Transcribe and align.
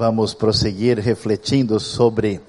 vamos 0.00 0.32
prosseguir 0.32 0.98
refletindo 0.98 1.78
sobre 1.78 2.40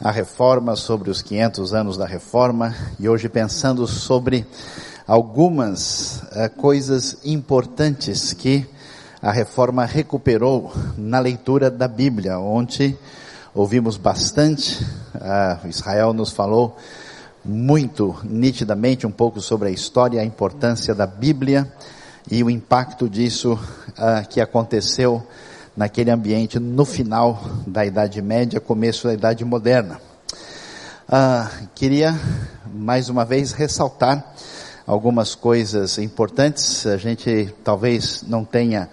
a 0.00 0.12
reforma, 0.12 0.76
sobre 0.76 1.10
os 1.10 1.20
500 1.20 1.74
anos 1.74 1.96
da 1.96 2.06
reforma 2.06 2.72
e 3.00 3.08
hoje 3.08 3.28
pensando 3.28 3.88
sobre 3.88 4.46
algumas 5.04 6.22
uh, 6.22 6.48
coisas 6.56 7.18
importantes 7.24 8.32
que 8.32 8.64
a 9.20 9.32
reforma 9.32 9.84
recuperou 9.84 10.72
na 10.96 11.18
leitura 11.18 11.72
da 11.72 11.88
Bíblia. 11.88 12.38
Ontem 12.38 12.96
ouvimos 13.52 13.96
bastante, 13.96 14.80
uh, 15.16 15.66
Israel 15.66 16.12
nos 16.12 16.30
falou 16.30 16.76
muito 17.44 18.14
nitidamente 18.22 19.08
um 19.08 19.12
pouco 19.12 19.40
sobre 19.40 19.70
a 19.70 19.72
história, 19.72 20.20
a 20.20 20.24
importância 20.24 20.94
da 20.94 21.04
Bíblia 21.04 21.66
e 22.30 22.44
o 22.44 22.48
impacto 22.48 23.08
disso 23.08 23.54
uh, 23.54 24.28
que 24.28 24.40
aconteceu 24.40 25.26
naquele 25.76 26.10
ambiente 26.10 26.58
no 26.58 26.84
final 26.84 27.42
da 27.66 27.84
Idade 27.84 28.22
Média, 28.22 28.58
começo 28.58 29.06
da 29.06 29.14
Idade 29.14 29.44
Moderna. 29.44 30.00
Uh, 31.08 31.68
queria 31.74 32.18
mais 32.72 33.08
uma 33.08 33.24
vez 33.24 33.52
ressaltar 33.52 34.34
algumas 34.86 35.34
coisas 35.34 35.98
importantes. 35.98 36.86
A 36.86 36.96
gente 36.96 37.54
talvez 37.62 38.24
não 38.26 38.44
tenha 38.44 38.88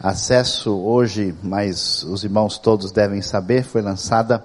acesso 0.00 0.72
hoje, 0.72 1.34
mas 1.42 2.04
os 2.04 2.22
irmãos 2.22 2.56
todos 2.56 2.92
devem 2.92 3.20
saber, 3.20 3.64
foi 3.64 3.82
lançada 3.82 4.44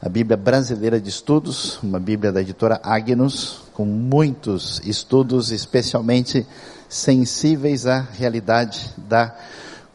a 0.00 0.08
Bíblia 0.08 0.36
Brasileira 0.36 1.00
de 1.00 1.08
Estudos, 1.08 1.82
uma 1.82 1.98
Bíblia 1.98 2.30
da 2.30 2.40
editora 2.40 2.80
Agnus, 2.84 3.62
com 3.74 3.84
muitos 3.84 4.80
estudos, 4.84 5.50
especialmente 5.50 6.46
sensíveis 6.88 7.86
à 7.86 8.00
realidade 8.00 8.94
da 8.96 9.34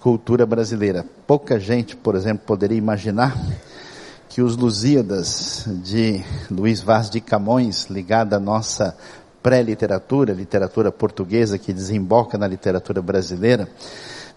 cultura 0.02 0.48
brasileira. 0.48 1.06
Pouca 1.28 1.60
gente, 1.60 1.96
por 1.96 2.16
exemplo, 2.16 2.44
poderia 2.46 2.78
imaginar 2.78 3.38
que 4.28 4.42
os 4.42 4.58
Lusíadas 4.58 5.66
de 5.84 6.24
Luiz 6.50 6.82
Vaz 6.82 7.10
de 7.10 7.22
Camões, 7.22 7.86
ligada 7.86 8.38
à 8.38 8.40
nossa 8.40 8.98
pré-literatura, 9.44 10.34
literatura 10.34 10.92
portuguesa 10.92 11.58
que 11.58 11.72
desemboca 11.72 12.38
na 12.38 12.48
literatura 12.48 13.02
brasileira, 13.02 13.70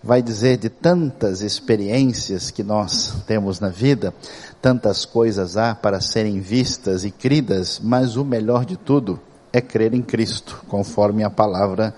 vai 0.02 0.20
dizer 0.20 0.58
de 0.58 0.68
tantas 0.68 1.40
experiências 1.40 2.50
que 2.50 2.62
nós 2.62 3.14
temos 3.26 3.58
na 3.58 3.70
vida, 3.70 4.12
tantas 4.60 5.06
coisas 5.06 5.56
há 5.56 5.74
para 5.74 6.00
serem 6.00 6.40
vistas 6.40 7.04
e 7.04 7.10
cridas, 7.10 7.80
mas 7.82 8.16
o 8.16 8.24
melhor 8.24 8.66
de 8.66 8.76
tudo 8.76 9.18
é 9.50 9.62
crer 9.62 9.94
em 9.94 10.02
Cristo, 10.02 10.62
conforme 10.68 11.24
a 11.24 11.30
palavra 11.30 11.94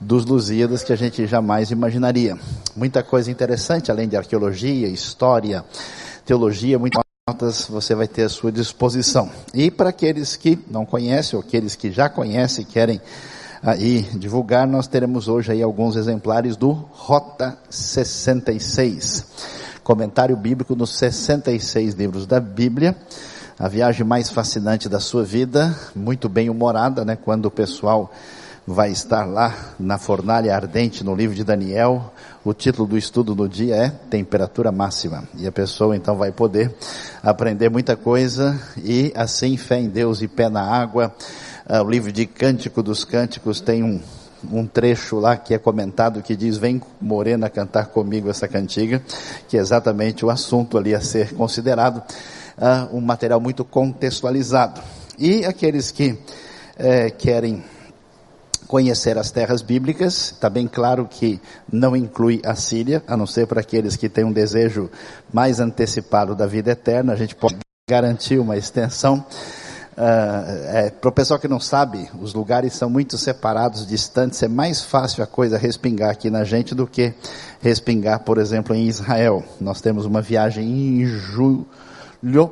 dos 0.00 0.24
Lusíadas 0.24 0.82
que 0.82 0.92
a 0.92 0.96
gente 0.96 1.26
jamais 1.26 1.70
imaginaria. 1.70 2.38
Muita 2.74 3.02
coisa 3.02 3.30
interessante, 3.30 3.90
além 3.90 4.08
de 4.08 4.16
arqueologia, 4.16 4.88
história, 4.88 5.64
teologia, 6.24 6.78
muitas 6.78 7.02
notas 7.28 7.66
você 7.68 7.94
vai 7.94 8.06
ter 8.06 8.24
à 8.24 8.28
sua 8.28 8.52
disposição. 8.52 9.30
E 9.54 9.70
para 9.70 9.88
aqueles 9.88 10.36
que 10.36 10.58
não 10.70 10.84
conhecem, 10.84 11.36
ou 11.36 11.44
aqueles 11.44 11.74
que 11.74 11.90
já 11.90 12.08
conhecem 12.08 12.62
e 12.62 12.66
querem 12.66 13.00
aí 13.62 14.02
divulgar, 14.14 14.66
nós 14.66 14.86
teremos 14.86 15.28
hoje 15.28 15.52
aí 15.52 15.62
alguns 15.62 15.96
exemplares 15.96 16.56
do 16.56 16.70
Rota 16.70 17.58
66. 17.70 19.26
Comentário 19.82 20.36
bíblico 20.36 20.76
nos 20.76 20.90
66 20.98 21.94
livros 21.94 22.26
da 22.26 22.38
Bíblia. 22.38 22.96
A 23.58 23.68
viagem 23.68 24.04
mais 24.04 24.30
fascinante 24.30 24.88
da 24.88 25.00
sua 25.00 25.24
vida, 25.24 25.74
muito 25.94 26.28
bem 26.28 26.50
humorada, 26.50 27.04
né? 27.04 27.16
Quando 27.16 27.46
o 27.46 27.50
pessoal 27.50 28.12
vai 28.66 28.90
estar 28.90 29.24
lá 29.24 29.54
na 29.78 29.96
fornalha 29.96 30.54
ardente 30.54 31.04
no 31.04 31.14
livro 31.14 31.36
de 31.36 31.44
Daniel. 31.44 32.12
O 32.44 32.52
título 32.52 32.88
do 32.88 32.98
estudo 32.98 33.34
do 33.34 33.48
dia 33.48 33.76
é 33.76 33.88
Temperatura 33.90 34.72
Máxima. 34.72 35.22
E 35.36 35.46
a 35.46 35.52
pessoa 35.52 35.96
então 35.96 36.16
vai 36.16 36.32
poder 36.32 36.74
aprender 37.22 37.70
muita 37.70 37.96
coisa 37.96 38.60
e 38.76 39.12
assim 39.14 39.56
fé 39.56 39.78
em 39.78 39.88
Deus 39.88 40.20
e 40.20 40.26
pé 40.26 40.48
na 40.48 40.62
água. 40.62 41.14
Uh, 41.68 41.82
o 41.82 41.88
livro 41.88 42.10
de 42.10 42.26
Cântico 42.26 42.82
dos 42.82 43.04
Cânticos 43.04 43.60
tem 43.60 43.84
um, 43.84 44.00
um 44.50 44.66
trecho 44.66 45.20
lá 45.20 45.36
que 45.36 45.54
é 45.54 45.58
comentado 45.58 46.20
que 46.20 46.34
diz, 46.34 46.56
vem 46.56 46.82
morena 47.00 47.48
cantar 47.48 47.86
comigo 47.86 48.28
essa 48.28 48.48
cantiga, 48.48 49.00
que 49.48 49.56
é 49.56 49.60
exatamente 49.60 50.24
o 50.24 50.30
assunto 50.30 50.76
ali 50.76 50.92
a 50.92 51.00
ser 51.00 51.34
considerado, 51.34 51.98
uh, 51.98 52.96
um 52.96 53.00
material 53.00 53.40
muito 53.40 53.64
contextualizado. 53.64 54.80
E 55.18 55.44
aqueles 55.44 55.90
que 55.90 56.18
eh, 56.78 57.08
querem 57.08 57.64
conhecer 58.66 59.16
as 59.18 59.30
terras 59.30 59.62
bíblicas. 59.62 60.32
Está 60.32 60.50
bem 60.50 60.66
claro 60.66 61.06
que 61.08 61.40
não 61.72 61.96
inclui 61.96 62.40
a 62.44 62.54
Síria, 62.54 63.02
a 63.06 63.16
não 63.16 63.26
ser 63.26 63.46
para 63.46 63.60
aqueles 63.60 63.96
que 63.96 64.08
têm 64.08 64.24
um 64.24 64.32
desejo 64.32 64.90
mais 65.32 65.60
antecipado 65.60 66.34
da 66.34 66.46
vida 66.46 66.72
eterna. 66.72 67.12
A 67.12 67.16
gente 67.16 67.34
pode 67.34 67.56
garantir 67.88 68.38
uma 68.38 68.56
extensão. 68.56 69.24
Uh, 69.96 70.74
é, 70.74 70.90
para 70.90 71.08
o 71.08 71.12
pessoal 71.12 71.40
que 71.40 71.48
não 71.48 71.58
sabe, 71.58 72.10
os 72.20 72.34
lugares 72.34 72.74
são 72.74 72.90
muito 72.90 73.16
separados, 73.16 73.86
distantes. 73.86 74.42
É 74.42 74.48
mais 74.48 74.84
fácil 74.84 75.24
a 75.24 75.26
coisa 75.26 75.56
respingar 75.56 76.10
aqui 76.10 76.28
na 76.28 76.44
gente 76.44 76.74
do 76.74 76.86
que 76.86 77.14
respingar, 77.62 78.20
por 78.20 78.36
exemplo, 78.36 78.74
em 78.74 78.86
Israel. 78.86 79.42
Nós 79.58 79.80
temos 79.80 80.04
uma 80.04 80.20
viagem 80.20 80.68
em 80.68 81.06
julho 81.06 81.66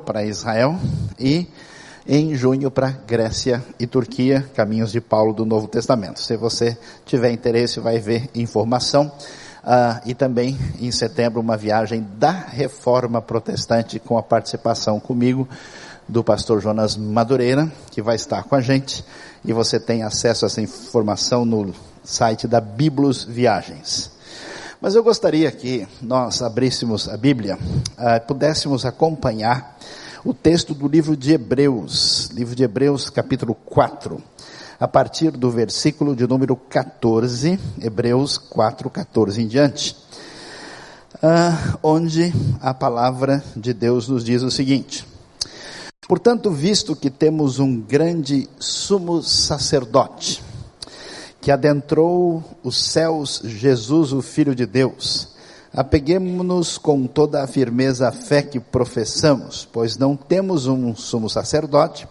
para 0.03 0.25
Israel 0.25 0.79
e 1.19 1.47
em 2.07 2.35
junho 2.35 2.69
para 2.69 2.91
Grécia 2.91 3.63
e 3.79 3.87
Turquia, 3.87 4.45
caminhos 4.55 4.91
de 4.91 5.01
Paulo 5.01 5.33
do 5.33 5.45
Novo 5.45 5.67
Testamento. 5.67 6.19
Se 6.19 6.37
você 6.37 6.77
tiver 7.05 7.31
interesse, 7.31 7.79
vai 7.79 7.99
ver 7.99 8.29
informação. 8.35 9.11
Uh, 9.63 9.99
e 10.05 10.13
também 10.13 10.55
em 10.79 10.91
setembro 10.91 11.41
uma 11.41 11.57
viagem 11.57 12.05
da 12.19 12.29
Reforma 12.29 13.19
Protestante 13.19 13.97
com 13.97 14.15
a 14.15 14.21
participação 14.21 14.99
comigo 14.99 15.49
do 16.07 16.23
pastor 16.23 16.61
Jonas 16.61 16.95
Madureira, 16.95 17.71
que 17.89 17.99
vai 17.99 18.15
estar 18.15 18.43
com 18.43 18.53
a 18.53 18.61
gente, 18.61 19.03
e 19.43 19.51
você 19.51 19.79
tem 19.79 20.03
acesso 20.03 20.45
a 20.45 20.47
essa 20.47 20.61
informação 20.61 21.43
no 21.43 21.73
site 22.03 22.47
da 22.47 22.61
Biblos 22.61 23.23
Viagens. 23.23 24.11
Mas 24.79 24.93
eu 24.93 25.03
gostaria 25.03 25.51
que 25.51 25.87
nós 25.99 26.43
abríssemos 26.43 27.09
a 27.09 27.17
Bíblia, 27.17 27.57
uh, 27.57 28.23
pudéssemos 28.27 28.85
acompanhar 28.85 29.75
o 30.25 30.33
texto 30.33 30.73
do 30.73 30.87
livro 30.87 31.15
de 31.15 31.33
Hebreus, 31.33 32.31
livro 32.33 32.55
de 32.55 32.63
Hebreus, 32.63 33.11
capítulo 33.11 33.53
4, 33.53 34.19
a 34.79 34.87
partir 34.87 35.29
do 35.29 35.51
versículo 35.51 36.15
de 36.15 36.25
número 36.25 36.55
14, 36.55 37.59
Hebreus 37.79 38.39
4, 38.39 38.89
14 38.89 39.43
em 39.43 39.47
diante, 39.47 39.95
ah, 41.21 41.77
onde 41.83 42.33
a 42.59 42.73
palavra 42.73 43.43
de 43.55 43.71
Deus 43.71 44.09
nos 44.09 44.23
diz 44.23 44.41
o 44.41 44.49
seguinte: 44.49 45.05
Portanto, 46.07 46.49
visto 46.49 46.95
que 46.95 47.11
temos 47.11 47.59
um 47.59 47.79
grande 47.79 48.49
sumo 48.59 49.21
sacerdote, 49.21 50.41
que 51.39 51.51
adentrou 51.51 52.43
os 52.63 52.83
céus, 52.83 53.43
Jesus, 53.45 54.11
o 54.11 54.23
Filho 54.23 54.55
de 54.55 54.65
Deus, 54.65 55.34
Apeguemos-nos 55.75 56.77
com 56.77 57.05
toda 57.05 57.43
a 57.43 57.47
firmeza 57.47 58.07
à 58.07 58.11
fé 58.13 58.41
que 58.41 58.61
professamos, 58.61 59.67
pois 59.73 59.97
não 59.97 60.15
temos 60.15 60.67
um 60.67 60.95
sumo 60.95 61.29
sacerdote 61.29 62.07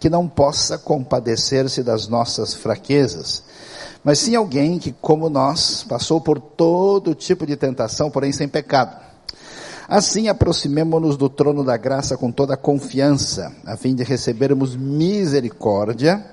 que 0.00 0.08
não 0.08 0.26
possa 0.26 0.78
compadecer-se 0.78 1.82
das 1.82 2.08
nossas 2.08 2.54
fraquezas, 2.54 3.44
mas 4.02 4.18
sim 4.18 4.34
alguém 4.34 4.78
que, 4.78 4.92
como 4.92 5.28
nós, 5.28 5.84
passou 5.86 6.22
por 6.22 6.40
todo 6.40 7.14
tipo 7.14 7.44
de 7.44 7.54
tentação, 7.54 8.10
porém 8.10 8.32
sem 8.32 8.48
pecado. 8.48 8.96
Assim, 9.86 10.28
aproximemo-nos 10.28 11.18
do 11.18 11.28
trono 11.28 11.62
da 11.62 11.76
graça 11.76 12.16
com 12.16 12.32
toda 12.32 12.54
a 12.54 12.56
confiança, 12.56 13.52
a 13.66 13.76
fim 13.76 13.94
de 13.94 14.02
recebermos 14.02 14.74
misericórdia 14.74 16.24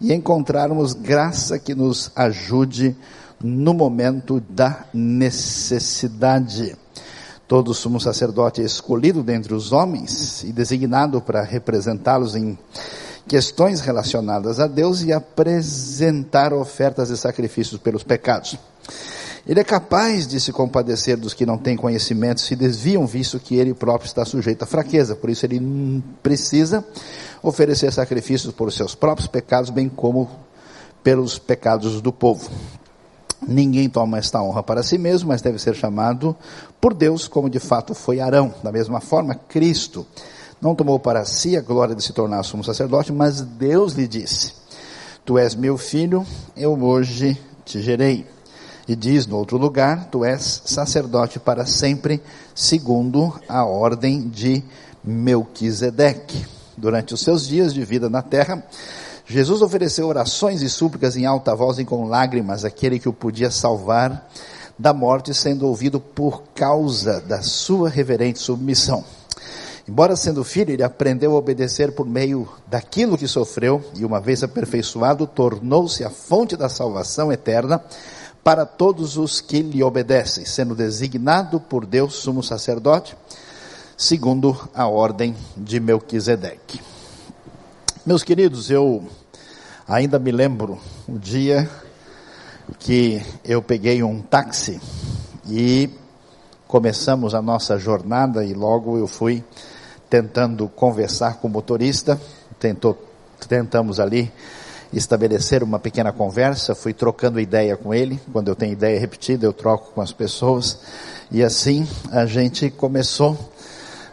e 0.00 0.12
encontrarmos 0.12 0.92
graça 0.92 1.58
que 1.58 1.74
nos 1.74 2.12
ajude 2.14 2.96
no 3.42 3.72
momento 3.72 4.40
da 4.40 4.84
necessidade. 4.92 6.76
Todo 7.46 7.72
sumo 7.72 8.00
sacerdote 8.00 8.60
é 8.60 8.64
escolhido 8.64 9.22
dentre 9.22 9.54
os 9.54 9.72
homens 9.72 10.44
e 10.44 10.52
designado 10.52 11.20
para 11.20 11.42
representá-los 11.42 12.34
em 12.34 12.58
questões 13.26 13.80
relacionadas 13.80 14.58
a 14.58 14.66
Deus 14.66 15.02
e 15.02 15.12
apresentar 15.12 16.52
ofertas 16.52 17.10
e 17.10 17.16
sacrifícios 17.16 17.80
pelos 17.80 18.02
pecados. 18.02 18.58
Ele 19.46 19.60
é 19.60 19.64
capaz 19.64 20.26
de 20.26 20.38
se 20.38 20.52
compadecer 20.52 21.16
dos 21.16 21.32
que 21.32 21.46
não 21.46 21.56
têm 21.56 21.74
conhecimento, 21.74 22.42
se 22.42 22.54
desviam, 22.54 23.06
visto 23.06 23.40
que 23.40 23.56
ele 23.56 23.72
próprio 23.72 24.06
está 24.06 24.24
sujeito 24.26 24.62
à 24.62 24.66
fraqueza. 24.66 25.16
Por 25.16 25.30
isso 25.30 25.46
ele 25.46 26.02
precisa 26.22 26.84
oferecer 27.42 27.90
sacrifícios 27.90 28.52
por 28.52 28.70
seus 28.70 28.94
próprios 28.94 29.26
pecados, 29.26 29.70
bem 29.70 29.88
como 29.88 30.28
pelos 31.02 31.38
pecados 31.38 32.02
do 32.02 32.12
povo. 32.12 32.50
Ninguém 33.46 33.88
toma 33.88 34.18
esta 34.18 34.42
honra 34.42 34.62
para 34.62 34.82
si 34.82 34.98
mesmo, 34.98 35.28
mas 35.28 35.40
deve 35.40 35.58
ser 35.58 35.74
chamado 35.74 36.34
por 36.80 36.92
Deus, 36.92 37.28
como 37.28 37.48
de 37.48 37.58
fato 37.58 37.94
foi 37.94 38.20
Arão. 38.20 38.52
Da 38.62 38.72
mesma 38.72 39.00
forma, 39.00 39.34
Cristo 39.34 40.06
não 40.60 40.74
tomou 40.74 40.98
para 40.98 41.24
si 41.24 41.56
a 41.56 41.60
glória 41.60 41.94
de 41.94 42.02
se 42.02 42.12
tornar 42.12 42.42
sumo 42.42 42.64
sacerdote, 42.64 43.12
mas 43.12 43.40
Deus 43.40 43.92
lhe 43.92 44.08
disse: 44.08 44.52
Tu 45.24 45.38
és 45.38 45.54
meu 45.54 45.78
filho, 45.78 46.26
eu 46.56 46.72
hoje 46.82 47.38
te 47.64 47.80
gerei. 47.80 48.26
E 48.88 48.96
diz 48.96 49.26
no 49.26 49.36
outro 49.36 49.56
lugar: 49.56 50.08
Tu 50.10 50.24
és 50.24 50.62
sacerdote 50.64 51.38
para 51.38 51.64
sempre, 51.66 52.20
segundo 52.54 53.38
a 53.48 53.64
ordem 53.64 54.28
de 54.28 54.64
Melquisedeque. 55.04 56.46
Durante 56.76 57.12
os 57.12 57.20
seus 57.20 57.46
dias 57.46 57.74
de 57.74 57.84
vida 57.84 58.08
na 58.08 58.22
terra, 58.22 58.64
Jesus 59.30 59.60
ofereceu 59.60 60.06
orações 60.06 60.62
e 60.62 60.70
súplicas 60.70 61.14
em 61.14 61.26
alta 61.26 61.54
voz 61.54 61.78
e 61.78 61.84
com 61.84 62.08
lágrimas 62.08 62.64
àquele 62.64 62.98
que 62.98 63.10
o 63.10 63.12
podia 63.12 63.50
salvar 63.50 64.26
da 64.78 64.94
morte, 64.94 65.34
sendo 65.34 65.66
ouvido 65.66 66.00
por 66.00 66.44
causa 66.54 67.20
da 67.20 67.42
sua 67.42 67.90
reverente 67.90 68.38
submissão. 68.38 69.04
Embora 69.86 70.16
sendo 70.16 70.42
filho, 70.42 70.72
ele 70.72 70.82
aprendeu 70.82 71.32
a 71.32 71.38
obedecer 71.38 71.92
por 71.92 72.06
meio 72.06 72.48
daquilo 72.66 73.18
que 73.18 73.28
sofreu 73.28 73.84
e, 73.94 74.04
uma 74.04 74.18
vez 74.18 74.42
aperfeiçoado, 74.42 75.26
tornou-se 75.26 76.02
a 76.02 76.10
fonte 76.10 76.56
da 76.56 76.70
salvação 76.70 77.30
eterna 77.30 77.82
para 78.42 78.64
todos 78.64 79.18
os 79.18 79.42
que 79.42 79.60
lhe 79.60 79.82
obedecem, 79.82 80.46
sendo 80.46 80.74
designado 80.74 81.60
por 81.60 81.84
Deus 81.84 82.14
sumo 82.14 82.42
sacerdote, 82.42 83.14
segundo 83.94 84.56
a 84.74 84.86
ordem 84.86 85.36
de 85.54 85.78
Melquisedeque. 85.80 86.80
Meus 88.08 88.24
queridos, 88.24 88.70
eu 88.70 89.06
ainda 89.86 90.18
me 90.18 90.32
lembro 90.32 90.78
o 91.06 91.18
dia 91.18 91.68
que 92.78 93.22
eu 93.44 93.60
peguei 93.60 94.02
um 94.02 94.22
táxi 94.22 94.80
e 95.46 95.90
começamos 96.66 97.34
a 97.34 97.42
nossa 97.42 97.76
jornada 97.78 98.42
e 98.42 98.54
logo 98.54 98.96
eu 98.96 99.06
fui 99.06 99.44
tentando 100.08 100.66
conversar 100.68 101.34
com 101.34 101.48
o 101.48 101.50
motorista, 101.50 102.18
tentou, 102.58 102.98
tentamos 103.46 104.00
ali 104.00 104.32
estabelecer 104.90 105.62
uma 105.62 105.78
pequena 105.78 106.10
conversa, 106.10 106.74
fui 106.74 106.94
trocando 106.94 107.38
ideia 107.38 107.76
com 107.76 107.92
ele, 107.92 108.18
quando 108.32 108.48
eu 108.48 108.56
tenho 108.56 108.72
ideia 108.72 108.98
repetida 108.98 109.44
eu 109.44 109.52
troco 109.52 109.92
com 109.92 110.00
as 110.00 110.12
pessoas, 110.12 110.80
e 111.30 111.44
assim 111.44 111.86
a 112.10 112.24
gente 112.24 112.70
começou 112.70 113.36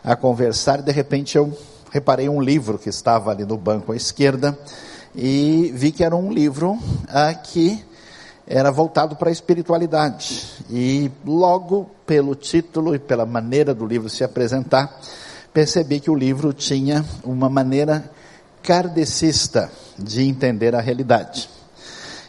a 0.04 0.18
conversar, 0.18 0.80
e 0.80 0.84
de 0.84 0.92
repente 0.92 1.38
eu 1.38 1.58
reparei 1.96 2.28
um 2.28 2.42
livro 2.42 2.78
que 2.78 2.90
estava 2.90 3.32
ali 3.32 3.46
no 3.46 3.56
banco 3.56 3.94
à 3.94 3.96
esquerda, 3.96 4.60
e 5.16 5.72
vi 5.74 5.94
que 5.94 6.04
era 6.04 6.14
um 6.14 6.30
livro 6.30 6.78
ah, 7.08 7.34
que 7.34 7.82
era 8.46 8.70
voltado 8.70 9.16
para 9.16 9.30
a 9.30 9.32
espiritualidade, 9.32 10.46
e 10.70 11.10
logo 11.26 11.90
pelo 12.06 12.36
título 12.36 12.94
e 12.94 13.00
pela 13.00 13.26
maneira 13.26 13.74
do 13.74 13.86
livro 13.86 14.10
se 14.10 14.26
apresentar, 14.26 15.00
percebi 15.54 16.02
que 16.02 16.12
o 16.12 16.16
livro 16.16 16.52
tinha 16.52 17.06
uma 17.24 17.50
maneira 17.50 18.12
kardecista 18.62 19.72
de 19.98 20.28
entender 20.28 20.76
a 20.76 20.82
realidade. 20.82 21.50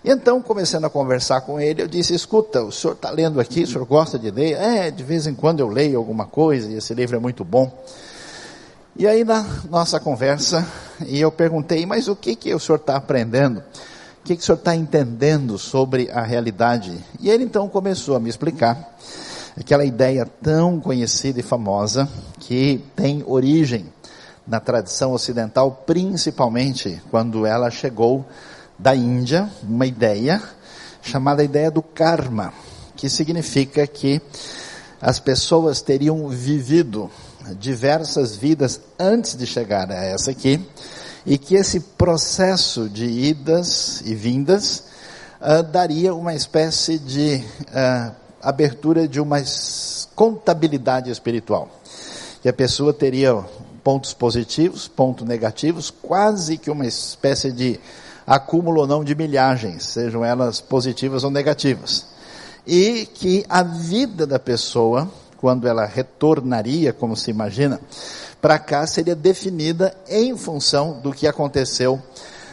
Então, 0.05 0.41
começando 0.41 0.85
a 0.85 0.91
conversar 0.91 1.41
com 1.41 1.59
ele, 1.59 1.83
eu 1.83 1.89
disse: 1.89 2.15
Escuta, 2.15 2.63
o 2.63 2.71
senhor 2.71 2.93
está 2.93 3.11
lendo 3.11 3.41
aqui, 3.41 3.65
o 3.65 3.67
senhor 3.67 3.85
gosta 3.85 4.17
de 4.17 4.31
ler? 4.31 4.53
É, 4.53 4.93
de 4.93 5.03
vez 5.03 5.27
em 5.27 5.35
quando 5.35 5.59
eu 5.59 5.67
leio 5.67 5.99
alguma 5.99 6.25
coisa 6.25 6.71
e 6.71 6.77
esse 6.77 6.95
livro 6.95 7.17
é 7.17 7.19
muito 7.19 7.45
bom. 7.45 7.85
E 8.99 9.07
aí, 9.07 9.25
na 9.25 9.45
nossa 9.69 10.01
conversa, 10.01 10.67
e 11.07 11.21
eu 11.21 11.31
perguntei: 11.31 11.85
Mas 11.85 12.09
o 12.09 12.17
que, 12.17 12.35
que 12.35 12.55
o 12.55 12.59
senhor 12.59 12.79
está 12.79 12.97
aprendendo? 12.97 13.59
O 13.59 14.25
que, 14.25 14.35
que 14.35 14.43
o 14.43 14.45
senhor 14.45 14.57
está 14.57 14.75
entendendo 14.75 15.59
sobre 15.59 16.11
a 16.11 16.23
realidade? 16.23 16.97
E 17.21 17.29
ele 17.29 17.45
então 17.45 17.69
começou 17.69 18.17
a 18.17 18.21
me 18.21 18.31
explicar 18.31 18.97
aquela 19.55 19.85
ideia 19.85 20.25
tão 20.43 20.81
conhecida 20.81 21.41
e 21.41 21.43
famosa 21.43 22.09
que 22.41 22.83
tem 22.97 23.23
origem 23.27 23.85
na 24.47 24.61
tradição 24.61 25.13
ocidental, 25.13 25.83
principalmente 25.87 26.99
quando 27.11 27.45
ela 27.45 27.71
chegou 27.71 28.25
da 28.79 28.97
Índia, 28.97 29.51
uma 29.63 29.85
ideia 29.85 30.43
chamada 31.03 31.45
ideia 31.45 31.71
do 31.71 31.83
karma, 31.83 32.51
que 32.97 33.11
significa 33.11 33.87
que 33.87 34.23
as 35.03 35.21
pessoas 35.21 35.83
teriam 35.83 36.27
vivido 36.29 37.11
diversas 37.55 38.37
vidas 38.37 38.81
antes 38.99 39.37
de 39.37 39.47
chegar 39.47 39.91
a 39.91 40.05
essa 40.05 40.31
aqui, 40.31 40.61
e 41.25 41.37
que 41.37 41.55
esse 41.55 41.81
processo 41.81 42.89
de 42.89 43.05
idas 43.05 44.01
e 44.05 44.15
vindas 44.15 44.85
uh, 45.41 45.63
daria 45.63 46.15
uma 46.15 46.35
espécie 46.35 46.99
de 46.99 47.45
uh, 47.63 48.13
abertura 48.41 49.09
de 49.09 49.21
uma 49.21 49.43
contabilidade 50.15 51.11
espiritual. 51.11 51.69
Que 52.41 52.49
a 52.49 52.53
pessoa 52.53 52.93
teria 52.93 53.35
pontos 53.83 54.13
positivos, 54.15 54.89
pontos 54.89 55.27
negativos, 55.27 55.91
quase 55.91 56.57
que 56.59 56.71
uma 56.71 56.87
espécie 56.87 57.53
de 57.53 57.81
acúmulo 58.27 58.81
ou 58.81 58.87
não 58.87 59.05
de 59.05 59.15
milhagens, 59.15 59.85
sejam 59.85 60.25
elas 60.25 60.61
positivas 60.61 61.23
ou 61.23 61.31
negativas. 61.31 62.07
E 62.67 63.07
que 63.15 63.45
a 63.49 63.63
vida 63.63 64.27
da 64.27 64.39
pessoa, 64.39 65.09
quando 65.39 65.69
ela 65.69 65.85
retornaria, 65.85 66.93
como 66.93 67.17
se 67.17 67.31
imagina, 67.31 67.81
para 68.41 68.59
cá 68.59 68.87
seria 68.87 69.15
definida 69.15 69.95
em 70.09 70.37
função 70.37 71.01
do 71.01 71.13
que 71.13 71.27
aconteceu 71.27 72.01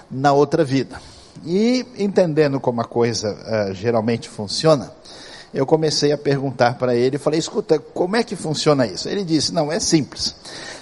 na 0.10 0.32
outra 0.32 0.64
vida. 0.64 1.00
E 1.46 1.86
entendendo 1.98 2.60
como 2.60 2.82
a 2.82 2.86
coisa 2.86 3.34
uh, 3.34 3.74
geralmente 3.74 4.30
funciona, 4.30 4.92
eu 5.54 5.66
comecei 5.66 6.12
a 6.12 6.18
perguntar 6.18 6.78
para 6.78 6.96
ele, 6.96 7.18
falei, 7.18 7.40
escuta, 7.40 7.78
como 7.78 8.16
é 8.16 8.24
que 8.24 8.36
funciona 8.36 8.88
isso? 8.88 9.08
Ele 9.08 9.24
disse, 9.24 9.54
não, 9.54 9.72
é 9.72 9.80
simples. 9.80 10.36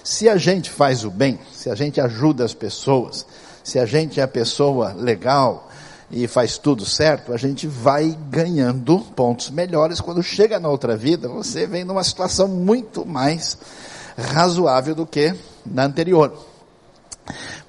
Se 0.04 0.30
a 0.30 0.38
gente 0.38 0.70
faz 0.70 1.04
o 1.04 1.12
bem, 1.12 1.40
se 1.54 1.70
a 1.70 1.76
gente 1.76 2.00
ajuda 2.00 2.46
as 2.46 2.54
pessoas, 2.54 3.26
se 3.64 3.78
a 3.78 3.86
gente 3.86 4.20
é 4.20 4.28
pessoa 4.28 4.94
legal 4.94 5.70
e 6.12 6.28
faz 6.28 6.58
tudo 6.58 6.86
certo, 6.86 7.34
a 7.34 7.38
gente 7.38 7.68
vai 7.68 8.18
ganhando 8.30 9.00
pontos 9.16 9.50
melhores. 9.50 10.02
Quando 10.02 10.22
chega 10.22 10.60
na 10.60 10.68
outra 10.68 10.98
vida, 10.98 11.30
você 11.30 11.66
vem 11.66 11.86
numa 11.86 12.04
situação 12.04 12.48
muito 12.48 13.06
mais 13.06 13.58
razoável 14.18 14.94
do 14.94 15.06
que 15.06 15.34
na 15.66 15.86
anterior. 15.86 16.34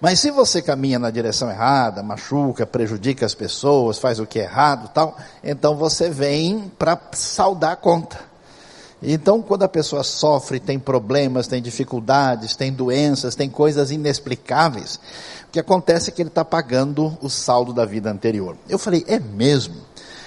Mas 0.01 0.19
se 0.19 0.33
você 0.33 0.61
caminha 0.61 0.99
na 0.99 1.11
direção 1.11 1.49
errada, 1.49 2.03
machuca, 2.03 2.67
prejudica 2.67 3.25
as 3.25 3.35
pessoas, 3.35 3.99
faz 3.99 4.19
o 4.19 4.27
que 4.27 4.41
é 4.41 4.43
errado, 4.43 4.91
tal, 4.93 5.17
então 5.45 5.77
você 5.77 6.11
vem 6.11 6.71
para 6.77 7.01
saldar 7.13 7.73
a 7.73 7.77
conta. 7.77 8.33
Então, 9.01 9.43
quando 9.43 9.65
a 9.65 9.69
pessoa 9.69 10.05
sofre, 10.05 10.61
tem 10.61 10.79
problemas, 10.79 11.49
tem 11.49 11.61
dificuldades, 11.61 12.55
tem 12.55 12.73
doenças, 12.73 13.35
tem 13.35 13.51
coisas 13.51 13.91
inexplicáveis, 13.91 14.99
que 15.53 15.61
acontece 15.61 16.09
é 16.09 16.13
que 16.13 16.23
ele 16.23 16.31
está 16.31 16.45
pagando 16.45 17.17
o 17.21 17.29
saldo 17.29 17.75
da 17.75 17.85
vida 17.85 18.11
anterior. 18.11 18.57
Eu 18.69 18.79
falei, 18.79 19.05
é 19.07 19.21
mesmo? 19.21 19.77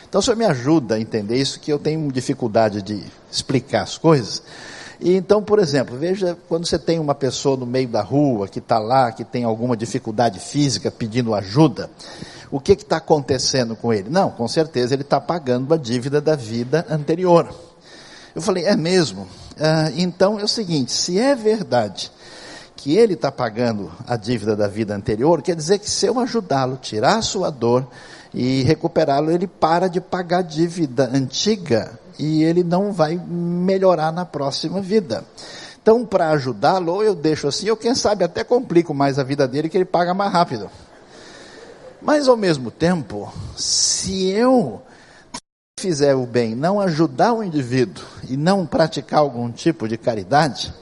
Então, 0.07 0.19
o 0.19 0.23
senhor 0.23 0.37
me 0.37 0.45
ajuda 0.45 0.95
a 0.95 0.99
entender 0.99 1.35
isso, 1.35 1.59
que 1.59 1.73
eu 1.73 1.79
tenho 1.79 2.09
dificuldade 2.11 2.83
de 2.83 3.03
explicar 3.31 3.81
as 3.81 3.97
coisas. 3.97 4.43
E 5.01 5.15
então, 5.15 5.41
por 5.41 5.57
exemplo, 5.59 5.97
veja 5.97 6.37
quando 6.47 6.65
você 6.65 6.77
tem 6.77 6.99
uma 6.99 7.15
pessoa 7.15 7.57
no 7.57 7.65
meio 7.65 7.87
da 7.87 8.01
rua 8.01 8.47
que 8.47 8.59
está 8.59 8.77
lá, 8.77 9.11
que 9.11 9.25
tem 9.25 9.43
alguma 9.43 9.75
dificuldade 9.75 10.39
física 10.39 10.91
pedindo 10.91 11.33
ajuda, 11.33 11.89
o 12.51 12.59
que 12.59 12.73
está 12.73 12.97
acontecendo 12.97 13.75
com 13.75 13.91
ele? 13.91 14.09
Não, 14.09 14.29
com 14.29 14.47
certeza 14.47 14.93
ele 14.93 15.01
está 15.01 15.19
pagando 15.19 15.73
a 15.73 15.77
dívida 15.77 16.21
da 16.21 16.35
vida 16.35 16.85
anterior. 16.89 17.53
Eu 18.33 18.41
falei, 18.41 18.63
é 18.65 18.75
mesmo? 18.75 19.27
Ah, 19.59 19.91
então 19.95 20.39
é 20.39 20.43
o 20.43 20.47
seguinte: 20.47 20.91
se 20.91 21.19
é 21.19 21.35
verdade 21.35 22.11
que 22.75 22.97
ele 22.97 23.13
está 23.13 23.31
pagando 23.31 23.91
a 24.07 24.15
dívida 24.17 24.55
da 24.55 24.67
vida 24.67 24.95
anterior, 24.95 25.41
quer 25.41 25.55
dizer 25.55 25.79
que 25.79 25.89
se 25.89 26.05
eu 26.05 26.19
ajudá-lo, 26.19 26.77
tirar 26.77 27.17
a 27.17 27.21
sua 27.21 27.49
dor 27.49 27.87
e 28.33 28.63
recuperá-lo, 28.63 29.31
ele 29.31 29.47
para 29.47 29.87
de 29.87 30.01
pagar 30.01 30.39
a 30.39 30.41
dívida 30.41 31.09
antiga 31.13 31.97
e 32.19 32.43
ele 32.43 32.63
não 32.63 32.91
vai 32.91 33.15
melhorar 33.15 34.11
na 34.11 34.25
próxima 34.25 34.81
vida. 34.81 35.23
Então, 35.81 36.05
para 36.05 36.31
ajudá-lo, 36.31 36.93
ou 36.93 37.03
eu 37.03 37.13
deixo 37.13 37.47
assim, 37.47 37.69
ou 37.69 37.77
quem 37.77 37.93
sabe 37.93 38.23
até 38.23 38.43
complico 38.43 38.93
mais 38.93 39.19
a 39.19 39.23
vida 39.23 39.47
dele, 39.47 39.69
que 39.69 39.77
ele 39.77 39.85
paga 39.85 40.13
mais 40.13 40.31
rápido. 40.31 40.69
Mas 42.01 42.27
ao 42.27 42.35
mesmo 42.35 42.71
tempo, 42.71 43.31
se 43.55 44.27
eu 44.29 44.81
fizer 45.79 46.15
o 46.15 46.25
bem, 46.25 46.55
não 46.55 46.79
ajudar 46.79 47.33
o 47.33 47.43
indivíduo 47.43 48.03
e 48.27 48.35
não 48.35 48.65
praticar 48.65 49.19
algum 49.19 49.51
tipo 49.51 49.87
de 49.87 49.97
caridade, 49.97 50.73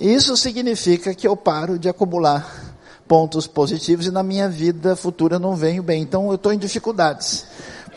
isso 0.00 0.36
significa 0.36 1.14
que 1.14 1.26
eu 1.26 1.36
paro 1.36 1.78
de 1.78 1.88
acumular 1.88 2.68
pontos 3.06 3.46
positivos 3.46 4.06
e 4.06 4.10
na 4.10 4.22
minha 4.22 4.48
vida 4.48 4.94
futura 4.94 5.38
não 5.38 5.56
venho 5.56 5.82
bem. 5.82 6.02
Então 6.02 6.28
eu 6.28 6.34
estou 6.34 6.52
em 6.52 6.58
dificuldades 6.58 7.46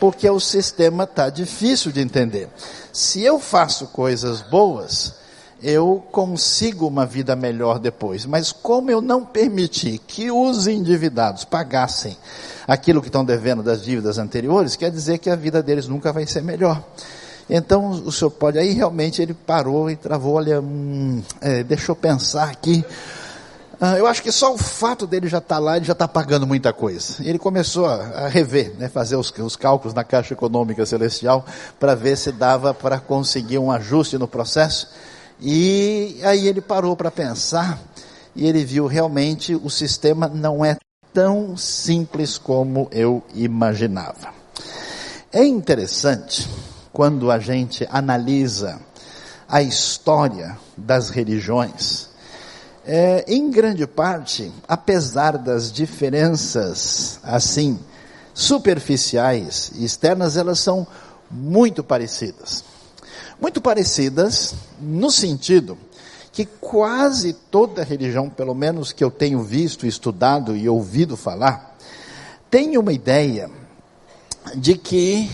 porque 0.00 0.28
o 0.28 0.40
sistema 0.40 1.04
está 1.04 1.30
difícil 1.30 1.92
de 1.92 2.00
entender. 2.00 2.48
Se 2.92 3.22
eu 3.22 3.38
faço 3.38 3.86
coisas 3.86 4.42
boas, 4.42 5.14
eu 5.62 6.02
consigo 6.10 6.88
uma 6.88 7.06
vida 7.06 7.36
melhor 7.36 7.78
depois. 7.78 8.26
Mas 8.26 8.50
como 8.50 8.90
eu 8.90 9.00
não 9.00 9.24
permiti 9.24 9.98
que 10.04 10.30
os 10.30 10.66
endividados 10.66 11.44
pagassem 11.44 12.16
aquilo 12.66 13.00
que 13.00 13.08
estão 13.08 13.24
devendo 13.24 13.62
das 13.62 13.82
dívidas 13.82 14.18
anteriores, 14.18 14.74
quer 14.74 14.90
dizer 14.90 15.18
que 15.18 15.30
a 15.30 15.36
vida 15.36 15.62
deles 15.62 15.86
nunca 15.86 16.12
vai 16.12 16.26
ser 16.26 16.42
melhor. 16.42 16.82
Então 17.54 17.90
o 17.90 18.10
senhor 18.10 18.30
pode, 18.30 18.58
aí 18.58 18.72
realmente 18.72 19.20
ele 19.20 19.34
parou 19.34 19.90
e 19.90 19.94
travou, 19.94 20.36
olha, 20.36 20.58
hum, 20.58 21.22
é, 21.38 21.62
deixa 21.62 21.92
eu 21.92 21.96
pensar 21.96 22.48
aqui. 22.48 22.82
Ah, 23.78 23.98
eu 23.98 24.06
acho 24.06 24.22
que 24.22 24.32
só 24.32 24.54
o 24.54 24.56
fato 24.56 25.06
dele 25.06 25.28
já 25.28 25.36
estar 25.36 25.56
tá 25.56 25.60
lá, 25.60 25.76
ele 25.76 25.84
já 25.84 25.92
está 25.92 26.08
pagando 26.08 26.46
muita 26.46 26.72
coisa. 26.72 27.16
Ele 27.20 27.38
começou 27.38 27.84
a, 27.84 27.96
a 27.96 28.28
rever, 28.28 28.72
né, 28.78 28.88
fazer 28.88 29.16
os, 29.16 29.30
os, 29.30 29.54
cálculos 29.54 29.92
na 29.92 30.02
Caixa 30.02 30.32
Econômica 30.32 30.86
Celestial 30.86 31.44
para 31.78 31.94
ver 31.94 32.16
se 32.16 32.32
dava 32.32 32.72
para 32.72 32.98
conseguir 32.98 33.58
um 33.58 33.70
ajuste 33.70 34.16
no 34.16 34.26
processo. 34.26 34.88
E 35.38 36.20
aí 36.22 36.48
ele 36.48 36.62
parou 36.62 36.96
para 36.96 37.10
pensar 37.10 37.78
e 38.34 38.46
ele 38.46 38.64
viu 38.64 38.86
realmente 38.86 39.54
o 39.54 39.68
sistema 39.68 40.26
não 40.26 40.64
é 40.64 40.78
tão 41.12 41.54
simples 41.54 42.38
como 42.38 42.88
eu 42.90 43.22
imaginava. 43.34 44.32
É 45.30 45.44
interessante 45.44 46.48
quando 46.92 47.30
a 47.30 47.38
gente 47.38 47.86
analisa 47.90 48.80
a 49.48 49.62
história 49.62 50.58
das 50.76 51.10
religiões 51.10 52.12
é, 52.84 53.24
em 53.28 53.50
grande 53.50 53.86
parte, 53.86 54.50
apesar 54.66 55.38
das 55.38 55.70
diferenças 55.70 57.20
assim 57.22 57.78
superficiais 58.34 59.70
e 59.74 59.84
externas, 59.84 60.36
elas 60.36 60.58
são 60.58 60.86
muito 61.30 61.84
parecidas. 61.84 62.64
Muito 63.40 63.60
parecidas 63.60 64.54
no 64.80 65.10
sentido 65.10 65.78
que 66.32 66.46
quase 66.46 67.34
toda 67.34 67.84
religião, 67.84 68.28
pelo 68.28 68.54
menos 68.54 68.90
que 68.90 69.04
eu 69.04 69.10
tenho 69.10 69.42
visto, 69.42 69.86
estudado 69.86 70.56
e 70.56 70.68
ouvido 70.68 71.16
falar, 71.16 71.76
tem 72.50 72.78
uma 72.78 72.92
ideia 72.92 73.50
de 74.56 74.76
que 74.76 75.30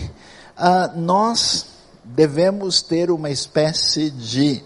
ah, 0.59 0.91
nós 0.93 1.67
devemos 2.03 2.81
ter 2.81 3.09
uma 3.09 3.29
espécie 3.29 4.11
de 4.11 4.61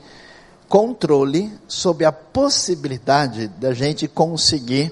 controle 0.67 1.53
sobre 1.67 2.03
a 2.03 2.11
possibilidade 2.11 3.47
da 3.47 3.73
gente 3.75 4.07
conseguir 4.07 4.91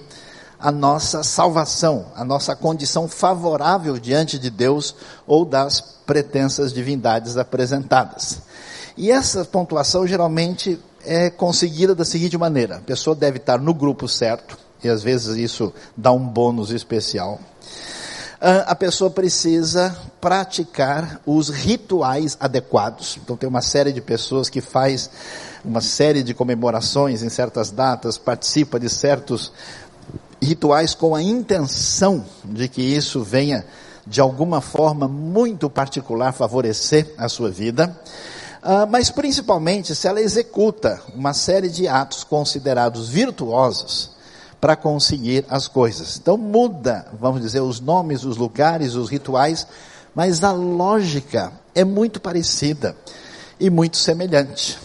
a 0.60 0.72
nossa 0.72 1.24
salvação, 1.24 2.06
a 2.16 2.24
nossa 2.24 2.56
condição 2.56 3.08
favorável 3.08 3.98
diante 3.98 4.38
de 4.38 4.52
Deus 4.52 4.96
ou 5.26 5.44
das 5.44 5.82
pretensas 6.06 6.72
divindades 6.72 7.36
apresentadas. 7.36 8.44
E 8.96 9.10
essa 9.10 9.44
pontuação 9.44 10.06
geralmente 10.06 10.80
é 11.04 11.32
conseguida 11.32 11.96
da 11.96 12.06
seguinte 12.06 12.38
maneira: 12.38 12.78
a 12.78 12.82
pessoa 12.82 13.16
deve 13.16 13.38
estar 13.38 13.60
no 13.60 13.74
grupo 13.74 14.08
certo, 14.08 14.56
e 14.84 14.90
às 14.90 15.02
vezes 15.02 15.36
isso 15.36 15.74
dá 15.98 16.12
um 16.12 16.28
bônus 16.28 16.70
especial. 16.70 17.40
Ah, 18.44 18.72
a 18.72 18.76
pessoa 18.76 19.12
precisa 19.12 19.96
praticar 20.20 21.22
os 21.28 21.50
rituais 21.50 22.36
adequados. 22.40 23.20
Então 23.24 23.38
tem 23.38 23.48
uma 23.48 23.62
série 23.62 23.92
de 23.94 24.02
pessoas 24.02 24.50
que 24.50 24.62
faz 24.62 25.12
uma 25.64 25.80
série 25.80 26.24
de 26.24 26.34
comemorações 26.34 27.22
em 27.22 27.30
certas 27.30 27.70
datas, 27.70 28.18
participa 28.18 28.80
de 28.80 28.90
certos 28.90 29.52
rituais 30.42 30.96
com 30.96 31.14
a 31.14 31.22
intenção 31.22 32.26
de 32.44 32.68
que 32.68 32.82
isso 32.82 33.22
venha 33.22 33.64
de 34.08 34.20
alguma 34.20 34.60
forma 34.60 35.08
muito 35.08 35.70
particular 35.70 36.34
favorecer 36.34 37.14
a 37.20 37.30
sua 37.30 37.52
vida. 37.52 37.96
Uh, 38.64 38.90
mas 38.90 39.12
principalmente 39.12 39.94
se 39.94 40.08
ela 40.08 40.20
executa 40.20 41.00
uma 41.16 41.34
série 41.34 41.70
de 41.70 41.88
atos 41.88 42.24
considerados 42.24 43.08
virtuosos 43.08 44.11
para 44.62 44.76
conseguir 44.76 45.44
as 45.50 45.68
coisas. 45.68 46.18
Então 46.22 46.38
muda, 46.38 47.08
vamos 47.20 47.42
dizer, 47.42 47.62
os 47.62 47.80
nomes, 47.80 48.24
os 48.24 48.38
lugares, 48.38 48.94
os 48.94 49.10
rituais, 49.10 49.68
mas 50.14 50.44
a 50.44 50.52
lógica 50.52 51.52
é 51.74 51.84
muito 51.84 52.22
parecida 52.22 52.96
e 53.60 53.70
muito 53.72 53.98
semelhante. 53.98 54.78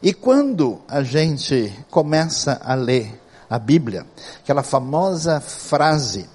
E 0.00 0.14
quando 0.14 0.80
a 0.88 1.02
gente 1.02 1.76
começa 1.90 2.60
a 2.64 2.74
ler 2.74 3.20
a 3.50 3.58
Bíblia, 3.58 4.06
aquela 4.42 4.62
famosa 4.62 5.40
frase 5.40 6.26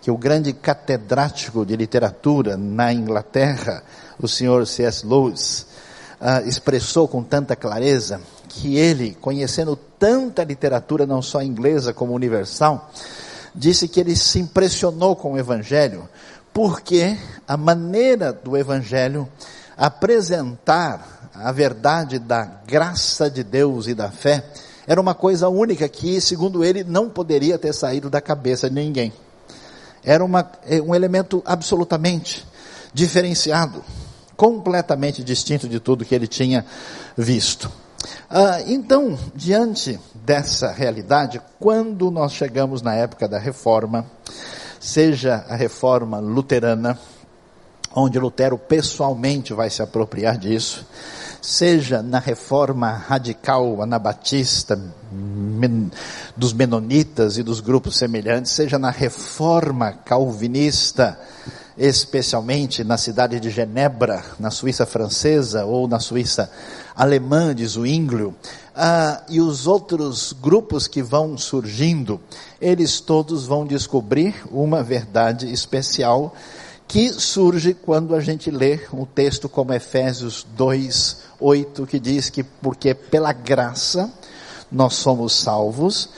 que 0.00 0.10
o 0.10 0.16
grande 0.16 0.52
catedrático 0.52 1.64
de 1.64 1.76
literatura 1.76 2.56
na 2.56 2.92
Inglaterra, 2.92 3.84
o 4.18 4.26
senhor 4.26 4.66
C.S. 4.66 5.06
Lewis, 5.06 5.66
uh, 6.20 6.48
expressou 6.48 7.06
com 7.06 7.22
tanta 7.22 7.54
clareza, 7.54 8.20
que 8.54 8.76
ele, 8.76 9.16
conhecendo 9.20 9.76
tanta 9.98 10.44
literatura, 10.44 11.06
não 11.06 11.22
só 11.22 11.42
inglesa 11.42 11.92
como 11.92 12.12
universal, 12.12 12.90
disse 13.54 13.88
que 13.88 14.00
ele 14.00 14.14
se 14.16 14.38
impressionou 14.38 15.16
com 15.16 15.32
o 15.32 15.38
Evangelho, 15.38 16.08
porque 16.52 17.16
a 17.46 17.56
maneira 17.56 18.32
do 18.32 18.56
Evangelho 18.56 19.28
apresentar 19.76 21.30
a 21.34 21.50
verdade 21.50 22.18
da 22.18 22.44
graça 22.66 23.30
de 23.30 23.42
Deus 23.42 23.86
e 23.86 23.94
da 23.94 24.10
fé, 24.10 24.44
era 24.86 25.00
uma 25.00 25.14
coisa 25.14 25.48
única 25.48 25.88
que, 25.88 26.20
segundo 26.20 26.62
ele, 26.62 26.84
não 26.84 27.08
poderia 27.08 27.58
ter 27.58 27.72
saído 27.72 28.10
da 28.10 28.20
cabeça 28.20 28.68
de 28.68 28.74
ninguém. 28.74 29.12
Era 30.04 30.24
uma, 30.24 30.50
é, 30.66 30.80
um 30.80 30.94
elemento 30.94 31.42
absolutamente 31.46 32.44
diferenciado, 32.92 33.82
completamente 34.36 35.22
distinto 35.22 35.68
de 35.68 35.80
tudo 35.80 36.04
que 36.04 36.14
ele 36.14 36.26
tinha 36.26 36.66
visto. 37.16 37.70
Ah, 38.28 38.60
então, 38.66 39.18
diante 39.34 39.98
dessa 40.14 40.72
realidade, 40.72 41.40
quando 41.58 42.10
nós 42.10 42.32
chegamos 42.32 42.82
na 42.82 42.94
época 42.94 43.28
da 43.28 43.38
reforma, 43.38 44.06
seja 44.80 45.44
a 45.48 45.54
reforma 45.54 46.18
luterana, 46.18 46.98
onde 47.94 48.18
Lutero 48.18 48.56
pessoalmente 48.56 49.52
vai 49.52 49.68
se 49.68 49.82
apropriar 49.82 50.38
disso, 50.38 50.86
seja 51.42 52.02
na 52.02 52.18
reforma 52.18 52.90
radical 52.90 53.82
anabatista 53.82 54.80
men, 55.12 55.90
dos 56.36 56.52
menonitas 56.52 57.36
e 57.36 57.42
dos 57.42 57.60
grupos 57.60 57.96
semelhantes, 57.96 58.52
seja 58.52 58.78
na 58.78 58.90
reforma 58.90 59.92
calvinista, 59.92 61.18
especialmente 61.76 62.84
na 62.84 62.96
cidade 62.96 63.40
de 63.40 63.50
Genebra, 63.50 64.24
na 64.38 64.50
Suíça 64.50 64.86
francesa 64.86 65.64
ou 65.64 65.88
na 65.88 65.98
Suíça 65.98 66.50
alemã 66.94 67.54
de 67.54 67.66
Zwinglio, 67.66 68.34
ah, 68.74 69.22
e 69.28 69.40
os 69.40 69.66
outros 69.66 70.32
grupos 70.32 70.86
que 70.86 71.02
vão 71.02 71.36
surgindo, 71.36 72.20
eles 72.60 73.00
todos 73.00 73.46
vão 73.46 73.66
descobrir 73.66 74.34
uma 74.50 74.82
verdade 74.82 75.52
especial 75.52 76.34
que 76.88 77.12
surge 77.12 77.74
quando 77.74 78.14
a 78.14 78.20
gente 78.20 78.50
lê 78.50 78.80
um 78.92 79.06
texto 79.06 79.48
como 79.48 79.72
Efésios 79.72 80.46
2, 80.56 81.16
8, 81.40 81.86
que 81.86 81.98
diz 81.98 82.28
que 82.28 82.42
porque 82.42 82.94
pela 82.94 83.32
graça 83.32 84.12
nós 84.70 84.94
somos 84.94 85.34
salvos, 85.34 86.08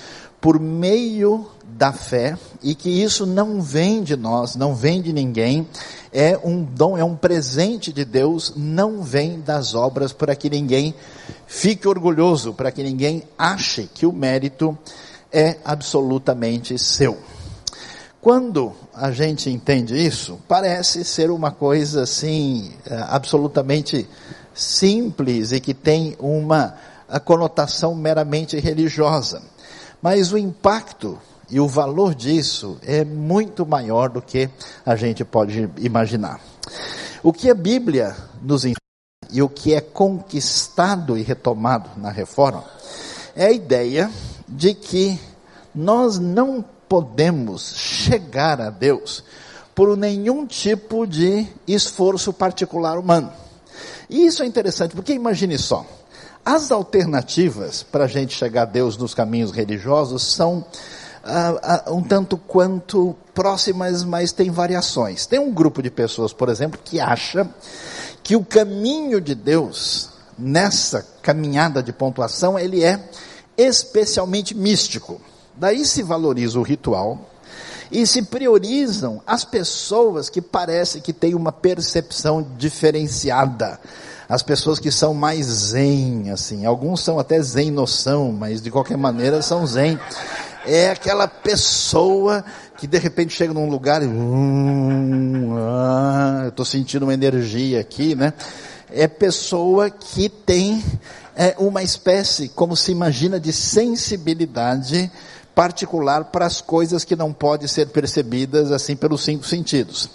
por 0.40 0.58
meio 0.58 1.46
da 1.76 1.92
fé, 1.92 2.38
e 2.62 2.74
que 2.74 2.88
isso 2.88 3.26
não 3.26 3.60
vem 3.60 4.02
de 4.02 4.16
nós, 4.16 4.54
não 4.54 4.74
vem 4.74 5.02
de 5.02 5.12
ninguém, 5.12 5.66
é 6.12 6.38
um 6.42 6.62
dom, 6.62 6.96
é 6.96 7.04
um 7.04 7.16
presente 7.16 7.92
de 7.92 8.04
Deus, 8.04 8.52
não 8.56 9.02
vem 9.02 9.40
das 9.40 9.74
obras 9.74 10.12
para 10.12 10.36
que 10.36 10.48
ninguém 10.48 10.94
fique 11.46 11.88
orgulhoso, 11.88 12.54
para 12.54 12.70
que 12.70 12.82
ninguém 12.82 13.24
ache 13.36 13.88
que 13.92 14.06
o 14.06 14.12
mérito 14.12 14.78
é 15.32 15.56
absolutamente 15.64 16.78
seu. 16.78 17.18
Quando 18.20 18.72
a 18.94 19.10
gente 19.10 19.50
entende 19.50 19.94
isso, 19.94 20.38
parece 20.46 21.04
ser 21.04 21.30
uma 21.30 21.50
coisa 21.50 22.04
assim, 22.04 22.72
eh, 22.86 23.04
absolutamente 23.08 24.08
simples 24.54 25.52
e 25.52 25.60
que 25.60 25.74
tem 25.74 26.16
uma 26.18 26.74
conotação 27.24 27.94
meramente 27.94 28.58
religiosa. 28.58 29.42
Mas 30.00 30.32
o 30.32 30.38
impacto 30.38 31.18
e 31.50 31.60
o 31.60 31.68
valor 31.68 32.14
disso 32.14 32.78
é 32.82 33.04
muito 33.04 33.66
maior 33.66 34.08
do 34.08 34.22
que 34.22 34.48
a 34.84 34.96
gente 34.96 35.24
pode 35.24 35.70
imaginar. 35.78 36.40
O 37.22 37.32
que 37.32 37.50
a 37.50 37.54
Bíblia 37.54 38.16
nos 38.42 38.64
ensina 38.64 38.76
e 39.30 39.42
o 39.42 39.48
que 39.48 39.74
é 39.74 39.80
conquistado 39.80 41.16
e 41.18 41.22
retomado 41.22 41.90
na 41.96 42.10
reforma 42.10 42.64
é 43.34 43.46
a 43.46 43.52
ideia 43.52 44.10
de 44.48 44.74
que 44.74 45.18
nós 45.74 46.18
não 46.18 46.64
podemos 46.88 47.74
chegar 47.76 48.60
a 48.60 48.70
Deus 48.70 49.24
por 49.74 49.96
nenhum 49.96 50.46
tipo 50.46 51.06
de 51.06 51.46
esforço 51.66 52.32
particular 52.32 52.96
humano. 52.96 53.32
E 54.08 54.26
isso 54.26 54.42
é 54.42 54.46
interessante, 54.46 54.94
porque 54.94 55.12
imagine 55.12 55.58
só, 55.58 55.84
as 56.44 56.70
alternativas 56.70 57.82
para 57.82 58.04
a 58.04 58.06
gente 58.06 58.36
chegar 58.36 58.62
a 58.62 58.66
Deus 58.66 58.96
nos 58.96 59.14
caminhos 59.14 59.50
religiosos 59.50 60.22
são 60.22 60.64
ah, 61.24 61.84
ah, 61.86 61.92
um 61.92 62.02
tanto 62.02 62.36
quanto 62.36 63.16
próximas, 63.34 64.04
mas 64.04 64.32
tem 64.32 64.50
variações. 64.50 65.26
Tem 65.26 65.38
um 65.38 65.52
grupo 65.52 65.82
de 65.82 65.90
pessoas, 65.90 66.32
por 66.32 66.48
exemplo, 66.48 66.78
que 66.82 67.00
acha 67.00 67.48
que 68.22 68.36
o 68.36 68.44
caminho 68.44 69.20
de 69.20 69.34
Deus 69.34 70.10
nessa 70.38 71.06
caminhada 71.22 71.82
de 71.82 71.92
pontuação 71.92 72.58
ele 72.58 72.82
é 72.84 73.00
especialmente 73.56 74.54
místico. 74.54 75.20
Daí 75.56 75.84
se 75.84 76.02
valoriza 76.02 76.58
o 76.58 76.62
ritual 76.62 77.30
e 77.90 78.06
se 78.06 78.22
priorizam 78.22 79.22
as 79.26 79.44
pessoas 79.44 80.28
que 80.28 80.42
parecem 80.42 81.00
que 81.00 81.12
têm 81.12 81.34
uma 81.34 81.52
percepção 81.52 82.46
diferenciada. 82.58 83.78
as 84.26 84.42
pessoas 84.42 84.78
que 84.78 84.90
são 84.90 85.12
mais 85.12 85.46
zen, 85.46 86.30
assim, 86.30 86.64
alguns 86.64 87.02
são 87.02 87.18
até 87.18 87.40
zen 87.42 87.70
noção, 87.70 88.32
mas 88.32 88.60
de 88.62 88.70
qualquer 88.70 88.96
maneira 88.96 89.42
são 89.42 89.66
zen. 89.66 89.98
É 90.66 90.90
aquela 90.90 91.28
pessoa 91.28 92.44
que 92.78 92.86
de 92.86 92.98
repente 92.98 93.34
chega 93.34 93.52
num 93.52 93.68
lugar 93.68 94.02
e, 94.02 94.06
hum, 94.06 95.56
ah, 95.58 96.42
eu 96.44 96.48
estou 96.48 96.64
sentindo 96.64 97.04
uma 97.04 97.14
energia 97.14 97.80
aqui, 97.80 98.14
né? 98.14 98.32
É 98.90 99.06
pessoa 99.06 99.90
que 99.90 100.28
tem 100.28 100.82
é, 101.36 101.54
uma 101.58 101.82
espécie, 101.82 102.48
como 102.48 102.76
se 102.76 102.92
imagina, 102.92 103.38
de 103.38 103.52
sensibilidade 103.52 105.10
particular 105.54 106.24
para 106.24 106.46
as 106.46 106.60
coisas 106.60 107.04
que 107.04 107.14
não 107.14 107.32
podem 107.32 107.68
ser 107.68 107.88
percebidas 107.88 108.72
assim 108.72 108.96
pelos 108.96 109.24
cinco 109.24 109.44
sentidos. 109.44 110.10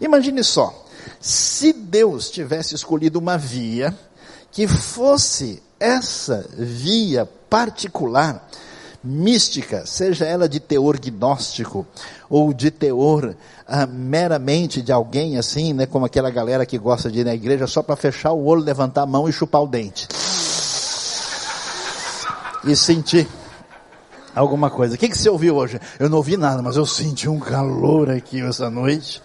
Imagine 0.00 0.42
só, 0.42 0.86
se 1.20 1.72
Deus 1.72 2.30
tivesse 2.30 2.74
escolhido 2.74 3.18
uma 3.18 3.36
via 3.36 3.94
que 4.50 4.66
fosse 4.66 5.62
essa 5.78 6.46
via 6.56 7.26
particular, 7.48 8.48
mística, 9.02 9.86
seja 9.86 10.24
ela 10.24 10.48
de 10.48 10.58
teor 10.58 10.98
gnóstico 10.98 11.86
ou 12.28 12.52
de 12.52 12.70
teor 12.70 13.34
ah, 13.66 13.86
meramente 13.86 14.82
de 14.82 14.90
alguém 14.90 15.38
assim, 15.38 15.72
né, 15.72 15.86
como 15.86 16.06
aquela 16.06 16.30
galera 16.30 16.66
que 16.66 16.78
gosta 16.78 17.10
de 17.10 17.20
ir 17.20 17.24
na 17.24 17.34
igreja 17.34 17.66
só 17.66 17.82
para 17.82 17.96
fechar 17.96 18.32
o 18.32 18.44
olho, 18.44 18.62
levantar 18.62 19.02
a 19.02 19.06
mão 19.06 19.28
e 19.28 19.32
chupar 19.32 19.62
o 19.62 19.66
dente. 19.66 20.08
E 22.64 22.74
sentir 22.74 23.28
alguma 24.34 24.70
coisa. 24.70 24.94
O 24.94 24.98
que, 24.98 25.08
que 25.08 25.16
você 25.16 25.28
ouviu 25.28 25.56
hoje? 25.56 25.80
Eu 25.98 26.08
não 26.08 26.18
ouvi 26.18 26.36
nada, 26.36 26.60
mas 26.62 26.76
eu 26.76 26.86
senti 26.86 27.28
um 27.28 27.38
calor 27.38 28.10
aqui 28.10 28.40
essa 28.40 28.68
noite. 28.68 29.22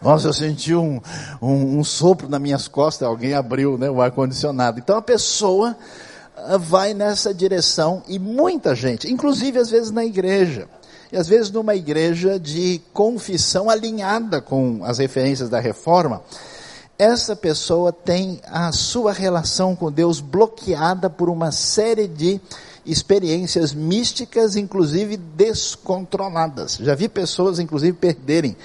Nossa, 0.00 0.28
eu 0.28 0.32
senti 0.32 0.74
um, 0.74 1.00
um, 1.40 1.78
um 1.78 1.84
sopro 1.84 2.28
nas 2.28 2.40
minhas 2.40 2.68
costas, 2.68 3.06
alguém 3.06 3.34
abriu 3.34 3.76
né, 3.76 3.90
o 3.90 4.00
ar-condicionado. 4.00 4.78
Então 4.78 4.96
a 4.96 5.02
pessoa 5.02 5.76
vai 6.58 6.94
nessa 6.94 7.32
direção 7.32 8.02
e 8.06 8.18
muita 8.18 8.74
gente, 8.74 9.10
inclusive 9.10 9.58
às 9.58 9.70
vezes 9.70 9.90
na 9.90 10.04
igreja, 10.04 10.68
e 11.10 11.16
às 11.16 11.28
vezes 11.28 11.50
numa 11.50 11.74
igreja 11.74 12.38
de 12.38 12.80
confissão 12.92 13.70
alinhada 13.70 14.40
com 14.40 14.80
as 14.84 14.98
referências 14.98 15.48
da 15.48 15.60
reforma, 15.60 16.22
essa 16.98 17.36
pessoa 17.36 17.92
tem 17.92 18.40
a 18.46 18.72
sua 18.72 19.12
relação 19.12 19.76
com 19.76 19.92
Deus 19.92 20.20
bloqueada 20.20 21.10
por 21.10 21.28
uma 21.28 21.52
série 21.52 22.08
de 22.08 22.40
experiências 22.86 23.74
místicas, 23.74 24.56
inclusive 24.56 25.16
descontroladas. 25.16 26.78
Já 26.80 26.94
vi 26.94 27.08
pessoas, 27.08 27.58
inclusive, 27.58 27.92
perderem 27.92 28.56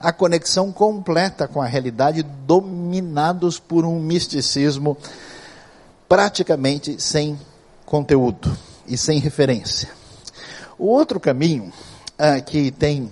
a 0.00 0.12
conexão 0.12 0.70
completa 0.70 1.48
com 1.48 1.62
a 1.62 1.66
realidade, 1.66 2.22
dominados 2.22 3.58
por 3.58 3.84
um 3.84 3.98
misticismo 3.98 4.96
praticamente 6.08 7.00
sem 7.00 7.38
conteúdo 7.84 8.56
e 8.86 8.96
sem 8.96 9.18
referência. 9.18 9.90
O 10.78 10.86
outro 10.86 11.20
caminho 11.20 11.72
ah, 12.16 12.40
que 12.40 12.70
tem 12.70 13.10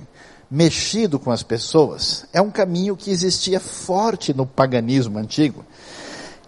mexido 0.51 1.19
com 1.19 1.31
as 1.31 1.43
pessoas 1.43 2.25
é 2.33 2.41
um 2.41 2.51
caminho 2.51 2.97
que 2.97 3.11
existia 3.11 3.61
forte 3.61 4.33
no 4.33 4.47
paganismo 4.47 5.19
antigo, 5.19 5.65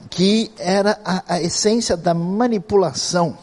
que 0.08 0.50
era 0.56 0.98
a, 1.04 1.34
a 1.34 1.42
essência 1.42 1.96
da 1.96 2.14
manipulação 2.14 3.36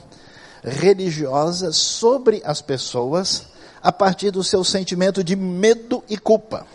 religiosa 0.64 1.72
sobre 1.72 2.42
as 2.44 2.62
pessoas 2.62 3.44
a 3.84 3.92
partir 3.92 4.32
do 4.32 4.44
seu 4.44 4.64
sentimento 4.64 5.24
de 5.24 5.36
medo 5.36 6.04
e 6.10 6.18
culpa. 6.18 6.66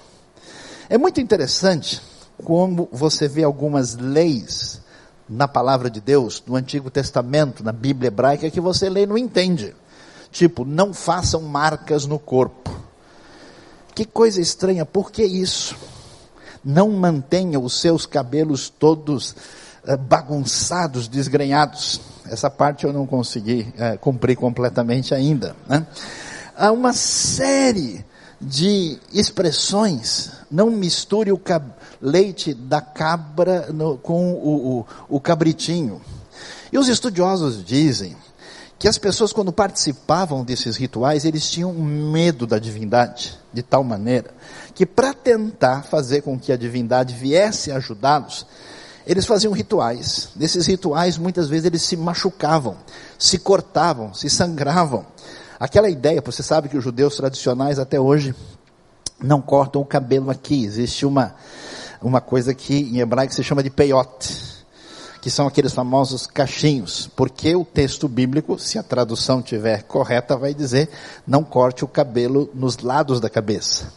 É 0.89 0.97
muito 0.97 1.21
interessante 1.21 2.01
como 2.45 2.89
você 2.93 3.27
vê 3.27 3.43
algumas 3.43 3.97
leis 3.97 4.81
na 5.31 5.47
palavra 5.47 5.89
de 5.89 6.01
Deus, 6.01 6.43
no 6.45 6.57
Antigo 6.57 6.91
Testamento, 6.91 7.63
na 7.63 7.71
Bíblia 7.71 8.09
hebraica, 8.09 8.51
que 8.51 8.61
você 8.61 8.91
lê 8.91 9.05
e 9.05 9.07
não 9.07 9.17
entende. 9.17 9.73
Tipo, 10.33 10.65
não 10.65 10.93
façam 10.93 11.43
marcas 11.43 12.05
no 12.05 12.19
corpo. 12.19 12.69
Que 13.95 14.05
coisa 14.05 14.41
estranha, 14.41 14.85
por 14.85 15.13
que 15.13 15.23
isso? 15.23 15.77
Não 16.65 16.91
mantenha 16.91 17.61
os 17.61 17.81
seus 17.81 18.07
cabelos 18.07 18.69
todos 18.69 19.31
uh, 19.85 19.97
bagunçados, 19.97 21.07
desgrenhados. 21.07 22.01
Essa 22.27 22.51
parte 22.51 22.85
eu 22.85 22.93
não 22.93 23.07
consegui 23.07 23.73
é, 23.79 23.97
cumprir 23.97 24.37
completamente 24.37 25.15
ainda. 25.15 25.55
Né? 25.69 25.87
Há 26.57 26.71
uma 26.73 26.93
série 26.93 28.05
de 28.41 28.99
expressões. 29.13 30.31
Não 30.51 30.71
misture 30.71 31.33
o 31.33 31.39
leite 32.01 32.55
da 32.55 32.81
cabra 32.81 33.69
no, 33.73 33.97
com 33.99 34.33
o, 34.33 34.79
o, 34.79 35.17
o 35.17 35.21
cabritinho. 35.21 36.01
E 36.73 36.79
os 36.79 36.89
estudiosos 36.89 37.65
dizem 37.65 38.17
que 38.79 38.89
as 38.89 38.97
pessoas, 38.97 39.33
quando 39.33 39.53
participavam 39.53 40.43
desses 40.43 40.77
rituais, 40.77 41.25
eles 41.25 41.51
tinham 41.51 41.73
medo 41.75 42.47
da 42.47 42.59
divindade, 42.59 43.39
de 43.53 43.63
tal 43.63 43.85
maneira 43.85 44.31
que, 44.81 44.87
para 44.87 45.13
tentar 45.13 45.83
fazer 45.83 46.23
com 46.23 46.39
que 46.39 46.51
a 46.51 46.57
divindade 46.57 47.15
viesse 47.15 47.71
ajudá-los, 47.71 48.47
eles 49.07 49.27
faziam 49.27 49.53
rituais. 49.53 50.31
Nesses 50.35 50.67
rituais, 50.67 51.19
muitas 51.19 51.49
vezes, 51.49 51.67
eles 51.67 51.83
se 51.83 51.99
machucavam, 51.99 52.79
se 53.19 53.39
cortavam, 53.39 54.15
se 54.15 54.31
sangravam. 54.31 55.05
Aquela 55.59 55.91
ideia, 55.91 56.23
você 56.25 56.43
sabe 56.43 56.71
que 56.71 56.79
os 56.79 56.83
judeus 56.83 57.15
tradicionais 57.15 57.79
até 57.79 58.01
hoje 58.01 58.35
não 59.23 59.43
cortam 59.43 59.83
o 59.83 59.85
cabelo 59.85 60.31
aqui. 60.31 60.65
Existe 60.65 61.05
uma, 61.05 61.35
uma 62.03 62.21
coisa 62.21 62.55
que 62.55 62.75
em 62.75 62.99
hebraico 62.99 63.35
se 63.35 63.45
chama 63.45 63.63
de 63.63 63.71
peiote 63.71 64.51
que 65.21 65.31
são 65.31 65.47
aqueles 65.47 65.73
famosos 65.73 66.27
cachinhos, 66.27 67.09
porque 67.15 67.55
o 67.55 67.65
texto 67.65 68.09
bíblico, 68.09 68.59
se 68.59 68.79
a 68.79 68.83
tradução 68.83 69.43
tiver 69.43 69.83
correta, 69.83 70.37
vai 70.37 70.55
dizer 70.55 70.89
não 71.27 71.45
corte 71.45 71.85
o 71.85 71.89
cabelo 71.89 72.49
nos 72.55 72.79
lados 72.79 73.21
da 73.21 73.29
cabeça. 73.29 73.93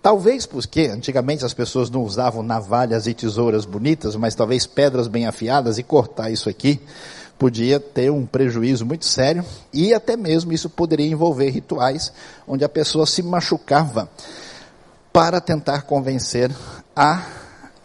Talvez 0.00 0.46
porque 0.46 0.86
antigamente 0.86 1.44
as 1.44 1.52
pessoas 1.52 1.90
não 1.90 2.02
usavam 2.02 2.42
navalhas 2.42 3.06
e 3.06 3.14
tesouras 3.14 3.64
bonitas, 3.64 4.16
mas 4.16 4.34
talvez 4.34 4.66
pedras 4.66 5.08
bem 5.08 5.26
afiadas 5.26 5.78
e 5.78 5.82
cortar 5.82 6.30
isso 6.30 6.48
aqui 6.48 6.80
podia 7.38 7.80
ter 7.80 8.10
um 8.10 8.24
prejuízo 8.24 8.86
muito 8.86 9.04
sério 9.04 9.44
e 9.72 9.92
até 9.92 10.16
mesmo 10.16 10.52
isso 10.52 10.70
poderia 10.70 11.06
envolver 11.06 11.50
rituais 11.50 12.12
onde 12.46 12.64
a 12.64 12.68
pessoa 12.68 13.04
se 13.04 13.20
machucava 13.20 14.08
para 15.12 15.40
tentar 15.40 15.82
convencer 15.82 16.50
a 16.96 17.26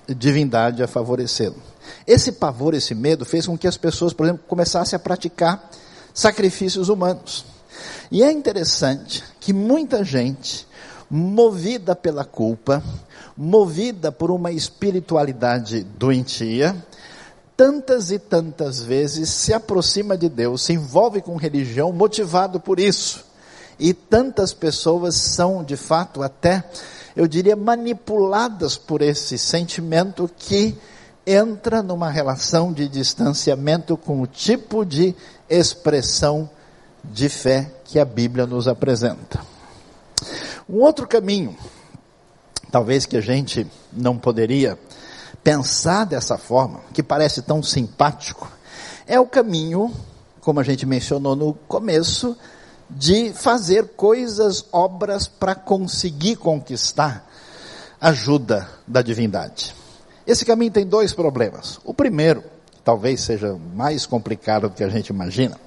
divindade 0.08 0.82
a 0.82 0.88
favorecê-lo. 0.88 1.58
Esse 2.06 2.32
pavor, 2.32 2.74
esse 2.74 2.96
medo 2.96 3.26
fez 3.26 3.46
com 3.46 3.58
que 3.58 3.68
as 3.68 3.78
pessoas, 3.78 4.14
por 4.14 4.26
exemplo, 4.26 4.44
começassem 4.48 4.96
a 4.96 5.00
praticar 5.00 5.70
sacrifícios 6.14 6.90
humanos. 6.90 7.46
E 8.10 8.24
é 8.24 8.32
interessante 8.32 9.24
que 9.40 9.52
muita 9.52 10.04
gente, 10.04 10.66
movida 11.10 11.96
pela 11.96 12.24
culpa, 12.24 12.82
movida 13.36 14.12
por 14.12 14.32
uma 14.32 14.52
espiritualidade 14.52 15.84
doentia, 15.84 16.76
tantas 17.56 18.12
e 18.12 18.20
tantas 18.20 18.82
vezes 18.82 19.30
se 19.30 19.54
aproxima 19.54 20.18
de 20.18 20.30
Deus, 20.30 20.62
se 20.62 20.74
envolve 20.74 21.22
com 21.22 21.36
religião 21.36 21.92
motivado 21.92 22.60
por 22.60 22.80
isso. 22.80 23.26
E 23.80 23.94
tantas 23.94 24.54
pessoas 24.54 25.16
são, 25.16 25.64
de 25.64 25.76
fato, 25.76 26.24
até, 26.24 26.64
eu 27.18 27.28
diria, 27.28 27.56
manipuladas 27.56 28.78
por 28.78 29.02
esse 29.02 29.40
sentimento 29.40 30.30
que 30.38 30.78
entra 31.26 31.82
numa 31.82 32.12
relação 32.12 32.72
de 32.72 32.88
distanciamento 32.88 33.98
com 33.98 34.22
o 34.22 34.28
tipo 34.28 34.86
de 34.86 35.16
expressão 35.50 36.48
de 37.04 37.28
fé 37.28 37.72
que 37.86 37.98
a 37.98 38.06
Bíblia 38.06 38.46
nos 38.46 38.68
apresenta. 38.68 39.42
Um 40.70 40.76
outro 40.76 41.08
caminho, 41.08 41.58
talvez 42.72 43.08
que 43.08 43.18
a 43.18 43.22
gente 43.22 43.66
não 43.92 44.16
poderia 44.16 44.78
pensar 45.44 46.06
dessa 46.06 46.38
forma, 46.38 46.82
que 46.94 47.02
parece 47.02 47.42
tão 47.42 47.64
simpático, 47.64 48.48
é 49.08 49.20
o 49.20 49.26
caminho, 49.26 49.92
como 50.40 50.60
a 50.60 50.64
gente 50.64 50.86
mencionou 50.86 51.36
no 51.36 51.56
começo, 51.68 52.38
de 52.90 53.34
fazer 53.34 53.90
coisas, 53.96 54.66
obras 54.72 55.28
para 55.28 55.56
conseguir 55.56 56.38
conquistar 56.38 57.28
ajuda 58.00 58.68
da 58.86 59.02
divindade. 59.02 59.76
Esse 60.26 60.46
caminho 60.46 60.72
tem 60.72 60.86
dois 60.86 61.14
problemas. 61.14 61.80
O 61.84 61.94
primeiro, 61.94 62.44
talvez 62.84 63.22
seja 63.22 63.58
mais 63.74 64.06
complicado 64.06 64.70
do 64.70 64.76
que 64.76 64.84
a 64.84 64.90
gente 64.90 65.08
imagina, 65.08 65.58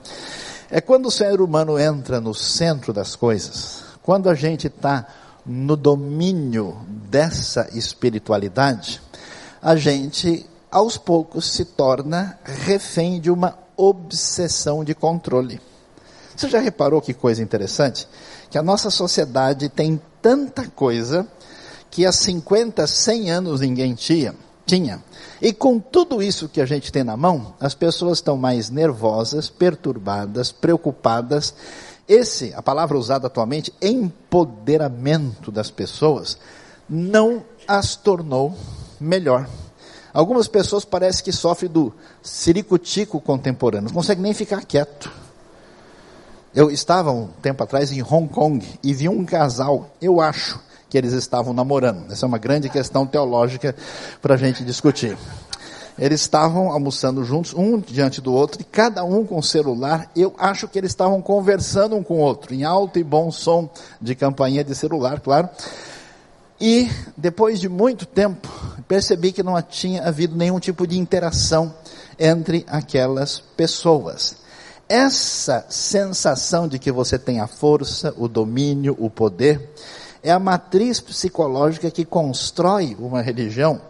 é 0.70 0.80
quando 0.80 1.06
o 1.06 1.10
ser 1.10 1.40
humano 1.40 1.78
entra 1.78 2.20
no 2.20 2.34
centro 2.34 2.92
das 2.92 3.16
coisas, 3.16 3.82
quando 4.02 4.28
a 4.28 4.34
gente 4.34 4.68
está 4.68 5.06
no 5.44 5.76
domínio 5.76 6.76
dessa 6.88 7.68
espiritualidade, 7.72 9.00
a 9.60 9.74
gente 9.76 10.46
aos 10.70 10.96
poucos 10.96 11.50
se 11.50 11.64
torna 11.64 12.38
refém 12.44 13.20
de 13.20 13.30
uma 13.30 13.58
obsessão 13.76 14.84
de 14.84 14.94
controle. 14.94 15.60
Você 16.40 16.48
já 16.48 16.58
reparou 16.58 17.02
que 17.02 17.12
coisa 17.12 17.42
interessante? 17.42 18.08
Que 18.48 18.56
a 18.56 18.62
nossa 18.62 18.88
sociedade 18.88 19.68
tem 19.68 20.00
tanta 20.22 20.66
coisa 20.68 21.28
que 21.90 22.06
há 22.06 22.10
50, 22.10 22.86
100 22.86 23.30
anos 23.30 23.60
ninguém 23.60 23.94
tinha 23.94 24.34
tinha. 24.64 25.02
E 25.42 25.52
com 25.52 25.78
tudo 25.78 26.22
isso 26.22 26.48
que 26.48 26.60
a 26.60 26.64
gente 26.64 26.90
tem 26.90 27.04
na 27.04 27.16
mão, 27.16 27.54
as 27.60 27.74
pessoas 27.74 28.18
estão 28.18 28.38
mais 28.38 28.70
nervosas, 28.70 29.50
perturbadas, 29.50 30.50
preocupadas. 30.50 31.52
Esse, 32.08 32.54
a 32.54 32.62
palavra 32.62 32.96
usada 32.96 33.26
atualmente, 33.26 33.74
empoderamento 33.82 35.50
das 35.50 35.70
pessoas, 35.70 36.38
não 36.88 37.44
as 37.68 37.96
tornou 37.96 38.56
melhor. 38.98 39.46
Algumas 40.14 40.48
pessoas 40.48 40.86
parecem 40.86 41.22
que 41.22 41.32
sofrem 41.32 41.70
do 41.70 41.92
ciricutico 42.22 43.20
contemporâneo, 43.20 43.88
não 43.88 43.94
conseguem 43.94 44.22
nem 44.22 44.32
ficar 44.32 44.64
quieto. 44.64 45.10
Eu 46.52 46.68
estava 46.68 47.12
um 47.12 47.28
tempo 47.40 47.62
atrás 47.62 47.92
em 47.92 48.02
Hong 48.02 48.26
Kong 48.26 48.66
e 48.82 48.92
vi 48.92 49.08
um 49.08 49.24
casal, 49.24 49.88
eu 50.02 50.20
acho 50.20 50.58
que 50.88 50.98
eles 50.98 51.12
estavam 51.12 51.54
namorando. 51.54 52.10
Essa 52.10 52.26
é 52.26 52.28
uma 52.28 52.38
grande 52.38 52.68
questão 52.68 53.06
teológica 53.06 53.76
para 54.20 54.34
a 54.34 54.36
gente 54.36 54.64
discutir. 54.64 55.16
Eles 55.96 56.20
estavam 56.22 56.72
almoçando 56.72 57.22
juntos, 57.24 57.54
um 57.54 57.78
diante 57.78 58.20
do 58.20 58.32
outro, 58.32 58.60
e 58.60 58.64
cada 58.64 59.04
um 59.04 59.24
com 59.24 59.38
o 59.38 59.42
celular. 59.42 60.10
Eu 60.16 60.34
acho 60.38 60.66
que 60.66 60.76
eles 60.76 60.90
estavam 60.90 61.22
conversando 61.22 61.94
um 61.94 62.02
com 62.02 62.14
o 62.14 62.20
outro, 62.20 62.52
em 62.52 62.64
alto 62.64 62.98
e 62.98 63.04
bom 63.04 63.30
som 63.30 63.70
de 64.00 64.16
campainha 64.16 64.64
de 64.64 64.74
celular, 64.74 65.20
claro. 65.20 65.48
E 66.60 66.90
depois 67.16 67.60
de 67.60 67.68
muito 67.68 68.04
tempo, 68.06 68.48
percebi 68.88 69.30
que 69.30 69.42
não 69.42 69.60
tinha 69.62 70.02
havido 70.02 70.34
nenhum 70.34 70.58
tipo 70.58 70.84
de 70.84 70.98
interação 70.98 71.72
entre 72.18 72.66
aquelas 72.68 73.38
pessoas. 73.56 74.39
Essa 74.90 75.64
sensação 75.68 76.66
de 76.66 76.76
que 76.76 76.90
você 76.90 77.16
tem 77.16 77.38
a 77.38 77.46
força, 77.46 78.12
o 78.18 78.26
domínio, 78.26 78.96
o 78.98 79.08
poder, 79.08 79.72
é 80.20 80.32
a 80.32 80.38
matriz 80.40 80.98
psicológica 80.98 81.92
que 81.92 82.04
constrói 82.04 82.96
uma 82.98 83.22
religião 83.22 83.80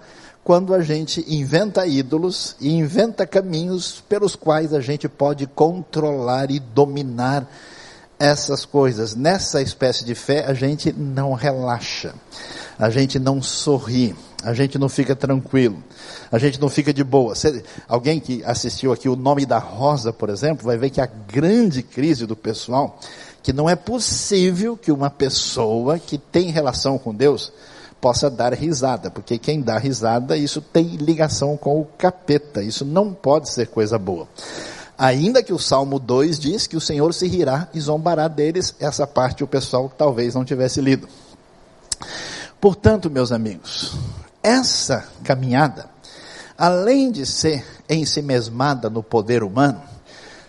quando 0.45 0.75
a 0.75 0.83
gente 0.83 1.25
inventa 1.27 1.87
ídolos 1.87 2.55
e 2.61 2.71
inventa 2.75 3.27
caminhos 3.27 4.05
pelos 4.11 4.37
quais 4.37 4.75
a 4.75 4.81
gente 4.83 5.09
pode 5.09 5.47
controlar 5.47 6.51
e 6.51 6.61
dominar 6.61 7.51
essas 8.19 8.67
coisas. 8.67 9.15
Nessa 9.15 9.63
espécie 9.63 10.05
de 10.05 10.15
fé, 10.15 10.45
a 10.45 10.53
gente 10.53 10.93
não 10.93 11.33
relaxa, 11.33 12.15
a 12.79 12.91
gente 12.91 13.19
não 13.19 13.41
sorri, 13.41 14.15
a 14.43 14.55
gente 14.55 14.79
não 14.79 14.89
fica 14.89 15.15
tranquilo, 15.15 15.83
a 16.31 16.39
gente 16.39 16.61
não 16.61 16.69
fica 16.69 16.93
de 16.93 17.05
boa. 17.05 17.35
alguém 17.89 18.19
que 18.19 18.43
assistiu 18.45 18.93
aqui 18.93 19.09
o 19.09 19.17
nome 19.17 19.45
da 19.45 19.59
Rosa, 19.59 20.13
por 20.13 20.31
exemplo, 20.31 20.65
vai 20.65 20.77
ver 20.77 20.91
que 20.91 21.01
a 21.01 21.07
grande 21.07 21.83
crise 21.83 22.27
do 22.27 22.37
pessoal, 22.37 22.99
que 23.43 23.53
não 23.53 23.69
é 23.69 23.77
possível 23.77 24.77
que 24.77 24.91
uma 24.91 25.11
pessoa 25.11 25.99
que 25.99 26.17
tem 26.17 26.51
relação 26.51 26.99
com 26.99 27.15
Deus 27.15 27.53
possa 28.01 28.31
dar 28.31 28.55
risada, 28.55 29.11
porque 29.11 29.37
quem 29.37 29.61
dá 29.61 29.79
risada, 29.79 30.37
isso 30.37 30.61
tem 30.61 30.97
ligação 30.97 31.57
com 31.57 31.81
o 31.81 31.85
capeta, 31.85 32.63
isso 32.63 32.85
não 32.85 33.13
pode 33.13 33.51
ser 33.51 33.69
coisa 33.69 33.99
boa. 33.99 34.27
Ainda 34.97 35.43
que 35.43 35.53
o 35.53 35.59
Salmo 35.59 35.99
2 35.99 36.39
diz 36.39 36.67
que 36.67 36.77
o 36.77 36.81
Senhor 36.81 37.13
se 37.15 37.27
rirá 37.27 37.69
e 37.73 37.81
zombará 37.81 38.29
deles, 38.29 38.75
essa 38.79 39.07
parte 39.07 39.45
o 39.45 39.47
pessoal 39.47 39.91
talvez 39.97 40.35
não 40.35 40.45
tivesse 40.45 40.81
lido. 40.81 41.09
Portanto, 42.61 43.11
meus 43.11 43.33
amigos, 43.33 43.97
essa 44.43 45.09
caminhada, 45.25 45.89
além 46.57 47.11
de 47.11 47.27
ser 47.27 47.65
em 47.89 48.05
si 48.05 48.23
mesmada 48.23 48.89
no 48.89 49.03
poder 49.03 49.43
humano, 49.43 49.83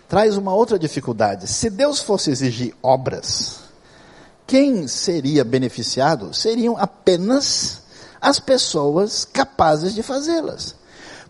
traz 0.08 0.36
uma 0.36 0.54
outra 0.54 0.78
dificuldade. 0.78 1.46
Se 1.46 1.70
Deus 1.70 2.00
fosse 2.00 2.30
exigir 2.30 2.74
obras, 2.82 3.60
quem 4.46 4.86
seria 4.86 5.44
beneficiado 5.44 6.34
seriam 6.34 6.76
apenas 6.76 7.82
as 8.20 8.38
pessoas 8.38 9.24
capazes 9.24 9.94
de 9.94 10.02
fazê-las. 10.02 10.74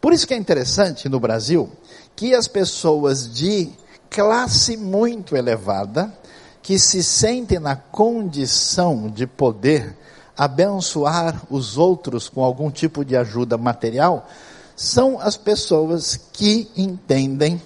Por 0.01 0.13
isso 0.13 0.27
que 0.27 0.35
é 0.35 0.37
interessante 0.37 1.09
no 1.09 1.21
Brasil 1.21 1.71
que 2.17 2.35
as 2.35 2.49
pessoas 2.49 3.33
de 3.33 3.71
classe 4.11 4.77
muito 4.77 5.37
elevada, 5.37 6.13
que 6.61 6.79
se 6.79 7.03
sentem 7.03 7.59
na 7.59 7.75
condição 7.75 9.09
de 9.09 9.27
poder 9.27 9.97
abençoar 10.37 11.43
os 11.51 11.77
outros 11.77 12.29
com 12.29 12.43
algum 12.43 12.71
tipo 12.71 13.05
de 13.05 13.17
ajuda 13.17 13.59
material, 13.59 14.27
são 14.75 15.21
as 15.21 15.37
pessoas 15.37 16.19
que 16.33 16.69
entendem 16.77 17.61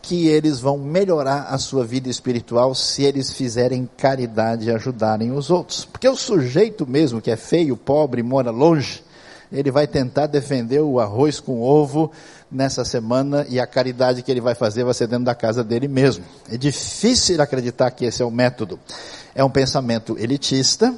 que 0.00 0.28
eles 0.28 0.60
vão 0.60 0.78
melhorar 0.78 1.48
a 1.50 1.58
sua 1.58 1.84
vida 1.84 2.08
espiritual 2.08 2.74
se 2.76 3.02
eles 3.02 3.32
fizerem 3.32 3.88
caridade 3.96 4.66
e 4.66 4.70
ajudarem 4.70 5.32
os 5.32 5.50
outros. 5.50 5.84
Porque 5.84 6.08
o 6.08 6.16
sujeito 6.16 6.86
mesmo 6.86 7.20
que 7.20 7.30
é 7.30 7.36
feio, 7.36 7.76
pobre, 7.76 8.22
mora 8.22 8.52
longe, 8.52 9.02
ele 9.50 9.70
vai 9.70 9.86
tentar 9.86 10.26
defender 10.28 10.80
o 10.80 11.00
arroz 11.00 11.40
com 11.40 11.60
ovo 11.60 12.12
nessa 12.50 12.84
semana 12.84 13.44
e 13.48 13.58
a 13.58 13.66
caridade 13.66 14.22
que 14.22 14.30
ele 14.30 14.40
vai 14.40 14.54
fazer 14.54 14.84
vai 14.84 14.94
ser 14.94 15.08
dentro 15.08 15.24
da 15.24 15.34
casa 15.34 15.64
dele 15.64 15.88
mesmo. 15.88 16.24
É 16.48 16.56
difícil 16.56 17.42
acreditar 17.42 17.90
que 17.90 18.04
esse 18.04 18.22
é 18.22 18.24
o 18.24 18.30
método. 18.30 18.78
É 19.34 19.44
um 19.44 19.50
pensamento 19.50 20.16
elitista 20.18 20.94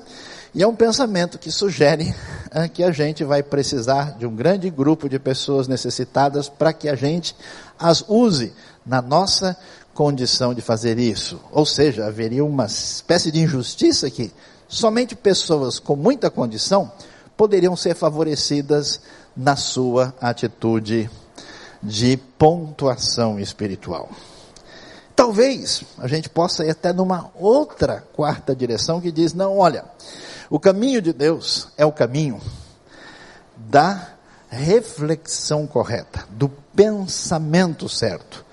e 0.54 0.62
é 0.62 0.66
um 0.66 0.74
pensamento 0.74 1.38
que 1.38 1.50
sugere 1.50 2.14
ah, 2.50 2.68
que 2.68 2.82
a 2.82 2.90
gente 2.90 3.22
vai 3.24 3.42
precisar 3.42 4.16
de 4.18 4.26
um 4.26 4.34
grande 4.34 4.70
grupo 4.70 5.08
de 5.08 5.18
pessoas 5.18 5.68
necessitadas 5.68 6.48
para 6.48 6.72
que 6.72 6.88
a 6.88 6.94
gente 6.94 7.36
as 7.78 8.04
use 8.08 8.52
na 8.84 9.02
nossa 9.02 9.56
condição 9.92 10.54
de 10.54 10.62
fazer 10.62 10.98
isso. 10.98 11.40
Ou 11.52 11.66
seja, 11.66 12.06
haveria 12.06 12.44
uma 12.44 12.66
espécie 12.66 13.30
de 13.30 13.40
injustiça 13.40 14.10
que 14.10 14.32
somente 14.66 15.14
pessoas 15.14 15.78
com 15.78 15.96
muita 15.96 16.30
condição 16.30 16.90
poderiam 17.36 17.76
ser 17.76 17.94
favorecidas 17.94 19.00
na 19.36 19.54
sua 19.54 20.14
atitude 20.20 21.10
de 21.82 22.16
pontuação 22.38 23.38
espiritual. 23.38 24.08
Talvez 25.14 25.82
a 25.98 26.06
gente 26.06 26.28
possa 26.28 26.64
ir 26.64 26.70
até 26.70 26.92
numa 26.92 27.30
outra 27.34 28.04
quarta 28.12 28.54
direção 28.54 29.00
que 29.00 29.10
diz: 29.10 29.34
não, 29.34 29.58
olha, 29.58 29.84
o 30.50 30.58
caminho 30.58 31.02
de 31.02 31.12
Deus 31.12 31.68
é 31.76 31.84
o 31.84 31.92
caminho 31.92 32.40
da 33.56 34.12
reflexão 34.48 35.66
correta, 35.66 36.24
do 36.30 36.48
pensamento 36.48 37.88
certo, 37.88 38.44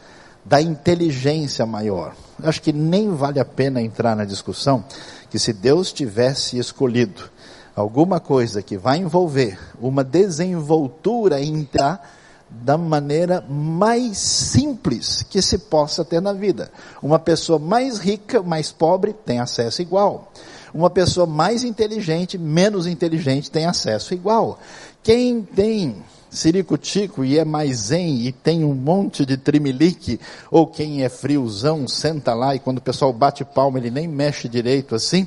da 0.44 0.62
inteligência 0.62 1.66
maior. 1.66 2.14
Acho 2.44 2.62
que 2.62 2.74
nem 2.74 3.14
vale 3.14 3.40
a 3.40 3.46
pena 3.46 3.82
entrar 3.82 4.16
na 4.16 4.26
discussão 4.26 4.84
que 5.30 5.40
se 5.40 5.54
Deus 5.54 5.94
tivesse 5.94 6.58
escolhido 6.58 7.30
alguma 7.76 8.20
coisa 8.20 8.62
que 8.62 8.78
vai 8.78 8.98
envolver 8.98 9.60
uma 9.80 10.04
desenvoltura 10.04 11.42
entrar 11.42 12.12
da 12.50 12.78
maneira 12.78 13.42
mais 13.50 14.18
simples 14.18 15.24
que 15.24 15.42
se 15.42 15.58
possa 15.58 16.06
ter 16.06 16.22
na 16.22 16.32
vida. 16.32 16.72
Uma 17.02 17.20
pessoa 17.20 17.60
mais 17.60 17.98
rica, 17.98 18.42
mais 18.42 18.72
pobre, 18.72 19.14
tem 19.14 19.40
acesso 19.40 19.82
igual. 19.82 20.32
Uma 20.76 20.90
pessoa 20.90 21.26
mais 21.26 21.64
inteligente, 21.64 22.38
menos 22.38 22.86
inteligente 22.86 23.50
tem 23.50 23.66
acesso 23.66 24.14
igual. 24.14 24.60
Quem 25.02 25.42
tem 25.42 26.04
ciricutico 26.30 27.24
e 27.24 27.40
é 27.40 27.46
mais 27.46 27.78
zen 27.78 28.28
e 28.28 28.34
tem 28.34 28.66
um 28.66 28.74
monte 28.74 29.26
de 29.26 29.38
trimelique, 29.38 30.20
ou 30.52 30.68
quem 30.68 31.02
é 31.02 31.08
friozão, 31.08 31.88
senta 31.88 32.34
lá 32.34 32.54
e 32.54 32.60
quando 32.60 32.80
o 32.80 32.82
pessoal 32.82 33.14
bate 33.14 33.46
palma 33.46 33.80
ele 33.80 33.90
nem 33.90 34.06
mexe 34.06 34.50
direito 34.50 34.96
assim, 34.96 35.26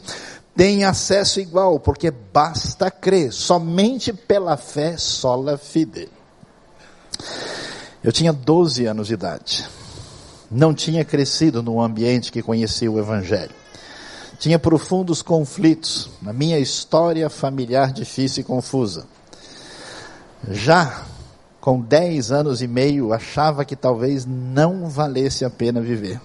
tem 0.54 0.84
acesso 0.84 1.40
igual, 1.40 1.80
porque 1.80 2.10
basta 2.10 2.90
crer, 2.90 3.32
somente 3.32 4.12
pela 4.12 4.54
fé 4.58 4.98
sola 4.98 5.56
fide. 5.56 6.10
Eu 8.04 8.12
tinha 8.12 8.34
12 8.34 8.84
anos 8.84 9.06
de 9.06 9.14
idade. 9.14 9.64
Não 10.50 10.74
tinha 10.74 11.06
crescido 11.06 11.62
num 11.62 11.80
ambiente 11.80 12.30
que 12.30 12.42
conhecia 12.42 12.92
o 12.92 12.98
Evangelho 12.98 13.67
tinha 14.38 14.58
profundos 14.58 15.20
conflitos 15.20 16.08
na 16.22 16.32
minha 16.32 16.58
história 16.58 17.28
familiar 17.28 17.92
difícil 17.92 18.42
e 18.42 18.44
confusa. 18.44 19.06
Já 20.48 21.04
com 21.60 21.80
10 21.80 22.30
anos 22.30 22.62
e 22.62 22.68
meio, 22.68 23.12
achava 23.12 23.64
que 23.64 23.74
talvez 23.74 24.24
não 24.24 24.88
valesse 24.88 25.44
a 25.44 25.50
pena 25.50 25.80
viver. 25.80 26.20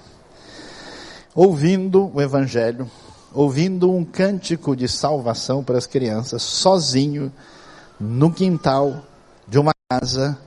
Ouvindo 1.33 2.11
o 2.13 2.21
Evangelho, 2.21 2.89
ouvindo 3.33 3.91
um 3.91 4.05
cântico 4.05 4.75
de 4.75 4.87
salvação 4.87 5.63
para 5.63 5.77
as 5.77 5.87
crianças, 5.87 6.43
sozinho, 6.43 7.31
no 7.99 8.31
quintal 8.31 9.03
de 9.47 9.57
uma 9.57 9.73
casa, 9.89 10.37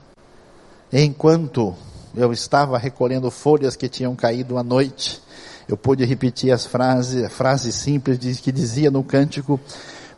enquanto 0.93 1.75
eu 2.15 2.33
estava 2.33 2.79
recolhendo 2.79 3.31
folhas 3.31 3.75
que 3.75 3.89
tinham 3.89 4.15
caído 4.15 4.57
à 4.57 4.63
noite, 4.63 5.21
eu 5.69 5.77
pude 5.77 6.05
repetir 6.05 6.53
as 6.53 6.67
frases, 6.67 7.25
a 7.25 7.29
frase 7.29 7.73
simples 7.73 8.41
que 8.41 8.53
dizia 8.53 8.91
no 8.91 9.03
cântico, 9.03 9.61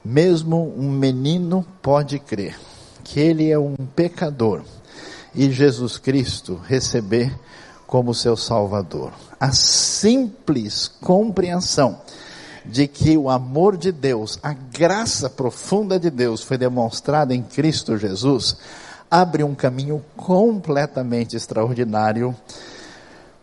mesmo 0.05 0.73
um 0.77 0.91
menino 0.91 1.65
pode 1.83 2.19
crer 2.19 2.59
que 3.09 3.19
ele 3.19 3.51
é 3.51 3.59
um 3.59 3.75
pecador 3.97 4.63
e 5.35 5.51
Jesus 5.51 5.97
Cristo 5.97 6.61
receber 6.67 7.35
como 7.87 8.15
seu 8.15 8.37
Salvador. 8.37 9.13
A 9.41 9.51
simples 9.51 10.89
compreensão 11.01 11.99
de 12.67 12.87
que 12.87 13.17
o 13.17 13.31
amor 13.31 13.79
de 13.79 13.91
Deus, 13.91 14.39
a 14.43 14.53
graça 14.53 15.31
profunda 15.31 15.99
de 15.99 16.11
Deus 16.11 16.43
foi 16.43 16.59
demonstrada 16.59 17.35
em 17.35 17.43
Cristo 17.43 17.97
Jesus, 17.97 18.59
abre 19.11 19.43
um 19.43 19.55
caminho 19.55 20.05
completamente 20.15 21.35
extraordinário 21.35 22.37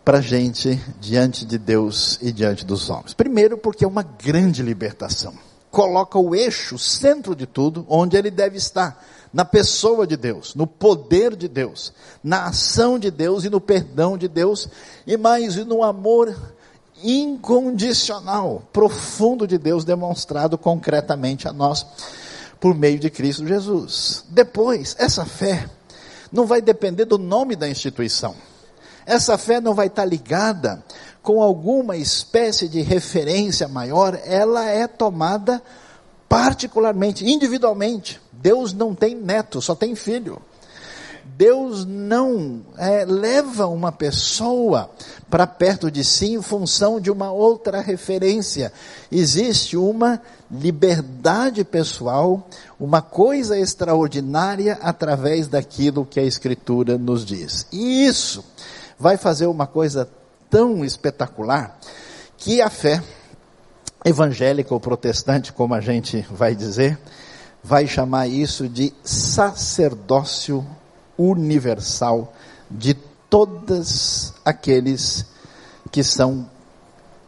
para 0.06 0.18
a 0.18 0.20
gente 0.20 0.80
diante 1.00 1.44
de 1.44 1.58
Deus 1.58 2.16
e 2.22 2.30
diante 2.30 2.64
dos 2.64 2.88
homens. 2.88 3.12
Primeiro, 3.12 3.58
porque 3.58 3.84
é 3.84 3.88
uma 3.88 4.04
grande 4.04 4.62
libertação. 4.62 5.34
Coloca 5.68 6.16
o 6.16 6.32
eixo, 6.32 6.76
o 6.76 6.78
centro 6.78 7.34
de 7.34 7.44
tudo, 7.44 7.84
onde 7.88 8.16
ele 8.16 8.30
deve 8.30 8.56
estar. 8.56 9.04
Na 9.32 9.44
pessoa 9.44 10.06
de 10.06 10.16
Deus, 10.16 10.54
no 10.54 10.64
poder 10.64 11.34
de 11.34 11.48
Deus, 11.48 11.92
na 12.22 12.44
ação 12.44 13.00
de 13.00 13.10
Deus 13.10 13.42
e 13.42 13.50
no 13.50 13.60
perdão 13.60 14.16
de 14.16 14.28
Deus, 14.28 14.68
e 15.04 15.16
mais, 15.16 15.56
e 15.56 15.64
no 15.64 15.82
amor 15.82 16.32
incondicional, 17.02 18.62
profundo 18.72 19.44
de 19.44 19.58
Deus 19.58 19.84
demonstrado 19.84 20.56
concretamente 20.56 21.48
a 21.48 21.52
nós 21.52 21.84
por 22.60 22.76
meio 22.76 23.00
de 23.00 23.10
Cristo 23.10 23.44
Jesus. 23.44 24.24
Depois, 24.28 24.94
essa 25.00 25.24
fé 25.24 25.68
não 26.30 26.46
vai 26.46 26.62
depender 26.62 27.06
do 27.06 27.18
nome 27.18 27.56
da 27.56 27.68
instituição 27.68 28.36
essa 29.06 29.38
fé 29.38 29.60
não 29.60 29.72
vai 29.72 29.86
estar 29.86 30.04
ligada 30.04 30.82
com 31.22 31.40
alguma 31.40 31.96
espécie 31.96 32.68
de 32.68 32.82
referência 32.82 33.68
maior, 33.68 34.18
ela 34.24 34.68
é 34.68 34.86
tomada 34.86 35.62
particularmente, 36.28 37.24
individualmente. 37.24 38.20
Deus 38.32 38.72
não 38.72 38.94
tem 38.94 39.14
neto, 39.14 39.62
só 39.62 39.74
tem 39.74 39.94
filho. 39.94 40.42
Deus 41.36 41.84
não 41.84 42.62
é, 42.78 43.04
leva 43.04 43.66
uma 43.66 43.90
pessoa 43.90 44.88
para 45.28 45.46
perto 45.46 45.90
de 45.90 46.04
si 46.04 46.32
em 46.32 46.42
função 46.42 47.00
de 47.00 47.10
uma 47.10 47.30
outra 47.30 47.80
referência. 47.80 48.72
Existe 49.10 49.76
uma 49.76 50.20
liberdade 50.50 51.64
pessoal, 51.64 52.48
uma 52.78 53.02
coisa 53.02 53.58
extraordinária 53.58 54.78
através 54.80 55.48
daquilo 55.48 56.06
que 56.06 56.20
a 56.20 56.24
Escritura 56.24 56.96
nos 56.96 57.24
diz. 57.24 57.66
E 57.72 58.06
isso 58.06 58.44
vai 58.98 59.16
fazer 59.16 59.46
uma 59.46 59.66
coisa 59.66 60.08
tão 60.48 60.84
espetacular 60.84 61.78
que 62.36 62.60
a 62.60 62.70
fé 62.70 63.02
evangélica 64.04 64.72
ou 64.72 64.80
protestante, 64.80 65.52
como 65.52 65.74
a 65.74 65.80
gente 65.80 66.24
vai 66.30 66.54
dizer, 66.54 66.98
vai 67.62 67.86
chamar 67.86 68.28
isso 68.28 68.68
de 68.68 68.92
sacerdócio 69.02 70.64
universal 71.18 72.32
de 72.70 72.94
todos 73.28 74.32
aqueles 74.44 75.26
que 75.90 76.04
são 76.04 76.48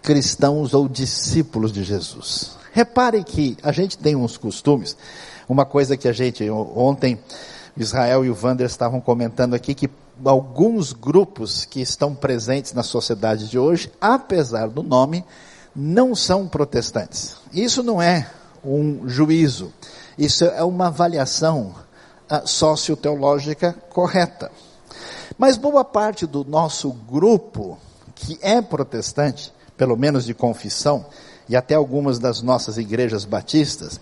cristãos 0.02 0.74
ou 0.74 0.88
discípulos 0.88 1.72
de 1.72 1.82
Jesus. 1.82 2.56
Repare 2.72 3.24
que 3.24 3.56
a 3.62 3.72
gente 3.72 3.98
tem 3.98 4.14
uns 4.14 4.36
costumes, 4.36 4.96
uma 5.48 5.64
coisa 5.64 5.96
que 5.96 6.06
a 6.06 6.12
gente, 6.12 6.48
ontem, 6.48 7.18
Israel 7.76 8.24
e 8.24 8.30
o 8.30 8.38
Wander 8.40 8.66
estavam 8.66 9.00
comentando 9.00 9.54
aqui, 9.54 9.74
que 9.74 9.90
alguns 10.24 10.92
grupos 10.92 11.64
que 11.64 11.80
estão 11.80 12.14
presentes 12.14 12.72
na 12.72 12.82
sociedade 12.82 13.48
de 13.48 13.58
hoje, 13.58 13.92
apesar 14.00 14.68
do 14.68 14.82
nome, 14.82 15.24
não 15.74 16.14
são 16.14 16.48
protestantes. 16.48 17.36
Isso 17.52 17.82
não 17.82 18.00
é 18.02 18.30
um 18.64 19.08
juízo, 19.08 19.72
isso 20.16 20.44
é 20.44 20.62
uma 20.64 20.88
avaliação 20.88 21.74
uh, 22.30 22.46
socioteológica 22.46 23.72
correta. 23.90 24.50
Mas 25.36 25.56
boa 25.56 25.84
parte 25.84 26.26
do 26.26 26.44
nosso 26.44 26.90
grupo 26.90 27.78
que 28.14 28.38
é 28.42 28.60
protestante, 28.60 29.52
pelo 29.76 29.96
menos 29.96 30.24
de 30.24 30.34
confissão, 30.34 31.06
e 31.48 31.56
até 31.56 31.74
algumas 31.74 32.18
das 32.18 32.42
nossas 32.42 32.76
igrejas 32.76 33.24
batistas, 33.24 34.00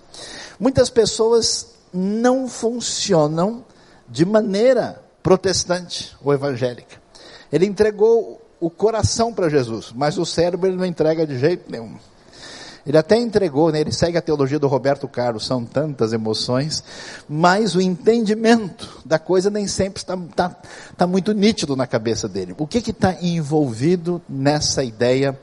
muitas 0.59 0.89
pessoas 0.89 1.69
não 1.93 2.49
funcionam 2.49 3.65
de 4.09 4.25
maneira 4.25 5.06
protestante 5.27 6.17
ou 6.23 6.33
evangélica. 6.33 7.03
Ele 7.53 7.67
entregou 7.67 8.41
o 8.61 8.71
coração 8.71 9.35
para 9.35 9.49
Jesus, 9.49 9.93
mas 9.93 10.17
o 10.19 10.25
cérebro 10.25 10.69
ele 10.69 10.77
não 10.77 10.87
entrega 10.87 11.27
de 11.27 11.37
jeito 11.37 11.69
nenhum. 11.69 11.97
Ele 12.87 12.97
até 12.97 13.19
entregou, 13.19 13.73
né, 13.73 13.81
ele 13.81 13.91
segue 13.91 14.17
a 14.17 14.23
teologia 14.23 14.61
do 14.61 14.69
Roberto 14.69 15.09
Carlos, 15.09 15.45
são 15.45 15.65
tantas 15.65 16.12
emoções, 16.12 16.85
mas 17.29 17.75
o 17.75 17.81
entendimento 17.81 19.01
da 19.05 19.19
coisa 19.19 19.51
nem 19.51 19.67
sempre 19.67 20.01
está, 20.01 20.15
está, 20.15 20.57
está 20.93 21.07
muito 21.09 21.33
nítido 21.33 21.75
na 21.75 21.89
cabeça 21.89 22.29
dele. 22.29 22.55
O 22.57 22.65
que 22.65 22.79
está 22.79 23.17
envolvido 23.21 24.23
nessa 24.29 24.85
ideia 24.85 25.37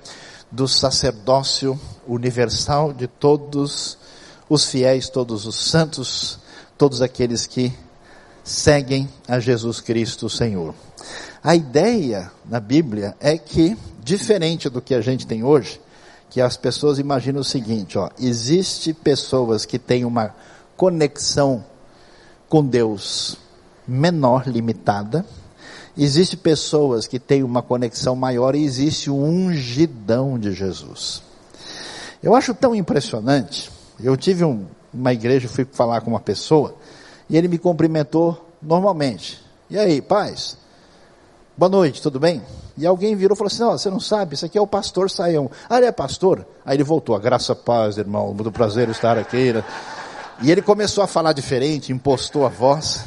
do 0.49 0.65
sacerdócio 0.65 1.77
universal 2.07 2.93
de 2.93 3.07
todos 3.07 3.97
os 4.49 4.65
fiéis, 4.65 5.09
todos 5.09 5.45
os 5.45 5.69
santos, 5.69 6.39
todos 6.77 7.01
aqueles 7.01 7.45
que 7.45 7.73
seguem 8.43 9.07
a 9.27 9.39
Jesus 9.39 9.79
Cristo 9.79 10.29
Senhor. 10.29 10.73
A 11.43 11.55
ideia 11.55 12.31
na 12.45 12.59
Bíblia 12.59 13.15
é 13.19 13.37
que, 13.37 13.77
diferente 14.03 14.69
do 14.69 14.81
que 14.81 14.93
a 14.93 15.01
gente 15.01 15.25
tem 15.25 15.43
hoje, 15.43 15.79
que 16.29 16.41
as 16.41 16.57
pessoas 16.57 16.99
imaginam 16.99 17.41
o 17.41 17.43
seguinte, 17.43 17.97
ó, 17.97 18.09
existe 18.19 18.93
pessoas 18.93 19.65
que 19.65 19.77
têm 19.77 20.03
uma 20.03 20.33
conexão 20.75 21.63
com 22.49 22.65
Deus 22.65 23.37
menor, 23.87 24.47
limitada, 24.47 25.25
existe 25.97 26.35
pessoas 26.35 27.05
que 27.05 27.19
têm 27.19 27.43
uma 27.43 27.61
conexão 27.61 28.15
maior 28.15 28.55
e 28.55 28.63
existe 28.63 29.09
o 29.09 29.15
um 29.15 29.47
ungidão 29.47 30.39
de 30.39 30.53
Jesus. 30.53 31.21
Eu 32.21 32.35
acho 32.35 32.53
tão 32.53 32.73
impressionante, 32.73 33.69
eu 34.01 34.15
tive 34.17 34.43
um, 34.43 34.65
uma 34.93 35.13
igreja, 35.13 35.47
fui 35.47 35.65
falar 35.65 36.01
com 36.01 36.09
uma 36.09 36.19
pessoa, 36.19 36.75
e 37.33 37.37
ele 37.37 37.47
me 37.47 37.57
cumprimentou 37.57 38.47
normalmente. 38.61 39.43
E 39.67 39.75
aí, 39.75 40.03
paz? 40.03 40.55
Boa 41.57 41.67
noite, 41.67 41.99
tudo 41.99 42.19
bem? 42.19 42.43
E 42.77 42.85
alguém 42.85 43.15
virou 43.15 43.33
e 43.33 43.37
falou 43.37 43.47
assim: 43.47 43.63
Não, 43.63 43.71
você 43.71 43.89
não 43.89 43.99
sabe, 43.99 44.35
isso 44.35 44.45
aqui 44.45 44.55
é 44.55 44.61
o 44.61 44.67
pastor 44.67 45.09
Saião. 45.09 45.49
Ah, 45.67 45.77
ele 45.77 45.87
é 45.87 45.91
pastor? 45.91 46.45
Aí 46.63 46.77
ele 46.77 46.83
voltou, 46.83 47.15
a 47.15 47.19
graça, 47.19 47.55
paz, 47.55 47.97
irmão, 47.97 48.35
muito 48.35 48.51
prazer 48.51 48.87
estar 48.89 49.17
aqui. 49.17 49.51
E 50.43 50.51
ele 50.51 50.61
começou 50.61 51.03
a 51.03 51.07
falar 51.07 51.33
diferente, 51.33 51.91
impostou 51.91 52.45
a 52.45 52.49
voz, 52.49 53.05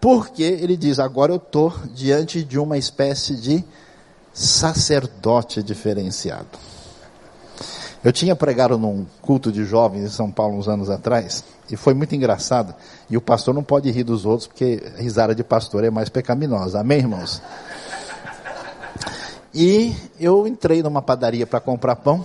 porque 0.00 0.44
ele 0.44 0.76
diz: 0.76 1.00
Agora 1.00 1.32
eu 1.32 1.38
estou 1.38 1.74
diante 1.92 2.44
de 2.44 2.56
uma 2.56 2.78
espécie 2.78 3.34
de 3.34 3.64
sacerdote 4.32 5.60
diferenciado. 5.60 6.46
Eu 8.04 8.12
tinha 8.12 8.36
pregado 8.36 8.78
num 8.78 9.04
culto 9.20 9.50
de 9.50 9.64
jovens 9.64 10.04
em 10.04 10.08
São 10.08 10.30
Paulo 10.30 10.56
uns 10.56 10.68
anos 10.68 10.88
atrás, 10.88 11.42
e 11.70 11.76
foi 11.76 11.94
muito 11.94 12.14
engraçado. 12.14 12.74
E 13.08 13.16
o 13.16 13.20
pastor 13.20 13.54
não 13.54 13.62
pode 13.62 13.90
rir 13.90 14.04
dos 14.04 14.26
outros, 14.26 14.46
porque 14.46 14.82
risada 14.96 15.34
de 15.34 15.44
pastor 15.44 15.84
é 15.84 15.90
mais 15.90 16.08
pecaminosa. 16.08 16.80
Amém, 16.80 16.98
irmãos? 16.98 17.42
E 19.54 19.94
eu 20.18 20.46
entrei 20.46 20.82
numa 20.82 21.02
padaria 21.02 21.46
para 21.46 21.60
comprar 21.60 21.96
pão, 21.96 22.24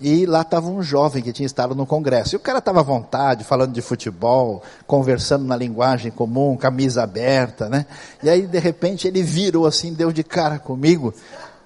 e 0.00 0.26
lá 0.26 0.40
estava 0.40 0.68
um 0.68 0.82
jovem 0.82 1.22
que 1.22 1.32
tinha 1.32 1.46
estado 1.46 1.76
no 1.76 1.86
congresso. 1.86 2.34
E 2.34 2.36
o 2.36 2.40
cara 2.40 2.58
estava 2.58 2.80
à 2.80 2.82
vontade, 2.82 3.44
falando 3.44 3.72
de 3.72 3.80
futebol, 3.80 4.60
conversando 4.84 5.44
na 5.44 5.54
linguagem 5.54 6.10
comum, 6.10 6.56
camisa 6.56 7.04
aberta, 7.04 7.68
né? 7.68 7.86
E 8.20 8.28
aí, 8.28 8.42
de 8.44 8.58
repente, 8.58 9.06
ele 9.06 9.22
virou 9.22 9.64
assim, 9.64 9.94
deu 9.94 10.10
de 10.12 10.24
cara 10.24 10.58
comigo. 10.58 11.14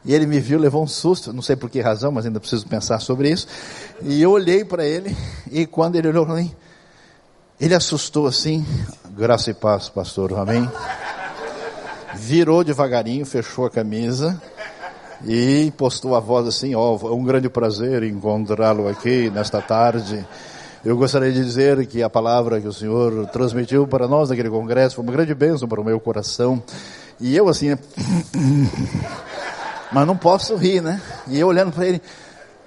E 0.04 0.14
ele 0.14 0.26
me 0.26 0.38
viu, 0.38 0.58
levou 0.58 0.82
um 0.82 0.86
susto, 0.86 1.32
não 1.32 1.40
sei 1.40 1.56
por 1.56 1.70
que 1.70 1.80
razão, 1.80 2.12
mas 2.12 2.26
ainda 2.26 2.38
preciso 2.38 2.66
pensar 2.66 3.00
sobre 3.00 3.30
isso. 3.30 3.48
E 4.02 4.20
eu 4.20 4.30
olhei 4.30 4.64
para 4.66 4.84
ele, 4.84 5.16
e 5.50 5.66
quando 5.66 5.96
ele 5.96 6.08
olhou 6.08 6.26
para 6.26 6.34
mim, 6.34 6.54
ele 7.60 7.74
assustou 7.74 8.26
assim, 8.26 8.64
graça 9.10 9.50
e 9.50 9.54
paz, 9.54 9.88
pastor, 9.88 10.38
amém? 10.38 10.70
Virou 12.14 12.62
devagarinho, 12.62 13.24
fechou 13.24 13.64
a 13.64 13.70
camisa 13.70 14.40
e 15.24 15.72
postou 15.76 16.14
a 16.14 16.20
voz 16.20 16.46
assim, 16.46 16.74
ó, 16.74 16.98
oh, 17.00 17.08
é 17.08 17.12
um 17.12 17.24
grande 17.24 17.48
prazer 17.48 18.02
encontrá-lo 18.02 18.86
aqui 18.88 19.30
nesta 19.30 19.62
tarde. 19.62 20.26
Eu 20.84 20.96
gostaria 20.96 21.32
de 21.32 21.42
dizer 21.42 21.84
que 21.86 22.02
a 22.02 22.10
palavra 22.10 22.60
que 22.60 22.68
o 22.68 22.72
Senhor 22.72 23.26
transmitiu 23.28 23.86
para 23.88 24.06
nós 24.06 24.28
naquele 24.28 24.50
congresso 24.50 24.96
foi 24.96 25.04
uma 25.04 25.12
grande 25.12 25.34
bênção 25.34 25.66
para 25.66 25.80
o 25.80 25.84
meu 25.84 25.98
coração. 25.98 26.62
E 27.18 27.34
eu 27.34 27.48
assim, 27.48 27.74
mas 29.90 30.06
não 30.06 30.16
posso 30.16 30.54
rir, 30.56 30.82
né? 30.82 31.00
E 31.26 31.40
eu 31.40 31.48
olhando 31.48 31.72
para 31.72 31.86
ele, 31.86 32.02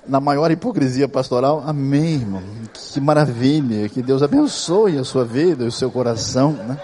na 0.09 0.19
maior 0.19 0.49
hipocrisia 0.49 1.07
pastoral, 1.07 1.63
amém, 1.65 2.15
irmão. 2.15 2.41
Que 2.73 2.99
maravilha, 2.99 3.87
que 3.87 4.01
Deus 4.01 4.23
abençoe 4.23 4.97
a 4.97 5.03
sua 5.03 5.23
vida 5.23 5.63
e 5.63 5.67
o 5.67 5.71
seu 5.71 5.91
coração, 5.91 6.53
né? 6.53 6.77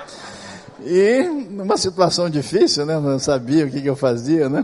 E 0.86 1.24
numa 1.50 1.76
situação 1.76 2.30
difícil, 2.30 2.86
né? 2.86 3.00
Não 3.00 3.18
sabia 3.18 3.66
o 3.66 3.72
que, 3.72 3.82
que 3.82 3.90
eu 3.90 3.96
fazia, 3.96 4.48
né? 4.48 4.64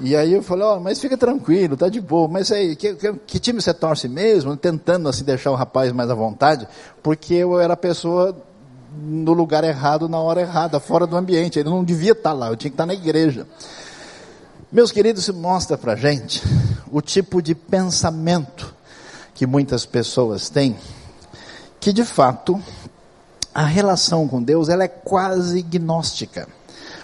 E 0.00 0.16
aí 0.16 0.32
eu 0.32 0.42
falei, 0.42 0.64
ó, 0.64 0.76
oh, 0.76 0.80
mas 0.80 0.98
fica 0.98 1.16
tranquilo, 1.16 1.76
tá 1.76 1.88
de 1.88 2.00
boa. 2.00 2.26
Mas 2.26 2.50
aí, 2.50 2.74
que, 2.74 2.94
que, 2.94 3.12
que, 3.26 3.38
time 3.38 3.60
você 3.60 3.72
torce 3.72 4.08
mesmo? 4.08 4.56
Tentando 4.56 5.08
assim 5.08 5.22
deixar 5.22 5.52
o 5.52 5.54
rapaz 5.54 5.92
mais 5.92 6.10
à 6.10 6.14
vontade, 6.14 6.66
porque 7.02 7.34
eu 7.34 7.60
era 7.60 7.74
a 7.74 7.76
pessoa 7.76 8.36
no 9.00 9.32
lugar 9.32 9.62
errado, 9.62 10.08
na 10.08 10.18
hora 10.18 10.40
errada, 10.40 10.80
fora 10.80 11.06
do 11.06 11.16
ambiente. 11.16 11.60
Ele 11.60 11.68
não 11.68 11.84
devia 11.84 12.12
estar 12.12 12.32
lá, 12.32 12.48
eu 12.48 12.56
tinha 12.56 12.70
que 12.70 12.74
estar 12.74 12.86
na 12.86 12.94
igreja. 12.94 13.46
Meus 14.72 14.90
queridos, 14.90 15.22
isso 15.22 15.34
mostra 15.34 15.78
para 15.78 15.94
gente 15.94 16.42
o 16.90 17.00
tipo 17.00 17.40
de 17.40 17.54
pensamento 17.54 18.74
que 19.34 19.46
muitas 19.46 19.86
pessoas 19.86 20.48
têm, 20.48 20.76
que 21.78 21.92
de 21.92 22.04
fato 22.04 22.60
a 23.54 23.64
relação 23.64 24.28
com 24.28 24.42
Deus 24.42 24.68
ela 24.68 24.84
é 24.84 24.88
quase 24.88 25.62
gnóstica. 25.62 26.48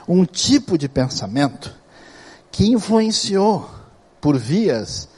Um 0.09 0.25
tipo 0.25 0.79
de 0.79 0.89
pensamento 0.89 1.75
que 2.51 2.71
influenciou 2.71 3.69
por 4.21 4.37
vias 4.37 5.09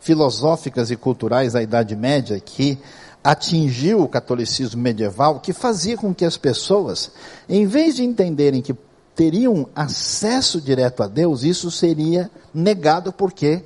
filosóficas 0.00 0.90
e 0.90 0.96
culturais 0.96 1.54
da 1.54 1.62
Idade 1.62 1.96
Média 1.96 2.38
que 2.38 2.78
atingiu 3.22 4.02
o 4.02 4.08
catolicismo 4.08 4.80
medieval, 4.80 5.40
que 5.40 5.52
fazia 5.52 5.96
com 5.96 6.14
que 6.14 6.24
as 6.24 6.36
pessoas, 6.36 7.10
em 7.48 7.66
vez 7.66 7.96
de 7.96 8.04
entenderem 8.04 8.62
que 8.62 8.74
teriam 9.16 9.68
acesso 9.74 10.60
direto 10.60 11.02
a 11.02 11.08
Deus, 11.08 11.42
isso 11.42 11.70
seria 11.70 12.30
negado 12.54 13.12
porque 13.12 13.64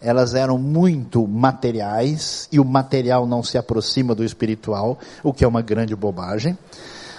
elas 0.00 0.34
eram 0.34 0.56
muito 0.58 1.26
materiais 1.26 2.48
e 2.50 2.58
o 2.58 2.64
material 2.64 3.26
não 3.26 3.42
se 3.42 3.58
aproxima 3.58 4.14
do 4.14 4.24
espiritual, 4.24 4.98
o 5.22 5.32
que 5.32 5.44
é 5.44 5.48
uma 5.48 5.62
grande 5.62 5.94
bobagem. 5.94 6.56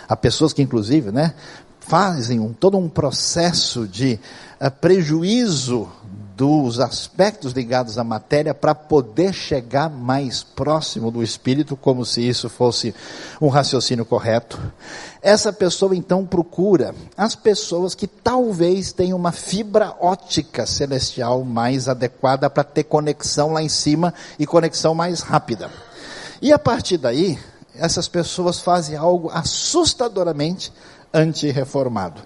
Há 0.07 0.15
pessoas 0.15 0.51
que, 0.51 0.61
inclusive, 0.61 1.11
né, 1.11 1.33
fazem 1.79 2.39
um, 2.39 2.53
todo 2.53 2.77
um 2.77 2.89
processo 2.89 3.87
de 3.87 4.19
uh, 4.59 4.71
prejuízo 4.71 5.89
dos 6.41 6.79
aspectos 6.79 7.53
ligados 7.53 7.99
à 7.99 8.03
matéria 8.03 8.51
para 8.51 8.73
poder 8.73 9.31
chegar 9.31 9.91
mais 9.91 10.41
próximo 10.41 11.11
do 11.11 11.21
espírito, 11.21 11.77
como 11.77 12.03
se 12.03 12.27
isso 12.27 12.49
fosse 12.49 12.95
um 13.39 13.47
raciocínio 13.47 14.03
correto. 14.03 14.59
Essa 15.21 15.53
pessoa 15.53 15.95
então 15.95 16.25
procura 16.25 16.95
as 17.15 17.35
pessoas 17.35 17.93
que 17.93 18.07
talvez 18.07 18.91
tenham 18.91 19.19
uma 19.19 19.31
fibra 19.31 19.95
ótica 20.01 20.65
celestial 20.65 21.43
mais 21.43 21.87
adequada 21.87 22.49
para 22.49 22.63
ter 22.63 22.85
conexão 22.85 23.53
lá 23.53 23.61
em 23.61 23.69
cima 23.69 24.11
e 24.39 24.47
conexão 24.47 24.95
mais 24.95 25.21
rápida. 25.21 25.69
E 26.41 26.51
a 26.51 26.57
partir 26.57 26.97
daí, 26.97 27.37
essas 27.75 28.07
pessoas 28.07 28.59
fazem 28.59 28.95
algo 28.95 29.29
assustadoramente 29.31 30.73
anti-reformado, 31.13 32.19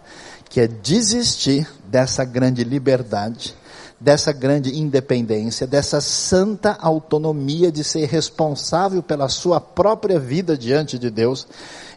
que 0.49 0.61
é 0.61 0.67
desistir 0.67 1.69
dessa 1.89 2.23
grande 2.23 2.63
liberdade 2.63 3.53
dessa 3.99 4.31
grande 4.31 4.77
independência, 4.77 5.65
dessa 5.65 6.01
santa 6.01 6.77
autonomia 6.81 7.71
de 7.71 7.83
ser 7.83 8.05
responsável 8.05 9.01
pela 9.01 9.29
sua 9.29 9.59
própria 9.61 10.19
vida 10.19 10.57
diante 10.57 10.99
de 10.99 11.09
Deus 11.09 11.47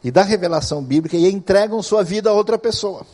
e 0.02 0.10
da 0.10 0.22
revelação 0.22 0.82
bíblica 0.82 1.16
e 1.16 1.30
entregam 1.30 1.82
sua 1.82 2.04
vida 2.04 2.30
a 2.30 2.32
outra 2.32 2.58
pessoa. 2.58 3.04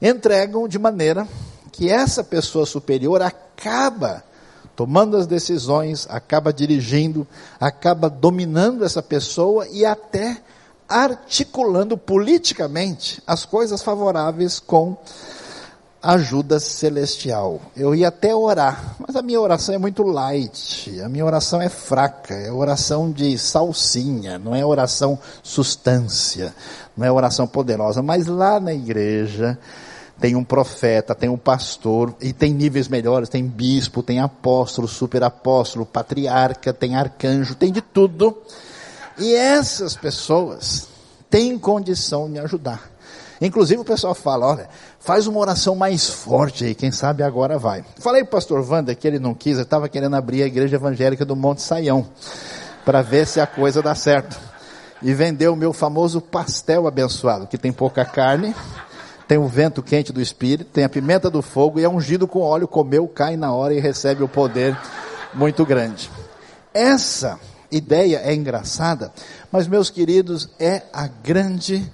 Entregam 0.00 0.68
de 0.68 0.78
maneira 0.78 1.26
que 1.72 1.88
essa 1.88 2.22
pessoa 2.22 2.66
superior 2.66 3.22
acaba 3.22 4.22
tomando 4.74 5.16
as 5.16 5.26
decisões, 5.26 6.06
acaba 6.08 6.52
dirigindo, 6.52 7.26
acaba 7.60 8.08
dominando 8.08 8.84
essa 8.84 9.02
pessoa 9.02 9.66
e 9.68 9.84
até 9.84 10.38
articulando 10.88 11.96
politicamente 11.96 13.22
as 13.26 13.44
coisas 13.44 13.82
favoráveis 13.82 14.60
com 14.60 14.96
ajuda 16.02 16.58
celestial. 16.58 17.60
Eu 17.76 17.94
ia 17.94 18.08
até 18.08 18.34
orar, 18.34 18.96
mas 18.98 19.14
a 19.14 19.22
minha 19.22 19.40
oração 19.40 19.74
é 19.74 19.78
muito 19.78 20.02
light, 20.02 21.00
a 21.00 21.08
minha 21.08 21.24
oração 21.24 21.62
é 21.62 21.68
fraca, 21.68 22.34
é 22.34 22.50
oração 22.50 23.10
de 23.12 23.38
salsinha, 23.38 24.38
não 24.38 24.54
é 24.54 24.66
oração 24.66 25.18
substância, 25.42 26.52
não 26.96 27.06
é 27.06 27.12
oração 27.12 27.46
poderosa. 27.46 28.02
Mas 28.02 28.26
lá 28.26 28.58
na 28.58 28.74
igreja 28.74 29.56
tem 30.20 30.34
um 30.34 30.44
profeta, 30.44 31.14
tem 31.14 31.28
um 31.28 31.38
pastor, 31.38 32.14
e 32.20 32.32
tem 32.32 32.52
níveis 32.52 32.88
melhores, 32.88 33.28
tem 33.28 33.46
bispo, 33.46 34.02
tem 34.02 34.20
apóstolo, 34.20 34.88
superapóstolo, 34.88 35.86
patriarca, 35.86 36.72
tem 36.72 36.96
arcanjo, 36.96 37.54
tem 37.54 37.72
de 37.72 37.80
tudo. 37.80 38.36
E 39.18 39.34
essas 39.34 39.96
pessoas 39.96 40.88
têm 41.30 41.58
condição 41.58 42.26
de 42.26 42.32
me 42.32 42.38
ajudar. 42.40 42.91
Inclusive 43.46 43.80
o 43.80 43.84
pessoal 43.84 44.14
fala, 44.14 44.46
olha, 44.46 44.68
faz 45.00 45.26
uma 45.26 45.40
oração 45.40 45.74
mais 45.74 46.08
forte 46.08 46.64
aí, 46.64 46.76
quem 46.76 46.92
sabe 46.92 47.24
agora 47.24 47.58
vai. 47.58 47.84
Falei 47.98 48.22
para 48.22 48.28
o 48.28 48.30
pastor 48.30 48.60
Wander 48.60 48.96
que 48.96 49.06
ele 49.06 49.18
não 49.18 49.34
quis, 49.34 49.54
ele 49.54 49.62
estava 49.62 49.88
querendo 49.88 50.14
abrir 50.14 50.44
a 50.44 50.46
igreja 50.46 50.76
evangélica 50.76 51.24
do 51.24 51.34
Monte 51.34 51.60
Saião, 51.60 52.06
para 52.84 53.02
ver 53.02 53.26
se 53.26 53.40
a 53.40 53.46
coisa 53.46 53.82
dá 53.82 53.96
certo. 53.96 54.38
E 55.02 55.12
vendeu 55.12 55.54
o 55.54 55.56
meu 55.56 55.72
famoso 55.72 56.20
pastel 56.20 56.86
abençoado, 56.86 57.48
que 57.48 57.58
tem 57.58 57.72
pouca 57.72 58.04
carne, 58.04 58.54
tem 59.26 59.38
o 59.38 59.48
vento 59.48 59.82
quente 59.82 60.12
do 60.12 60.20
Espírito, 60.20 60.70
tem 60.70 60.84
a 60.84 60.88
pimenta 60.88 61.28
do 61.28 61.42
fogo 61.42 61.80
e 61.80 61.84
é 61.84 61.88
ungido 61.88 62.28
com 62.28 62.38
óleo, 62.42 62.68
comeu, 62.68 63.08
cai 63.08 63.36
na 63.36 63.52
hora 63.52 63.74
e 63.74 63.80
recebe 63.80 64.22
o 64.22 64.28
poder 64.28 64.78
muito 65.34 65.66
grande. 65.66 66.08
Essa 66.72 67.40
ideia 67.72 68.20
é 68.22 68.32
engraçada, 68.32 69.12
mas 69.50 69.66
meus 69.66 69.90
queridos, 69.90 70.48
é 70.60 70.82
a 70.92 71.08
grande 71.08 71.90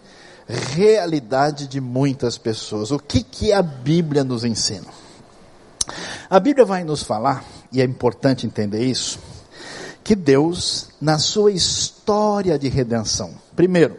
realidade 0.49 1.67
de 1.67 1.81
muitas 1.81 2.39
pessoas. 2.39 2.91
O 2.91 2.99
que, 2.99 3.23
que 3.23 3.53
a 3.53 3.63
Bíblia 3.63 4.25
nos 4.25 4.45
ensina? 4.45 4.87
A 6.29 6.41
Bíblia 6.41 6.65
vai 6.65 6.85
nos 6.85 7.03
falar, 7.03 7.45
e 7.73 7.81
é 7.81 7.85
importante 7.85 8.47
entender 8.47 8.83
isso, 8.83 9.19
que 10.03 10.15
Deus, 10.15 10.89
na 11.01 11.19
sua 11.19 11.53
história 11.53 12.59
de 12.59 12.69
redenção, 12.69 13.35
primeiro, 13.55 13.99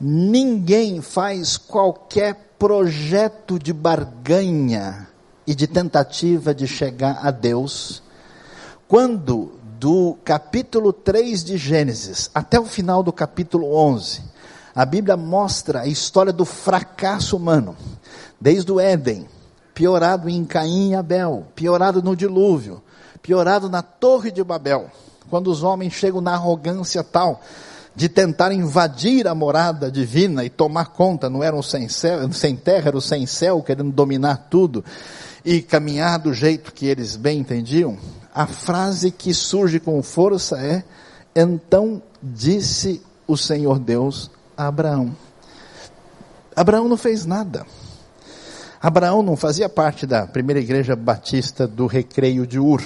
ninguém 0.00 1.00
faz 1.00 1.56
qualquer 1.56 2.34
projeto 2.58 3.58
de 3.58 3.72
barganha 3.72 5.08
e 5.46 5.54
de 5.54 5.66
tentativa 5.66 6.54
de 6.54 6.66
chegar 6.66 7.20
a 7.22 7.30
Deus, 7.30 8.02
quando 8.88 9.52
do 9.78 10.16
capítulo 10.24 10.92
3 10.92 11.44
de 11.44 11.56
Gênesis 11.56 12.30
até 12.34 12.58
o 12.58 12.64
final 12.64 13.02
do 13.02 13.12
capítulo 13.12 13.74
11, 13.74 14.22
a 14.76 14.84
Bíblia 14.84 15.16
mostra 15.16 15.80
a 15.80 15.86
história 15.86 16.34
do 16.34 16.44
fracasso 16.44 17.34
humano, 17.34 17.74
desde 18.38 18.70
o 18.70 18.78
Éden, 18.78 19.26
piorado 19.74 20.28
em 20.28 20.44
Caim 20.44 20.90
e 20.90 20.94
Abel, 20.94 21.46
piorado 21.54 22.02
no 22.02 22.14
dilúvio, 22.14 22.82
piorado 23.22 23.70
na 23.70 23.80
Torre 23.80 24.30
de 24.30 24.44
Babel, 24.44 24.90
quando 25.30 25.50
os 25.50 25.62
homens 25.62 25.94
chegam 25.94 26.20
na 26.20 26.34
arrogância 26.34 27.02
tal 27.02 27.40
de 27.94 28.06
tentar 28.10 28.52
invadir 28.52 29.26
a 29.26 29.34
morada 29.34 29.90
divina 29.90 30.44
e 30.44 30.50
tomar 30.50 30.88
conta, 30.88 31.30
não 31.30 31.42
eram 31.42 31.62
sem, 31.62 31.88
céu, 31.88 32.30
sem 32.30 32.54
terra, 32.54 32.88
eram 32.88 33.00
sem 33.00 33.24
céu, 33.24 33.62
querendo 33.62 33.90
dominar 33.90 34.48
tudo 34.50 34.84
e 35.42 35.62
caminhar 35.62 36.18
do 36.18 36.34
jeito 36.34 36.74
que 36.74 36.84
eles 36.84 37.16
bem 37.16 37.38
entendiam, 37.38 37.96
a 38.34 38.46
frase 38.46 39.10
que 39.10 39.32
surge 39.32 39.80
com 39.80 40.02
força 40.02 40.58
é: 40.58 40.84
Então 41.34 42.02
disse 42.22 43.00
o 43.26 43.38
Senhor 43.38 43.78
Deus 43.78 44.35
a 44.56 44.66
Abraão. 44.66 45.14
Abraão 46.54 46.88
não 46.88 46.96
fez 46.96 47.26
nada. 47.26 47.66
Abraão 48.80 49.22
não 49.22 49.36
fazia 49.36 49.68
parte 49.68 50.06
da 50.06 50.26
primeira 50.26 50.60
igreja 50.60 50.94
batista 50.94 51.66
do 51.66 51.86
recreio 51.86 52.46
de 52.46 52.58
Ur, 52.58 52.82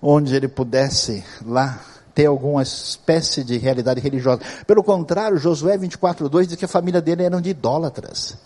onde 0.00 0.34
ele 0.34 0.48
pudesse 0.48 1.24
lá 1.44 1.80
ter 2.14 2.26
alguma 2.26 2.62
espécie 2.62 3.42
de 3.44 3.58
realidade 3.58 4.00
religiosa. 4.00 4.40
Pelo 4.66 4.82
contrário, 4.82 5.38
Josué 5.38 5.76
24:2 5.76 6.46
diz 6.46 6.56
que 6.56 6.64
a 6.64 6.68
família 6.68 7.00
dele 7.00 7.24
eram 7.24 7.40
de 7.40 7.50
idólatras, 7.50 8.36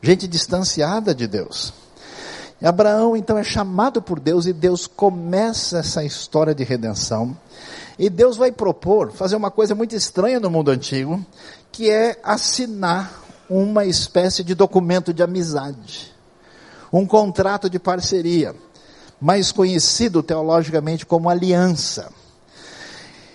gente 0.00 0.26
distanciada 0.26 1.14
de 1.14 1.26
Deus. 1.26 1.72
E 2.60 2.66
Abraão 2.66 3.16
então 3.16 3.38
é 3.38 3.44
chamado 3.44 4.02
por 4.02 4.20
Deus 4.20 4.46
e 4.46 4.52
Deus 4.52 4.86
começa 4.86 5.78
essa 5.78 6.04
história 6.04 6.54
de 6.54 6.62
redenção. 6.62 7.36
E 7.98 8.10
Deus 8.10 8.36
vai 8.36 8.50
propor 8.52 9.12
fazer 9.12 9.36
uma 9.36 9.50
coisa 9.50 9.74
muito 9.74 9.94
estranha 9.94 10.40
no 10.40 10.50
mundo 10.50 10.70
antigo, 10.70 11.24
que 11.80 11.88
é 11.88 12.20
assinar 12.22 13.24
uma 13.48 13.86
espécie 13.86 14.44
de 14.44 14.54
documento 14.54 15.14
de 15.14 15.22
amizade, 15.22 16.14
um 16.92 17.06
contrato 17.06 17.70
de 17.70 17.78
parceria, 17.78 18.54
mais 19.18 19.50
conhecido 19.50 20.22
teologicamente 20.22 21.06
como 21.06 21.30
aliança. 21.30 22.12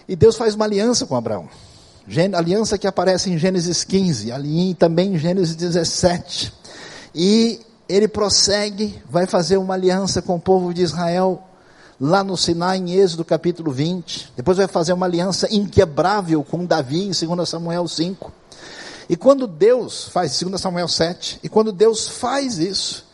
E 0.07 0.15
Deus 0.15 0.35
faz 0.35 0.53
uma 0.53 0.65
aliança 0.65 1.07
com 1.07 1.15
Abraão. 1.15 1.49
Aliança 2.37 2.77
que 2.77 2.85
aparece 2.85 3.31
em 3.31 3.37
Gênesis 3.39 3.83
15, 3.83 4.31
ali 4.31 4.75
também 4.75 5.15
em 5.15 5.17
Gênesis 5.17 5.55
17. 5.55 6.53
E 7.15 7.61
ele 7.89 8.07
prossegue, 8.07 9.01
vai 9.09 9.25
fazer 9.25 9.57
uma 9.57 9.73
aliança 9.73 10.21
com 10.21 10.35
o 10.35 10.39
povo 10.39 10.71
de 10.71 10.83
Israel 10.83 11.41
lá 11.99 12.23
no 12.23 12.35
Sinai, 12.37 12.77
em 12.77 12.93
Êxodo 12.93 13.23
capítulo 13.23 13.71
20. 13.71 14.33
Depois 14.35 14.57
vai 14.57 14.67
fazer 14.67 14.93
uma 14.93 15.05
aliança 15.05 15.47
inquebrável 15.53 16.43
com 16.43 16.65
Davi, 16.65 17.03
em 17.03 17.11
2 17.11 17.47
Samuel 17.47 17.87
5. 17.87 18.31
E 19.07 19.15
quando 19.15 19.47
Deus 19.47 20.05
faz, 20.05 20.39
2 20.39 20.59
Samuel 20.59 20.87
7, 20.87 21.39
e 21.43 21.49
quando 21.49 21.71
Deus 21.71 22.07
faz 22.07 22.57
isso, 22.57 23.05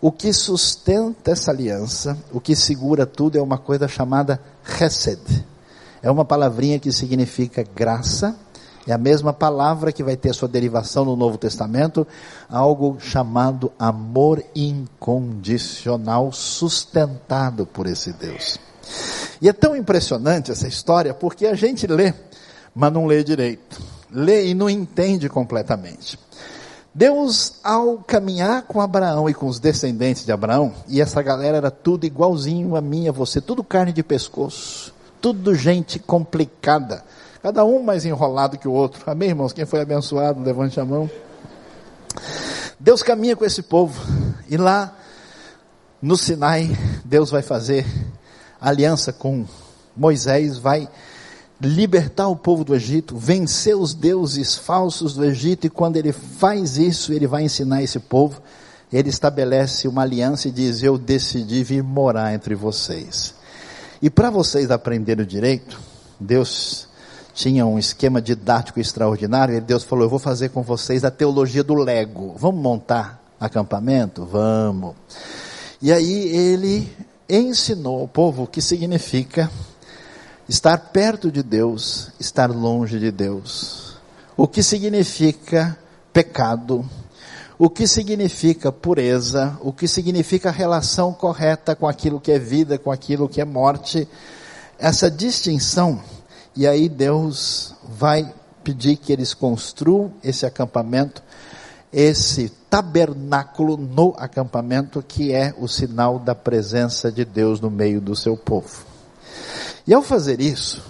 o 0.00 0.10
que 0.10 0.32
sustenta 0.32 1.30
essa 1.30 1.50
aliança, 1.50 2.16
o 2.32 2.40
que 2.40 2.54
segura 2.54 3.06
tudo 3.06 3.38
é 3.38 3.42
uma 3.42 3.58
coisa 3.58 3.88
chamada 3.88 4.40
Hesed. 4.80 5.20
É 6.02 6.10
uma 6.10 6.24
palavrinha 6.24 6.78
que 6.78 6.92
significa 6.92 7.64
graça, 7.74 8.36
é 8.86 8.92
a 8.92 8.98
mesma 8.98 9.32
palavra 9.32 9.90
que 9.90 10.02
vai 10.02 10.16
ter 10.16 10.34
sua 10.34 10.48
derivação 10.48 11.04
no 11.04 11.16
Novo 11.16 11.36
Testamento, 11.36 12.06
algo 12.48 12.98
chamado 13.00 13.72
amor 13.78 14.42
incondicional, 14.54 16.30
sustentado 16.32 17.66
por 17.66 17.86
esse 17.86 18.12
Deus. 18.12 18.58
E 19.40 19.48
é 19.48 19.52
tão 19.52 19.74
impressionante 19.76 20.50
essa 20.50 20.68
história, 20.68 21.12
porque 21.12 21.46
a 21.46 21.54
gente 21.54 21.86
lê, 21.86 22.14
mas 22.74 22.92
não 22.92 23.06
lê 23.06 23.24
direito. 23.24 23.82
lê 24.10 24.46
e 24.46 24.54
não 24.54 24.70
entende 24.70 25.28
completamente. 25.28 26.18
Deus, 26.94 27.54
ao 27.62 27.98
caminhar 27.98 28.62
com 28.62 28.80
Abraão 28.80 29.28
e 29.28 29.34
com 29.34 29.46
os 29.46 29.60
descendentes 29.60 30.24
de 30.24 30.32
Abraão, 30.32 30.72
e 30.88 31.02
essa 31.02 31.20
galera 31.20 31.58
era 31.58 31.70
tudo 31.70 32.06
igualzinho 32.06 32.74
a 32.74 32.80
mim, 32.80 33.06
a 33.06 33.12
você, 33.12 33.38
tudo 33.38 33.62
carne 33.62 33.92
de 33.92 34.02
pescoço, 34.02 34.94
tudo 35.20 35.54
gente 35.54 35.98
complicada, 35.98 37.04
cada 37.46 37.64
um 37.64 37.80
mais 37.80 38.04
enrolado 38.04 38.58
que 38.58 38.66
o 38.66 38.72
outro. 38.72 39.08
Amém, 39.08 39.28
irmãos? 39.28 39.52
Quem 39.52 39.64
foi 39.64 39.80
abençoado, 39.80 40.42
levante 40.42 40.80
a 40.80 40.84
mão. 40.84 41.08
Deus 42.80 43.04
caminha 43.04 43.36
com 43.36 43.44
esse 43.44 43.62
povo, 43.62 44.02
e 44.48 44.56
lá 44.56 44.92
no 46.02 46.16
Sinai, 46.16 46.76
Deus 47.04 47.30
vai 47.30 47.42
fazer 47.42 47.86
aliança 48.60 49.12
com 49.12 49.46
Moisés, 49.96 50.58
vai 50.58 50.88
libertar 51.60 52.26
o 52.26 52.34
povo 52.34 52.64
do 52.64 52.74
Egito, 52.74 53.16
vencer 53.16 53.76
os 53.76 53.94
deuses 53.94 54.56
falsos 54.56 55.14
do 55.14 55.24
Egito, 55.24 55.68
e 55.68 55.70
quando 55.70 55.98
ele 55.98 56.10
faz 56.10 56.76
isso, 56.76 57.12
ele 57.12 57.28
vai 57.28 57.44
ensinar 57.44 57.80
esse 57.80 58.00
povo, 58.00 58.42
ele 58.92 59.08
estabelece 59.08 59.86
uma 59.86 60.02
aliança 60.02 60.48
e 60.48 60.50
diz: 60.50 60.82
Eu 60.82 60.98
decidi 60.98 61.62
vir 61.62 61.84
morar 61.84 62.34
entre 62.34 62.56
vocês. 62.56 63.36
E 64.02 64.10
para 64.10 64.30
vocês 64.30 64.68
aprenderem 64.68 65.22
o 65.22 65.28
direito, 65.28 65.78
Deus 66.18 66.88
tinha 67.36 67.64
um 67.64 67.78
esquema 67.78 68.20
didático 68.20 68.80
extraordinário, 68.80 69.54
e 69.54 69.60
Deus 69.60 69.84
falou: 69.84 70.06
Eu 70.06 70.10
vou 70.10 70.18
fazer 70.18 70.48
com 70.48 70.62
vocês 70.62 71.04
a 71.04 71.10
teologia 71.10 71.62
do 71.62 71.74
Lego. 71.74 72.34
Vamos 72.36 72.60
montar 72.60 73.22
acampamento? 73.38 74.24
Vamos. 74.24 74.96
E 75.80 75.92
aí 75.92 76.28
ele 76.34 76.90
ensinou 77.28 78.00
ao 78.00 78.08
povo 78.08 78.44
o 78.44 78.46
que 78.46 78.62
significa 78.62 79.50
Estar 80.48 80.78
perto 80.78 81.30
de 81.30 81.42
Deus, 81.42 82.12
estar 82.20 82.48
longe 82.48 83.00
de 83.00 83.10
Deus. 83.10 83.96
O 84.36 84.46
que 84.46 84.62
significa 84.62 85.76
pecado, 86.12 86.88
o 87.58 87.68
que 87.68 87.84
significa 87.84 88.70
pureza, 88.70 89.58
o 89.60 89.72
que 89.72 89.88
significa 89.88 90.52
relação 90.52 91.12
correta 91.12 91.74
com 91.74 91.88
aquilo 91.88 92.20
que 92.20 92.30
é 92.30 92.38
vida, 92.38 92.78
com 92.78 92.92
aquilo 92.92 93.28
que 93.28 93.40
é 93.40 93.44
morte. 93.44 94.06
Essa 94.78 95.10
distinção, 95.10 96.00
e 96.56 96.66
aí 96.66 96.88
Deus 96.88 97.74
vai 97.86 98.32
pedir 98.64 98.96
que 98.96 99.12
eles 99.12 99.34
construam 99.34 100.12
esse 100.24 100.46
acampamento, 100.46 101.22
esse 101.92 102.48
tabernáculo 102.70 103.76
no 103.76 104.14
acampamento, 104.16 105.04
que 105.06 105.32
é 105.32 105.54
o 105.58 105.68
sinal 105.68 106.18
da 106.18 106.34
presença 106.34 107.12
de 107.12 107.24
Deus 107.24 107.60
no 107.60 107.70
meio 107.70 108.00
do 108.00 108.16
seu 108.16 108.36
povo. 108.36 108.84
E 109.86 109.94
ao 109.94 110.02
fazer 110.02 110.40
isso, 110.40 110.82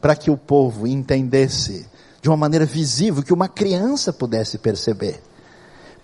para 0.00 0.14
que 0.14 0.30
o 0.30 0.36
povo 0.36 0.86
entendesse 0.86 1.88
de 2.20 2.28
uma 2.28 2.36
maneira 2.36 2.66
visível, 2.66 3.22
que 3.22 3.32
uma 3.32 3.48
criança 3.48 4.12
pudesse 4.12 4.58
perceber, 4.58 5.20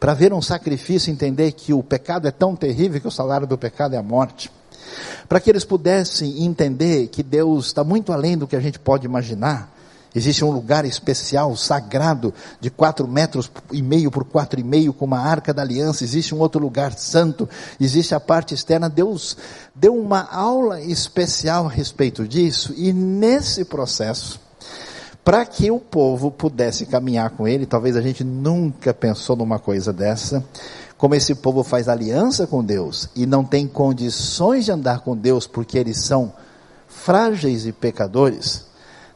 para 0.00 0.14
ver 0.14 0.32
um 0.32 0.40
sacrifício, 0.40 1.12
entender 1.12 1.52
que 1.52 1.74
o 1.74 1.82
pecado 1.82 2.26
é 2.26 2.30
tão 2.30 2.56
terrível 2.56 3.00
que 3.00 3.08
o 3.08 3.10
salário 3.10 3.46
do 3.46 3.58
pecado 3.58 3.94
é 3.94 3.98
a 3.98 4.02
morte, 4.02 4.50
para 5.28 5.40
que 5.40 5.50
eles 5.50 5.64
pudessem 5.64 6.44
entender 6.44 7.08
que 7.08 7.22
Deus 7.22 7.66
está 7.66 7.84
muito 7.84 8.12
além 8.12 8.36
do 8.36 8.46
que 8.46 8.56
a 8.56 8.60
gente 8.60 8.78
pode 8.78 9.06
imaginar, 9.06 9.70
Existe 10.14 10.44
um 10.44 10.50
lugar 10.50 10.84
especial, 10.84 11.56
sagrado, 11.56 12.34
de 12.60 12.68
quatro 12.68 13.06
metros 13.06 13.50
e 13.70 13.80
meio 13.80 14.10
por 14.10 14.24
quatro 14.24 14.58
e 14.58 14.64
meio, 14.64 14.92
com 14.92 15.04
uma 15.04 15.20
arca 15.20 15.54
da 15.54 15.62
aliança. 15.62 16.02
Existe 16.02 16.34
um 16.34 16.40
outro 16.40 16.60
lugar 16.60 16.92
santo. 16.94 17.48
Existe 17.78 18.14
a 18.14 18.18
parte 18.18 18.52
externa. 18.52 18.88
Deus 18.88 19.36
deu 19.74 19.94
uma 19.94 20.22
aula 20.22 20.80
especial 20.80 21.66
a 21.66 21.70
respeito 21.70 22.26
disso. 22.26 22.74
E 22.76 22.92
nesse 22.92 23.64
processo, 23.64 24.40
para 25.24 25.46
que 25.46 25.70
o 25.70 25.78
povo 25.78 26.30
pudesse 26.30 26.86
caminhar 26.86 27.30
com 27.30 27.46
ele, 27.46 27.64
talvez 27.64 27.96
a 27.96 28.00
gente 28.00 28.24
nunca 28.24 28.92
pensou 28.92 29.36
numa 29.36 29.60
coisa 29.60 29.92
dessa. 29.92 30.44
Como 31.00 31.14
esse 31.14 31.34
povo 31.34 31.64
faz 31.64 31.88
aliança 31.88 32.46
com 32.46 32.62
Deus 32.62 33.08
e 33.16 33.24
não 33.24 33.42
tem 33.42 33.66
condições 33.66 34.66
de 34.66 34.70
andar 34.70 35.00
com 35.00 35.16
Deus 35.16 35.46
porque 35.46 35.78
eles 35.78 35.96
são 35.96 36.30
frágeis 36.86 37.64
e 37.64 37.72
pecadores 37.72 38.66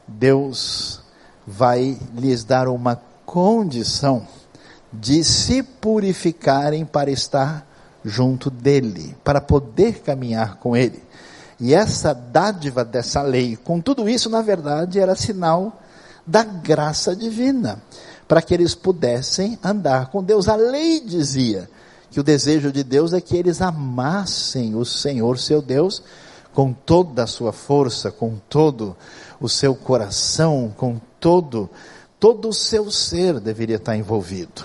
Deus 0.07 0.99
vai 1.45 1.95
lhes 2.15 2.43
dar 2.43 2.67
uma 2.67 2.99
condição 3.25 4.27
de 4.91 5.23
se 5.23 5.61
purificarem 5.61 6.85
para 6.85 7.11
estar 7.11 7.67
junto 8.03 8.49
dele, 8.49 9.15
para 9.23 9.41
poder 9.41 10.01
caminhar 10.01 10.55
com 10.55 10.75
ele. 10.75 11.03
E 11.59 11.73
essa 11.73 12.13
dádiva 12.13 12.83
dessa 12.83 13.21
lei, 13.21 13.55
com 13.55 13.79
tudo 13.79 14.07
isso, 14.07 14.29
na 14.29 14.41
verdade, 14.41 14.99
era 14.99 15.15
sinal 15.15 15.81
da 16.25 16.43
graça 16.43 17.15
divina, 17.15 17.81
para 18.27 18.41
que 18.41 18.53
eles 18.53 18.75
pudessem 18.75 19.57
andar 19.63 20.07
com 20.07 20.23
Deus. 20.23 20.47
A 20.47 20.55
lei 20.55 20.99
dizia 20.99 21.69
que 22.09 22.19
o 22.19 22.23
desejo 22.23 22.71
de 22.71 22.83
Deus 22.83 23.13
é 23.13 23.21
que 23.21 23.35
eles 23.35 23.61
amassem 23.61 24.75
o 24.75 24.85
Senhor, 24.85 25.37
seu 25.37 25.61
Deus, 25.61 26.01
com 26.53 26.71
toda 26.71 27.23
a 27.23 27.27
sua 27.27 27.51
força, 27.51 28.11
com 28.11 28.35
todo 28.49 28.95
o 29.39 29.49
seu 29.49 29.75
coração, 29.75 30.73
com 30.77 30.99
todo, 31.19 31.69
todo 32.19 32.49
o 32.49 32.53
seu 32.53 32.89
ser 32.89 33.39
deveria 33.39 33.75
estar 33.75 33.97
envolvido. 33.97 34.63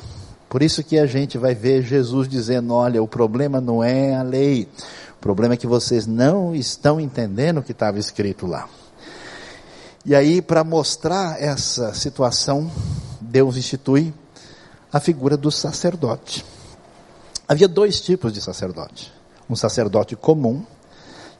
Por 0.48 0.62
isso 0.62 0.82
que 0.82 0.98
a 0.98 1.06
gente 1.06 1.38
vai 1.38 1.54
ver 1.54 1.82
Jesus 1.82 2.28
dizendo: 2.28 2.74
olha, 2.74 3.02
o 3.02 3.08
problema 3.08 3.60
não 3.60 3.82
é 3.82 4.14
a 4.14 4.22
lei, 4.22 4.68
o 5.16 5.20
problema 5.20 5.54
é 5.54 5.56
que 5.56 5.66
vocês 5.66 6.06
não 6.06 6.54
estão 6.54 7.00
entendendo 7.00 7.58
o 7.58 7.62
que 7.62 7.72
estava 7.72 7.98
escrito 7.98 8.46
lá. 8.46 8.68
E 10.04 10.14
aí, 10.14 10.40
para 10.40 10.64
mostrar 10.64 11.40
essa 11.40 11.92
situação, 11.92 12.70
Deus 13.20 13.56
institui 13.56 14.14
a 14.92 14.98
figura 14.98 15.36
do 15.36 15.50
sacerdote. 15.50 16.44
Havia 17.50 17.66
dois 17.66 18.00
tipos 18.00 18.32
de 18.32 18.40
sacerdote: 18.40 19.12
um 19.48 19.56
sacerdote 19.56 20.14
comum, 20.14 20.64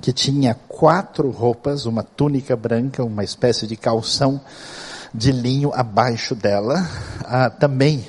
que 0.01 0.13
tinha 0.13 0.57
quatro 0.67 1.31
roupas, 1.31 1.87
uma 1.87 2.03
túnica 2.03 2.57
branca, 2.57 3.05
uma 3.05 3.23
espécie 3.23 3.65
de 3.65 3.77
calção 3.77 4.41
de 5.15 5.31
linho 5.31 5.73
abaixo 5.73 6.35
dela, 6.35 6.85
ah, 7.25 7.49
também 7.49 8.05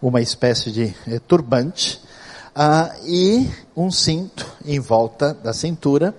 uma 0.00 0.20
espécie 0.20 0.70
de 0.70 0.94
eh, 1.08 1.18
turbante, 1.26 2.00
ah, 2.54 2.94
e 3.04 3.50
um 3.76 3.90
cinto 3.90 4.46
em 4.64 4.78
volta 4.78 5.34
da 5.34 5.52
cintura, 5.52 6.14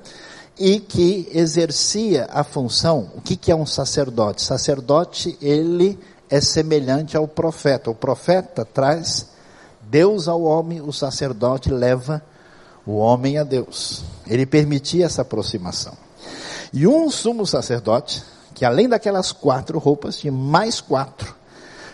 e 0.59 0.81
que 0.81 1.29
exercia 1.31 2.27
a 2.29 2.43
função, 2.43 3.09
o 3.15 3.21
que, 3.21 3.37
que 3.37 3.53
é 3.53 3.55
um 3.55 3.65
sacerdote? 3.65 4.41
Sacerdote, 4.41 5.37
ele 5.41 5.97
é 6.29 6.41
semelhante 6.41 7.15
ao 7.15 7.25
profeta. 7.25 7.89
O 7.89 7.95
profeta 7.95 8.65
traz 8.65 9.30
Deus 9.91 10.29
ao 10.29 10.41
homem, 10.43 10.79
o 10.79 10.93
sacerdote 10.93 11.69
leva 11.69 12.23
o 12.85 12.93
homem 12.93 13.37
a 13.37 13.43
Deus. 13.43 14.05
Ele 14.25 14.45
permitia 14.45 15.05
essa 15.05 15.21
aproximação. 15.21 15.91
E 16.71 16.87
um 16.87 17.11
sumo 17.11 17.45
sacerdote, 17.45 18.23
que 18.55 18.63
além 18.63 18.87
daquelas 18.87 19.33
quatro 19.33 19.77
roupas, 19.77 20.15
tinha 20.15 20.31
mais 20.31 20.79
quatro, 20.79 21.35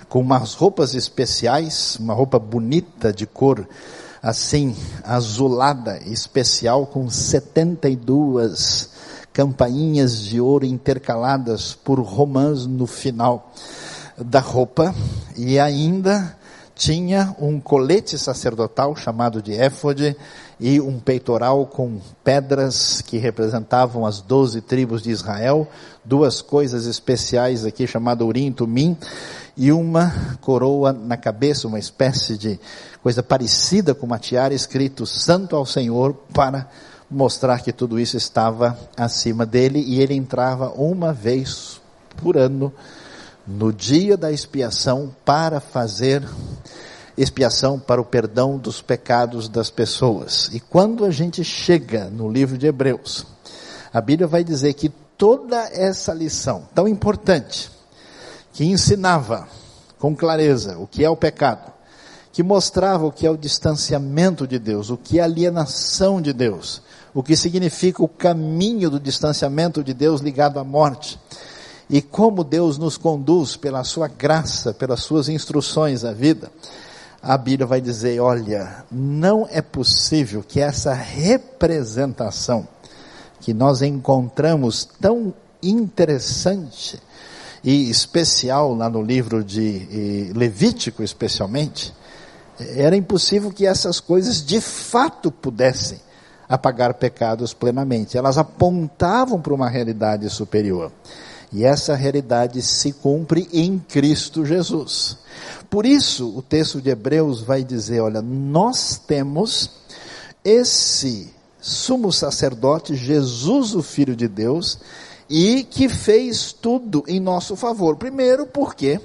com 0.07 0.19
umas 0.19 0.53
roupas 0.53 0.93
especiais, 0.93 1.97
uma 1.99 2.13
roupa 2.13 2.37
bonita 2.37 3.11
de 3.11 3.25
cor 3.25 3.67
assim, 4.21 4.75
azulada, 5.03 5.97
especial, 6.05 6.85
com 6.85 7.09
72 7.09 8.91
campainhas 9.33 10.19
de 10.19 10.39
ouro 10.39 10.65
intercaladas 10.65 11.73
por 11.73 11.99
romãs 11.99 12.67
no 12.67 12.85
final 12.85 13.51
da 14.15 14.39
roupa, 14.39 14.93
e 15.35 15.57
ainda 15.59 16.36
tinha 16.77 17.35
um 17.39 17.59
colete 17.59 18.17
sacerdotal 18.17 18.95
chamado 18.95 19.41
de 19.41 19.53
éfode, 19.53 20.15
e 20.59 20.81
um 20.81 20.99
peitoral 20.99 21.67
com 21.67 21.99
pedras 22.23 23.01
que 23.01 23.17
representavam 23.17 24.05
as 24.05 24.21
doze 24.21 24.59
tribos 24.59 25.03
de 25.03 25.11
Israel, 25.11 25.67
duas 26.03 26.41
coisas 26.41 26.85
especiais 26.85 27.63
aqui 27.63 27.85
chamada 27.85 28.25
Urim 28.25 28.47
e 28.47 28.51
Tumim, 28.51 28.97
e 29.55 29.71
uma 29.71 30.11
coroa 30.41 30.91
na 30.91 31.17
cabeça, 31.17 31.67
uma 31.67 31.79
espécie 31.79 32.37
de 32.37 32.59
coisa 33.01 33.21
parecida 33.21 33.93
com 33.93 34.05
uma 34.05 34.19
tiara 34.19 34.53
escrito 34.53 35.05
Santo 35.05 35.55
ao 35.55 35.65
Senhor 35.65 36.13
para 36.33 36.67
mostrar 37.09 37.61
que 37.61 37.71
tudo 37.71 37.99
isso 37.99 38.17
estava 38.17 38.77
acima 38.95 39.45
dele. 39.45 39.79
E 39.79 39.99
ele 39.99 40.13
entrava 40.13 40.69
uma 40.69 41.13
vez 41.13 41.79
por 42.17 42.37
ano 42.37 42.71
no 43.47 43.71
dia 43.71 44.17
da 44.17 44.31
expiação 44.31 45.15
para 45.23 45.59
fazer 45.59 46.21
expiação 47.17 47.79
para 47.79 47.99
o 47.99 48.05
perdão 48.05 48.57
dos 48.57 48.81
pecados 48.81 49.49
das 49.49 49.71
pessoas. 49.71 50.49
E 50.53 50.59
quando 50.59 51.05
a 51.05 51.09
gente 51.09 51.43
chega 51.43 52.05
no 52.05 52.29
livro 52.29 52.57
de 52.57 52.67
Hebreus, 52.67 53.25
a 53.91 54.01
Bíblia 54.01 54.27
vai 54.27 54.43
dizer 54.43 54.73
que 54.73 54.89
toda 55.17 55.57
essa 55.73 56.13
lição 56.13 56.67
tão 56.75 56.87
importante, 56.87 57.71
que 58.53 58.65
ensinava 58.65 59.47
com 59.97 60.15
clareza 60.15 60.77
o 60.77 60.85
que 60.85 61.03
é 61.03 61.09
o 61.09 61.15
pecado, 61.15 61.71
que 62.31 62.43
mostrava 62.43 63.05
o 63.05 63.11
que 63.11 63.25
é 63.25 63.31
o 63.31 63.37
distanciamento 63.37 64.45
de 64.45 64.59
Deus, 64.59 64.91
o 64.91 64.97
que 64.97 65.17
é 65.17 65.21
a 65.21 65.25
alienação 65.25 66.21
de 66.21 66.33
Deus, 66.33 66.83
o 67.13 67.23
que 67.23 67.35
significa 67.35 68.03
o 68.03 68.07
caminho 68.07 68.91
do 68.91 68.99
distanciamento 68.99 69.83
de 69.83 69.91
Deus 69.91 70.21
ligado 70.21 70.59
à 70.59 70.63
morte, 70.63 71.19
e 71.89 72.01
como 72.01 72.43
Deus 72.43 72.77
nos 72.77 72.97
conduz 72.97 73.55
pela 73.55 73.83
sua 73.83 74.07
graça, 74.07 74.73
pelas 74.73 75.01
suas 75.01 75.29
instruções 75.29 76.03
à 76.03 76.11
vida, 76.11 76.51
a 77.21 77.37
Bíblia 77.37 77.65
vai 77.65 77.81
dizer: 77.81 78.19
olha, 78.19 78.85
não 78.91 79.47
é 79.49 79.61
possível 79.61 80.43
que 80.45 80.59
essa 80.59 80.93
representação 80.93 82.67
que 83.39 83.53
nós 83.53 83.81
encontramos 83.81 84.87
tão 84.99 85.33
interessante 85.61 86.99
e 87.63 87.89
especial 87.89 88.73
lá 88.73 88.89
no 88.89 89.01
livro 89.01 89.43
de 89.43 90.31
Levítico, 90.35 91.03
especialmente, 91.03 91.93
era 92.59 92.95
impossível 92.95 93.51
que 93.51 93.65
essas 93.65 93.99
coisas 93.99 94.45
de 94.45 94.59
fato 94.59 95.31
pudessem 95.31 95.99
apagar 96.49 96.93
pecados 96.93 97.53
plenamente. 97.53 98.17
Elas 98.17 98.37
apontavam 98.37 99.39
para 99.39 99.53
uma 99.53 99.69
realidade 99.69 100.29
superior. 100.29 100.91
E 101.51 101.63
essa 101.63 101.95
realidade 101.95 102.61
se 102.61 102.91
cumpre 102.91 103.47
em 103.53 103.79
Cristo 103.79 104.45
Jesus. 104.45 105.17
Por 105.69 105.85
isso, 105.85 106.35
o 106.35 106.41
texto 106.41 106.81
de 106.81 106.89
Hebreus 106.89 107.41
vai 107.41 107.63
dizer: 107.63 108.01
olha, 108.01 108.21
nós 108.21 109.01
temos 109.07 109.71
esse 110.43 111.33
sumo 111.59 112.11
sacerdote, 112.11 112.95
Jesus, 112.95 113.75
o 113.75 113.81
Filho 113.81 114.15
de 114.15 114.27
Deus, 114.27 114.79
e 115.29 115.63
que 115.63 115.89
fez 115.89 116.53
tudo 116.53 117.03
em 117.07 117.19
nosso 117.19 117.55
favor. 117.55 117.95
Primeiro, 117.95 118.45
porque 118.45 118.99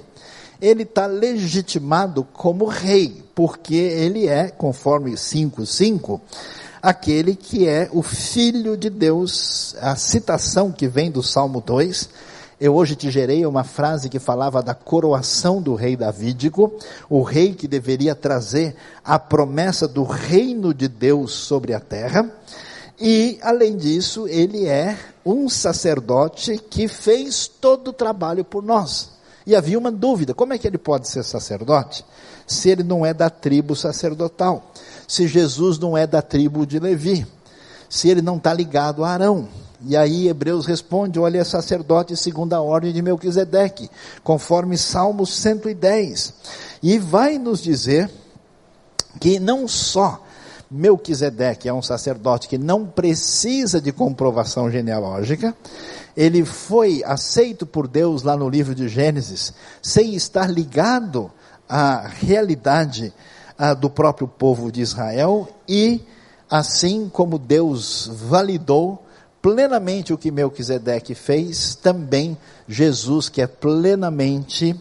ele 0.61 0.83
está 0.83 1.05
legitimado 1.05 2.25
como 2.33 2.65
rei, 2.65 3.23
porque 3.35 3.75
ele 3.75 4.27
é, 4.27 4.49
conforme 4.49 5.11
5,5, 5.11 6.19
aquele 6.81 7.35
que 7.35 7.67
é 7.67 7.89
o 7.91 8.01
Filho 8.01 8.77
de 8.77 8.89
Deus. 8.89 9.75
A 9.81 9.95
citação 9.95 10.71
que 10.71 10.87
vem 10.87 11.11
do 11.11 11.23
Salmo 11.23 11.61
2 11.61 12.09
eu 12.59 12.75
hoje 12.75 12.95
te 12.95 13.09
gerei 13.09 13.45
uma 13.45 13.63
frase 13.63 14.09
que 14.09 14.19
falava 14.19 14.61
da 14.61 14.73
coroação 14.73 15.61
do 15.61 15.75
rei 15.75 15.95
davídico, 15.95 16.71
o 17.09 17.21
rei 17.21 17.53
que 17.53 17.67
deveria 17.67 18.15
trazer 18.15 18.75
a 19.03 19.17
promessa 19.17 19.87
do 19.87 20.03
reino 20.03 20.73
de 20.73 20.87
Deus 20.87 21.33
sobre 21.33 21.73
a 21.73 21.79
terra. 21.79 22.31
E, 22.99 23.39
além 23.41 23.75
disso, 23.75 24.27
ele 24.27 24.65
é 24.65 24.97
um 25.25 25.49
sacerdote 25.49 26.57
que 26.57 26.87
fez 26.87 27.47
todo 27.47 27.89
o 27.89 27.93
trabalho 27.93 28.45
por 28.45 28.63
nós. 28.63 29.11
E 29.45 29.55
havia 29.55 29.77
uma 29.77 29.91
dúvida: 29.91 30.33
como 30.33 30.53
é 30.53 30.57
que 30.57 30.67
ele 30.67 30.77
pode 30.77 31.09
ser 31.09 31.23
sacerdote 31.23 32.05
se 32.45 32.69
ele 32.69 32.83
não 32.83 33.05
é 33.05 33.13
da 33.13 33.29
tribo 33.29 33.75
sacerdotal? 33.75 34.71
Se 35.07 35.27
Jesus 35.27 35.77
não 35.79 35.97
é 35.97 36.07
da 36.07 36.21
tribo 36.21 36.65
de 36.65 36.79
Levi? 36.79 37.25
Se 37.89 38.09
ele 38.09 38.21
não 38.21 38.37
está 38.37 38.53
ligado 38.53 39.03
a 39.03 39.09
Arão? 39.09 39.47
E 39.85 39.97
aí 39.97 40.27
Hebreus 40.27 40.65
responde: 40.65 41.19
olha, 41.19 41.39
é 41.39 41.43
sacerdote 41.43 42.15
segundo 42.15 42.53
a 42.53 42.61
ordem 42.61 42.93
de 42.93 43.01
Melquisedeque, 43.01 43.89
conforme 44.23 44.77
Salmo 44.77 45.25
110. 45.25 46.33
E 46.81 46.97
vai 46.97 47.37
nos 47.37 47.61
dizer 47.61 48.09
que 49.19 49.39
não 49.39 49.67
só 49.67 50.23
Melquisedeque 50.71 51.69
é 51.69 51.73
um 51.73 51.81
sacerdote 51.81 52.47
que 52.47 52.57
não 52.57 52.85
precisa 52.85 53.79
de 53.79 53.91
comprovação 53.91 54.71
genealógica, 54.71 55.55
ele 56.17 56.43
foi 56.43 57.03
aceito 57.05 57.65
por 57.65 57.87
Deus 57.87 58.23
lá 58.23 58.35
no 58.35 58.49
livro 58.49 58.73
de 58.73 58.87
Gênesis, 58.87 59.53
sem 59.81 60.15
estar 60.15 60.49
ligado 60.49 61.31
à 61.69 62.07
realidade 62.07 63.13
ah, 63.57 63.73
do 63.73 63.89
próprio 63.89 64.27
povo 64.27 64.71
de 64.71 64.81
Israel, 64.81 65.47
e 65.67 66.01
assim 66.49 67.07
como 67.07 67.37
Deus 67.37 68.09
validou 68.11 69.03
plenamente 69.43 70.13
o 70.13 70.17
que 70.17 70.31
Melquisedeque 70.31 71.13
fez, 71.13 71.75
também 71.75 72.37
Jesus, 72.65 73.27
que 73.27 73.41
é 73.41 73.45
plenamente 73.45 74.73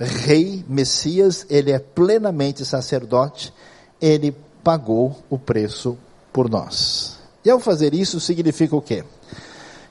rei, 0.00 0.64
Messias, 0.66 1.44
ele 1.50 1.70
é 1.72 1.78
plenamente 1.78 2.64
sacerdote, 2.64 3.52
ele 4.00 4.34
pagou 4.64 5.14
o 5.28 5.38
preço 5.38 5.98
por 6.32 6.48
nós. 6.48 7.18
E 7.44 7.50
ao 7.50 7.60
fazer 7.60 7.92
isso, 7.92 8.18
significa 8.18 8.74
o 8.74 8.80
quê? 8.80 9.04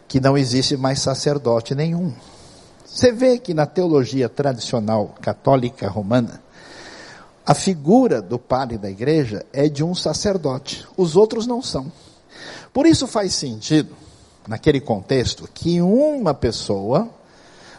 Que 0.07 0.19
não 0.19 0.35
existe 0.35 0.75
mais 0.75 0.99
sacerdote 0.99 1.75
nenhum. 1.75 2.11
Você 2.83 3.11
vê 3.11 3.37
que 3.37 3.53
na 3.53 3.67
teologia 3.67 4.27
tradicional 4.27 5.13
católica 5.21 5.87
romana, 5.87 6.41
a 7.45 7.53
figura 7.53 8.19
do 8.19 8.39
padre 8.39 8.79
da 8.79 8.89
igreja 8.89 9.45
é 9.53 9.69
de 9.69 9.83
um 9.83 9.93
sacerdote, 9.93 10.87
os 10.97 11.15
outros 11.15 11.45
não 11.45 11.61
são. 11.61 11.91
Por 12.73 12.87
isso 12.87 13.05
faz 13.05 13.35
sentido 13.35 14.06
naquele 14.47 14.79
contexto, 14.79 15.49
que 15.53 15.81
uma 15.81 16.33
pessoa 16.33 17.09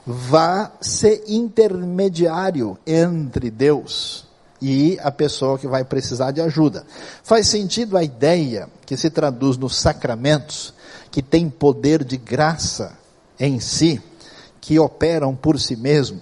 vá 0.06 0.72
ser 0.80 1.24
intermediário 1.26 2.78
entre 2.86 3.50
Deus 3.50 4.26
e 4.60 4.98
a 5.02 5.10
pessoa 5.10 5.58
que 5.58 5.68
vai 5.68 5.84
precisar 5.84 6.30
de 6.30 6.40
ajuda. 6.40 6.84
Faz 7.22 7.46
sentido 7.46 7.96
a 7.96 8.02
ideia 8.02 8.68
que 8.84 8.96
se 8.96 9.10
traduz 9.10 9.56
nos 9.56 9.76
sacramentos, 9.76 10.74
que 11.10 11.22
tem 11.22 11.48
poder 11.48 12.04
de 12.04 12.16
graça 12.16 12.92
em 13.38 13.60
si, 13.60 14.02
que 14.60 14.78
operam 14.78 15.34
por 15.34 15.60
si 15.60 15.76
mesmo, 15.76 16.20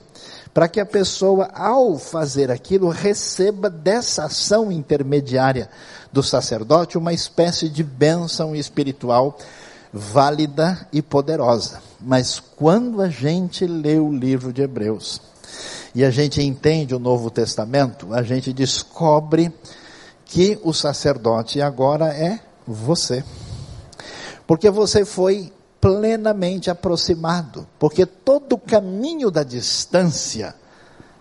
para 0.53 0.68
que 0.68 0.80
a 0.80 0.86
pessoa, 0.86 1.51
ao 1.55 1.99
fazer 1.99 2.51
aquilo, 2.51 2.88
receba 2.88 3.68
dessa 3.68 4.24
ação 4.24 4.70
intermediária 4.70 5.68
do 6.12 6.22
sacerdote 6.22 6.97
uma 6.97 7.12
espécie 7.12 7.68
de 7.68 7.82
bênção 7.82 8.55
espiritual 8.55 9.38
válida 9.97 10.86
e 10.92 11.01
poderosa. 11.01 11.82
Mas 12.01 12.38
quando 12.38 13.01
a 13.01 13.09
gente 13.09 13.66
lê 13.66 13.99
o 13.99 14.12
livro 14.12 14.53
de 14.53 14.62
Hebreus 14.62 15.20
e 15.94 16.05
a 16.05 16.11
gente 16.11 16.42
entende 16.42 16.94
o 16.94 16.99
Novo 16.99 17.30
Testamento, 17.30 18.12
a 18.12 18.22
gente 18.22 18.53
descobre 18.53 19.51
que 20.26 20.59
o 20.62 20.72
sacerdote 20.72 21.62
agora 21.62 22.09
é 22.09 22.38
você. 22.66 23.24
Porque 24.47 24.68
você 24.70 25.05
foi 25.05 25.53
plenamente 25.80 26.70
aproximado, 26.70 27.66
porque 27.78 28.05
todo 28.05 28.55
o 28.55 28.59
caminho 28.59 29.30
da 29.30 29.42
distância, 29.42 30.55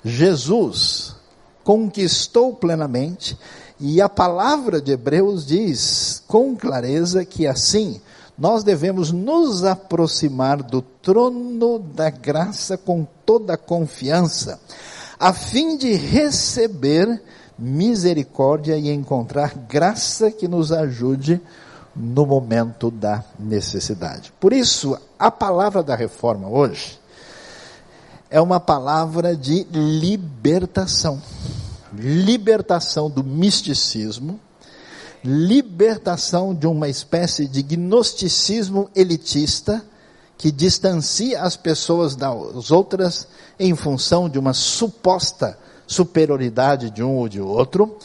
Jesus 0.03 1.15
conquistou 1.63 2.53
plenamente, 2.53 3.37
e 3.79 4.01
a 4.01 4.09
palavra 4.09 4.81
de 4.81 4.91
Hebreus 4.91 5.45
diz 5.45 6.23
com 6.27 6.55
clareza 6.55 7.25
que 7.25 7.47
assim 7.47 8.01
nós 8.37 8.63
devemos 8.63 9.11
nos 9.11 9.63
aproximar 9.63 10.61
do 10.61 10.81
trono 10.81 11.79
da 11.79 12.09
graça 12.09 12.77
com 12.77 13.07
toda 13.25 13.57
confiança, 13.57 14.59
a 15.19 15.31
fim 15.31 15.77
de 15.77 15.93
receber 15.93 17.21
misericórdia 17.57 18.77
e 18.77 18.89
encontrar 18.91 19.55
graça 19.55 20.29
que 20.29 20.47
nos 20.47 20.71
ajude 20.71 21.41
no 21.95 22.25
momento 22.25 22.91
da 22.91 23.23
necessidade. 23.39 24.33
Por 24.39 24.51
isso, 24.51 24.97
a 25.17 25.31
palavra 25.31 25.81
da 25.81 25.95
reforma 25.95 26.49
hoje 26.49 26.99
é 28.29 28.41
uma 28.41 28.59
palavra 28.59 29.35
de 29.35 29.65
libertação. 29.71 31.21
Libertação 31.93 33.09
do 33.09 33.23
misticismo, 33.23 34.37
libertação 35.25 36.53
de 36.53 36.67
uma 36.67 36.87
espécie 36.87 37.47
de 37.47 37.63
gnosticismo 37.63 38.89
elitista 38.95 39.83
que 40.37 40.51
distancia 40.51 41.41
as 41.41 41.57
pessoas 41.57 42.15
das 42.15 42.69
outras 42.69 43.27
em 43.59 43.75
função 43.75 44.29
de 44.29 44.37
uma 44.37 44.53
suposta 44.53 45.57
superioridade 45.87 46.91
de 46.91 47.01
um 47.01 47.15
ou 47.15 47.27
de 47.27 47.41
outro. 47.41 47.97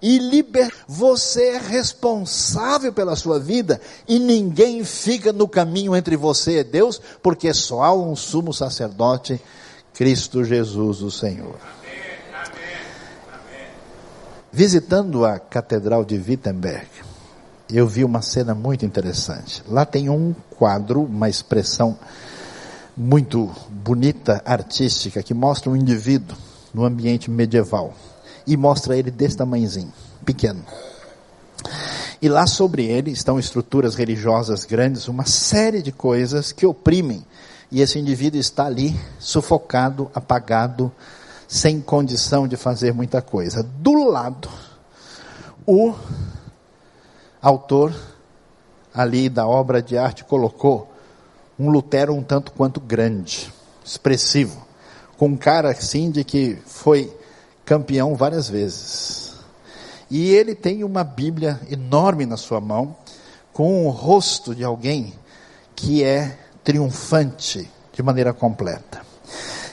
E 0.00 0.18
liber... 0.18 0.72
você 0.86 1.48
é 1.48 1.58
responsável 1.58 2.92
pela 2.92 3.16
sua 3.16 3.38
vida 3.38 3.80
e 4.08 4.18
ninguém 4.18 4.84
fica 4.84 5.32
no 5.32 5.48
caminho 5.48 5.94
entre 5.96 6.16
você 6.16 6.60
e 6.60 6.64
Deus, 6.64 7.00
porque 7.22 7.52
só 7.52 7.82
há 7.82 7.92
um 7.92 8.14
sumo 8.14 8.52
sacerdote, 8.52 9.40
Cristo 9.92 10.44
Jesus, 10.44 11.02
o 11.02 11.10
Senhor. 11.10 11.79
Visitando 14.52 15.24
a 15.24 15.38
Catedral 15.38 16.04
de 16.04 16.16
Wittenberg, 16.16 16.88
eu 17.72 17.86
vi 17.86 18.02
uma 18.02 18.20
cena 18.20 18.52
muito 18.52 18.84
interessante. 18.84 19.62
Lá 19.68 19.84
tem 19.84 20.10
um 20.10 20.34
quadro, 20.58 21.02
uma 21.02 21.28
expressão 21.28 21.96
muito 22.96 23.48
bonita, 23.68 24.42
artística, 24.44 25.22
que 25.22 25.32
mostra 25.32 25.70
um 25.70 25.76
indivíduo 25.76 26.36
no 26.74 26.84
ambiente 26.84 27.30
medieval. 27.30 27.94
E 28.44 28.56
mostra 28.56 28.96
ele 28.96 29.12
desse 29.12 29.36
tamanhozinho, 29.36 29.92
pequeno. 30.26 30.64
E 32.20 32.28
lá 32.28 32.44
sobre 32.44 32.84
ele 32.84 33.12
estão 33.12 33.38
estruturas 33.38 33.94
religiosas 33.94 34.64
grandes, 34.64 35.06
uma 35.06 35.26
série 35.26 35.80
de 35.80 35.92
coisas 35.92 36.50
que 36.50 36.66
oprimem. 36.66 37.24
E 37.70 37.80
esse 37.80 38.00
indivíduo 38.00 38.40
está 38.40 38.66
ali, 38.66 38.98
sufocado, 39.20 40.10
apagado, 40.12 40.90
sem 41.50 41.80
condição 41.80 42.46
de 42.46 42.56
fazer 42.56 42.94
muita 42.94 43.20
coisa. 43.20 43.60
Do 43.60 44.08
lado, 44.08 44.48
o 45.66 45.92
autor 47.42 47.92
ali 48.94 49.28
da 49.28 49.48
obra 49.48 49.82
de 49.82 49.98
arte 49.98 50.22
colocou 50.22 50.92
um 51.58 51.68
Lutero 51.68 52.14
um 52.14 52.22
tanto 52.22 52.52
quanto 52.52 52.80
grande. 52.80 53.52
expressivo, 53.84 54.64
com 55.18 55.26
um 55.26 55.36
cara 55.36 55.72
assim 55.72 56.08
de 56.12 56.22
que 56.22 56.56
foi 56.66 57.12
campeão 57.64 58.14
várias 58.14 58.48
vezes. 58.48 59.34
E 60.08 60.30
ele 60.30 60.54
tem 60.54 60.84
uma 60.84 61.02
Bíblia 61.02 61.60
enorme 61.68 62.26
na 62.26 62.36
sua 62.36 62.60
mão, 62.60 62.94
com 63.52 63.88
o 63.88 63.90
rosto 63.90 64.54
de 64.54 64.62
alguém 64.62 65.12
que 65.74 66.04
é 66.04 66.38
triunfante 66.62 67.68
de 67.92 68.02
maneira 68.04 68.32
completa. 68.32 69.09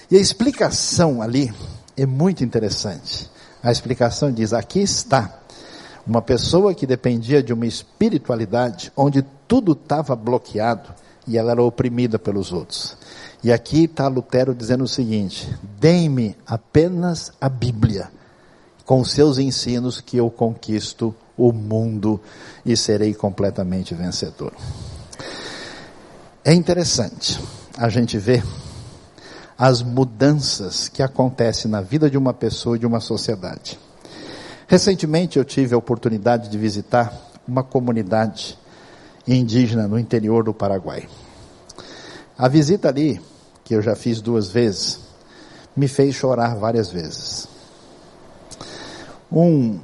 E 0.09 0.15
a 0.15 0.19
explicação 0.19 1.21
ali 1.21 1.53
é 1.95 2.05
muito 2.05 2.43
interessante. 2.43 3.29
A 3.61 3.71
explicação 3.71 4.31
diz: 4.31 4.53
aqui 4.53 4.79
está 4.79 5.39
uma 6.05 6.21
pessoa 6.21 6.73
que 6.73 6.87
dependia 6.87 7.43
de 7.43 7.51
uma 7.51 7.65
espiritualidade 7.65 8.91
onde 8.95 9.25
tudo 9.47 9.73
estava 9.73 10.15
bloqueado 10.15 10.89
e 11.27 11.37
ela 11.37 11.51
era 11.51 11.61
oprimida 11.61 12.17
pelos 12.17 12.53
outros. 12.53 12.95
E 13.43 13.51
aqui 13.51 13.83
está 13.83 14.07
Lutero 14.07 14.55
dizendo 14.55 14.85
o 14.85 14.87
seguinte: 14.87 15.53
deem-me 15.79 16.37
apenas 16.45 17.33
a 17.41 17.49
Bíblia, 17.49 18.09
com 18.85 19.03
seus 19.03 19.37
ensinos 19.37 19.99
que 19.99 20.15
eu 20.15 20.29
conquisto 20.29 21.13
o 21.37 21.51
mundo 21.51 22.19
e 22.65 22.77
serei 22.77 23.13
completamente 23.13 23.93
vencedor. 23.93 24.53
É 26.45 26.53
interessante 26.53 27.37
a 27.77 27.89
gente 27.89 28.17
ver 28.17 28.41
as 29.57 29.81
mudanças 29.81 30.87
que 30.87 31.01
acontecem 31.01 31.69
na 31.69 31.81
vida 31.81 32.09
de 32.09 32.17
uma 32.17 32.33
pessoa 32.33 32.75
e 32.75 32.79
de 32.79 32.85
uma 32.85 32.99
sociedade. 32.99 33.79
Recentemente 34.67 35.39
eu 35.39 35.45
tive 35.45 35.73
a 35.73 35.77
oportunidade 35.77 36.49
de 36.49 36.57
visitar 36.57 37.11
uma 37.47 37.63
comunidade 37.63 38.57
indígena 39.27 39.87
no 39.87 39.97
interior 39.97 40.43
do 40.43 40.53
Paraguai. 40.53 41.07
A 42.37 42.47
visita 42.47 42.89
ali, 42.89 43.19
que 43.63 43.73
eu 43.73 43.81
já 43.81 43.95
fiz 43.95 44.21
duas 44.21 44.49
vezes, 44.49 44.99
me 45.75 45.87
fez 45.87 46.13
chorar 46.15 46.55
várias 46.55 46.91
vezes. 46.91 47.47
Um 49.31 49.79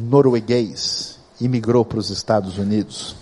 norueguês 0.00 1.18
imigrou 1.40 1.84
para 1.84 1.98
os 1.98 2.10
Estados 2.10 2.58
Unidos 2.58 3.16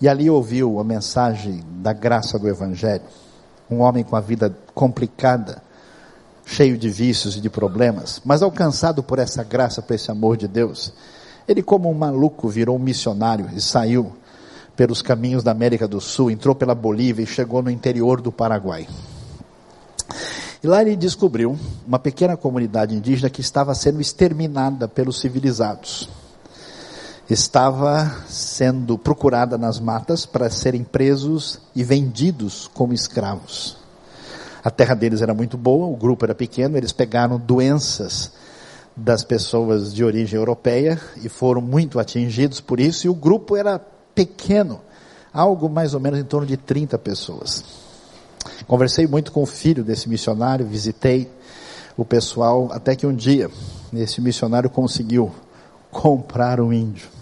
e 0.00 0.08
ali 0.08 0.30
ouviu 0.30 0.80
a 0.80 0.84
mensagem 0.84 1.62
da 1.80 1.92
graça 1.92 2.38
do 2.38 2.48
Evangelho. 2.48 3.23
Um 3.70 3.80
homem 3.80 4.04
com 4.04 4.16
a 4.16 4.20
vida 4.20 4.54
complicada, 4.74 5.62
cheio 6.44 6.76
de 6.76 6.90
vícios 6.90 7.36
e 7.36 7.40
de 7.40 7.48
problemas, 7.48 8.20
mas 8.24 8.42
alcançado 8.42 9.02
por 9.02 9.18
essa 9.18 9.42
graça, 9.42 9.80
por 9.80 9.94
esse 9.94 10.10
amor 10.10 10.36
de 10.36 10.46
Deus, 10.46 10.92
ele, 11.48 11.62
como 11.62 11.90
um 11.90 11.94
maluco, 11.94 12.48
virou 12.48 12.76
um 12.76 12.80
missionário 12.80 13.48
e 13.54 13.60
saiu 13.60 14.12
pelos 14.76 15.02
caminhos 15.02 15.42
da 15.42 15.50
América 15.50 15.86
do 15.86 16.00
Sul, 16.00 16.30
entrou 16.30 16.54
pela 16.54 16.74
Bolívia 16.74 17.22
e 17.22 17.26
chegou 17.26 17.62
no 17.62 17.70
interior 17.70 18.20
do 18.20 18.32
Paraguai. 18.32 18.88
E 20.62 20.66
lá 20.66 20.80
ele 20.80 20.96
descobriu 20.96 21.58
uma 21.86 21.98
pequena 21.98 22.36
comunidade 22.36 22.94
indígena 22.94 23.28
que 23.28 23.42
estava 23.42 23.74
sendo 23.74 24.00
exterminada 24.00 24.88
pelos 24.88 25.20
civilizados. 25.20 26.08
Estava 27.28 28.22
sendo 28.28 28.98
procurada 28.98 29.56
nas 29.56 29.80
matas 29.80 30.26
para 30.26 30.50
serem 30.50 30.84
presos 30.84 31.58
e 31.74 31.82
vendidos 31.82 32.70
como 32.74 32.92
escravos. 32.92 33.78
A 34.62 34.70
terra 34.70 34.94
deles 34.94 35.22
era 35.22 35.32
muito 35.32 35.56
boa, 35.56 35.86
o 35.86 35.96
grupo 35.96 36.26
era 36.26 36.34
pequeno, 36.34 36.76
eles 36.76 36.92
pegaram 36.92 37.38
doenças 37.38 38.32
das 38.94 39.24
pessoas 39.24 39.92
de 39.92 40.04
origem 40.04 40.38
europeia 40.38 41.00
e 41.22 41.30
foram 41.30 41.62
muito 41.62 41.98
atingidos 41.98 42.60
por 42.60 42.78
isso, 42.78 43.06
e 43.06 43.10
o 43.10 43.14
grupo 43.14 43.56
era 43.56 43.80
pequeno, 44.14 44.80
algo 45.32 45.68
mais 45.68 45.94
ou 45.94 46.00
menos 46.00 46.18
em 46.18 46.24
torno 46.24 46.46
de 46.46 46.58
30 46.58 46.98
pessoas. 46.98 47.64
Conversei 48.66 49.06
muito 49.06 49.32
com 49.32 49.42
o 49.42 49.46
filho 49.46 49.82
desse 49.82 50.10
missionário, 50.10 50.66
visitei 50.66 51.30
o 51.96 52.04
pessoal, 52.04 52.68
até 52.70 52.94
que 52.94 53.06
um 53.06 53.14
dia 53.14 53.50
esse 53.94 54.20
missionário 54.20 54.68
conseguiu 54.68 55.32
comprar 55.90 56.60
um 56.60 56.72
índio. 56.72 57.13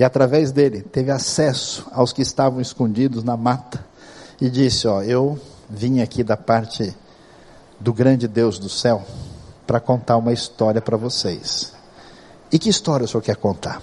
E 0.00 0.02
através 0.02 0.50
dele 0.50 0.80
teve 0.80 1.10
acesso 1.10 1.86
aos 1.92 2.10
que 2.10 2.22
estavam 2.22 2.58
escondidos 2.58 3.22
na 3.22 3.36
mata 3.36 3.84
e 4.40 4.48
disse: 4.48 4.88
Ó, 4.88 5.02
eu 5.02 5.38
vim 5.68 6.00
aqui 6.00 6.24
da 6.24 6.38
parte 6.38 6.96
do 7.78 7.92
grande 7.92 8.26
Deus 8.26 8.58
do 8.58 8.70
céu 8.70 9.04
para 9.66 9.78
contar 9.78 10.16
uma 10.16 10.32
história 10.32 10.80
para 10.80 10.96
vocês. 10.96 11.74
E 12.50 12.58
que 12.58 12.70
história 12.70 13.04
o 13.04 13.08
senhor 13.08 13.20
quer 13.22 13.36
contar? 13.36 13.82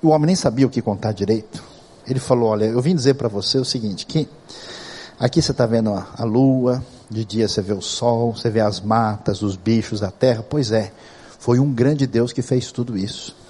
O 0.00 0.10
homem 0.10 0.26
nem 0.26 0.36
sabia 0.36 0.68
o 0.68 0.70
que 0.70 0.80
contar 0.80 1.10
direito. 1.10 1.60
Ele 2.06 2.20
falou: 2.20 2.50
Olha, 2.50 2.66
eu 2.66 2.80
vim 2.80 2.94
dizer 2.94 3.14
para 3.14 3.26
você 3.26 3.58
o 3.58 3.64
seguinte: 3.64 4.06
que 4.06 4.28
aqui 5.18 5.42
você 5.42 5.50
está 5.50 5.66
vendo 5.66 5.92
a, 5.92 6.06
a 6.16 6.22
lua, 6.22 6.80
de 7.10 7.24
dia 7.24 7.48
você 7.48 7.60
vê 7.60 7.72
o 7.72 7.82
sol, 7.82 8.36
você 8.36 8.48
vê 8.48 8.60
as 8.60 8.80
matas, 8.80 9.42
os 9.42 9.56
bichos, 9.56 10.00
a 10.00 10.12
terra. 10.12 10.46
Pois 10.48 10.70
é, 10.70 10.92
foi 11.40 11.58
um 11.58 11.72
grande 11.72 12.06
Deus 12.06 12.32
que 12.32 12.40
fez 12.40 12.70
tudo 12.70 12.96
isso. 12.96 13.41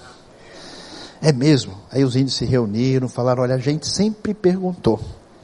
É 1.23 1.31
mesmo. 1.31 1.73
Aí 1.89 2.03
os 2.03 2.17
índios 2.17 2.35
se 2.35 2.43
reuniram, 2.43 3.07
falaram: 3.07 3.43
Olha, 3.43 3.55
a 3.55 3.57
gente 3.59 3.87
sempre 3.87 4.33
perguntou 4.33 4.99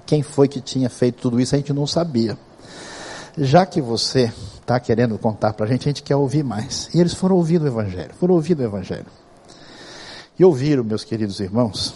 quem 0.05 0.21
foi 0.21 0.49
que 0.49 0.59
tinha 0.59 0.89
feito 0.89 1.21
tudo 1.21 1.39
isso, 1.39 1.55
a 1.55 1.57
gente 1.57 1.71
não 1.71 1.88
sabia. 1.88 2.38
Já 3.38 3.65
que 3.65 3.80
você 3.82 4.30
está 4.59 4.77
querendo 4.77 5.17
contar 5.17 5.53
para 5.53 5.65
a 5.65 5.69
gente, 5.69 5.84
a 5.84 5.89
gente 5.89 6.03
quer 6.03 6.17
ouvir 6.17 6.43
mais. 6.43 6.89
E 6.93 6.99
eles 6.99 7.13
foram 7.13 7.38
ouvir 7.38 7.61
o 7.61 7.67
Evangelho, 7.67 8.13
foram 8.19 8.36
ouvir 8.36 8.59
o 8.59 8.61
Evangelho. 8.63 9.05
E 10.38 10.43
ouviram, 10.43 10.84
meus 10.84 11.05
queridos 11.05 11.39
irmãos, 11.39 11.93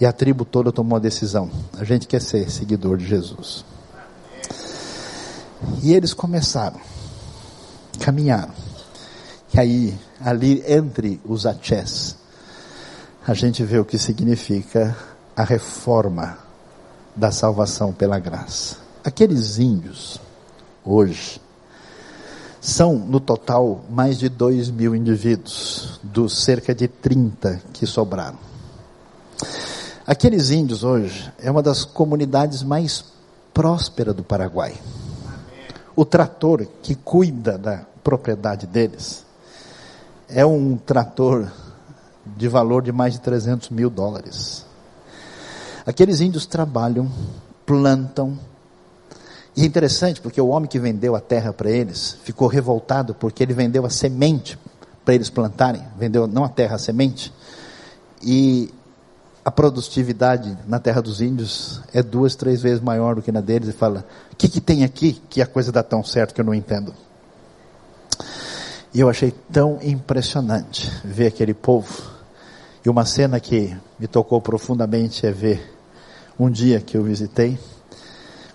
e 0.00 0.06
a 0.06 0.12
tribo 0.12 0.46
toda 0.46 0.72
tomou 0.72 0.96
a 0.96 1.00
decisão: 1.00 1.50
a 1.76 1.84
gente 1.84 2.06
quer 2.06 2.22
ser 2.22 2.50
seguidor 2.50 2.96
de 2.96 3.06
Jesus. 3.06 3.66
E 5.82 5.92
eles 5.92 6.14
começaram, 6.14 6.80
caminharam. 8.00 8.54
E 9.52 9.60
aí, 9.60 9.98
ali 10.24 10.64
entre 10.66 11.20
os 11.26 11.44
achés, 11.44 12.16
a 13.26 13.34
gente 13.34 13.62
vê 13.62 13.78
o 13.78 13.84
que 13.84 13.98
significa 13.98 14.96
a 15.36 15.44
reforma 15.44 16.38
da 17.14 17.30
salvação 17.30 17.92
pela 17.92 18.18
graça. 18.18 18.76
Aqueles 19.04 19.58
índios, 19.58 20.20
hoje, 20.84 21.40
são, 22.60 22.96
no 22.96 23.20
total, 23.20 23.84
mais 23.88 24.18
de 24.18 24.28
2 24.28 24.70
mil 24.70 24.94
indivíduos, 24.94 26.00
dos 26.02 26.42
cerca 26.42 26.74
de 26.74 26.88
30 26.88 27.62
que 27.72 27.86
sobraram. 27.86 28.38
Aqueles 30.04 30.50
índios 30.50 30.82
hoje 30.82 31.32
é 31.38 31.50
uma 31.50 31.62
das 31.62 31.84
comunidades 31.84 32.64
mais 32.64 33.04
prósperas 33.54 34.16
do 34.16 34.24
Paraguai. 34.24 34.74
O 35.94 36.04
trator 36.04 36.66
que 36.82 36.96
cuida 36.96 37.56
da 37.56 37.84
propriedade 38.02 38.66
deles 38.66 39.24
é 40.28 40.44
um 40.44 40.76
trator 40.76 41.48
de 42.24 42.48
valor 42.48 42.82
de 42.82 42.92
mais 42.92 43.14
de 43.14 43.20
300 43.20 43.70
mil 43.70 43.90
dólares. 43.90 44.64
Aqueles 45.84 46.20
índios 46.20 46.46
trabalham, 46.46 47.10
plantam, 47.66 48.38
e 49.56 49.62
é 49.62 49.66
interessante 49.66 50.20
porque 50.20 50.40
o 50.40 50.48
homem 50.48 50.68
que 50.68 50.78
vendeu 50.78 51.14
a 51.14 51.20
terra 51.20 51.52
para 51.52 51.70
eles 51.70 52.16
ficou 52.24 52.48
revoltado 52.48 53.14
porque 53.14 53.42
ele 53.42 53.52
vendeu 53.52 53.84
a 53.84 53.90
semente 53.90 54.58
para 55.04 55.14
eles 55.14 55.28
plantarem, 55.28 55.82
vendeu 55.98 56.26
não 56.26 56.44
a 56.44 56.48
terra, 56.48 56.76
a 56.76 56.78
semente. 56.78 57.32
E 58.22 58.72
a 59.44 59.50
produtividade 59.50 60.56
na 60.66 60.78
terra 60.78 61.02
dos 61.02 61.20
índios 61.20 61.80
é 61.92 62.02
duas, 62.02 62.34
três 62.34 62.62
vezes 62.62 62.80
maior 62.80 63.16
do 63.16 63.22
que 63.22 63.32
na 63.32 63.40
deles. 63.40 63.68
E 63.68 63.72
fala: 63.72 64.06
o 64.32 64.36
que, 64.36 64.48
que 64.48 64.60
tem 64.60 64.84
aqui 64.84 65.20
que 65.28 65.42
a 65.42 65.46
coisa 65.46 65.70
dá 65.70 65.82
tão 65.82 66.02
certo 66.02 66.34
que 66.34 66.40
eu 66.40 66.44
não 66.44 66.54
entendo? 66.54 66.94
E 68.94 69.00
eu 69.00 69.08
achei 69.08 69.32
tão 69.50 69.78
impressionante 69.82 70.90
ver 71.04 71.26
aquele 71.26 71.52
povo. 71.52 72.11
E 72.84 72.88
uma 72.88 73.04
cena 73.04 73.38
que 73.38 73.76
me 73.98 74.06
tocou 74.06 74.40
profundamente 74.40 75.26
é 75.26 75.30
ver 75.30 75.72
um 76.38 76.50
dia 76.50 76.80
que 76.80 76.96
eu 76.96 77.04
visitei 77.04 77.58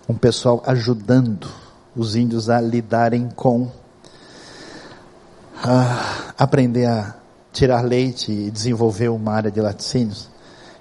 um 0.10 0.16
pessoal 0.16 0.62
ajudando 0.66 1.48
os 1.96 2.16
índios 2.16 2.50
a 2.50 2.60
lidarem 2.62 3.30
com 3.36 3.70
a 5.64 6.34
aprender 6.38 6.86
a 6.86 7.16
tirar 7.52 7.82
leite 7.82 8.32
e 8.32 8.52
desenvolver 8.52 9.10
uma 9.10 9.34
área 9.34 9.50
de 9.50 9.60
laticínios. 9.60 10.30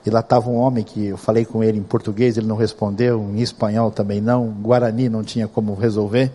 E 0.04 0.10
lá 0.10 0.20
estava 0.20 0.50
um 0.50 0.56
homem 0.56 0.84
que 0.84 1.06
eu 1.06 1.16
falei 1.16 1.44
com 1.44 1.64
ele 1.64 1.78
em 1.78 1.82
português, 1.82 2.36
ele 2.36 2.46
não 2.46 2.56
respondeu, 2.56 3.20
em 3.34 3.40
espanhol 3.40 3.90
também 3.90 4.20
não, 4.20 4.48
Guarani 4.48 5.08
não 5.08 5.24
tinha 5.24 5.48
como 5.48 5.74
resolver. 5.74 6.30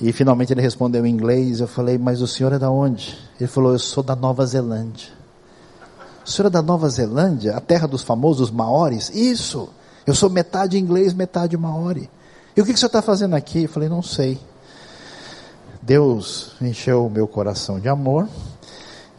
E 0.00 0.12
finalmente 0.12 0.52
ele 0.52 0.62
respondeu 0.62 1.04
em 1.04 1.10
inglês. 1.10 1.60
Eu 1.60 1.66
falei, 1.66 1.98
mas 1.98 2.22
o 2.22 2.26
senhor 2.26 2.52
é 2.52 2.58
da 2.58 2.70
onde? 2.70 3.18
Ele 3.38 3.48
falou, 3.48 3.72
eu 3.72 3.78
sou 3.78 4.02
da 4.02 4.14
Nova 4.14 4.46
Zelândia. 4.46 5.17
O 6.28 6.30
senhor 6.30 6.48
é 6.48 6.50
da 6.50 6.60
Nova 6.60 6.90
Zelândia, 6.90 7.56
a 7.56 7.60
terra 7.60 7.88
dos 7.88 8.02
famosos 8.02 8.50
maores? 8.50 9.08
Isso! 9.14 9.70
Eu 10.06 10.14
sou 10.14 10.28
metade 10.28 10.78
inglês, 10.78 11.14
metade 11.14 11.56
maori. 11.56 12.10
E 12.54 12.60
o 12.60 12.66
que, 12.66 12.72
que 12.72 12.76
o 12.76 12.78
senhor 12.78 12.88
está 12.88 13.00
fazendo 13.00 13.34
aqui? 13.34 13.62
Eu 13.62 13.68
falei, 13.70 13.88
não 13.88 14.02
sei. 14.02 14.38
Deus 15.80 16.52
encheu 16.60 17.06
o 17.06 17.10
meu 17.10 17.26
coração 17.26 17.80
de 17.80 17.88
amor. 17.88 18.28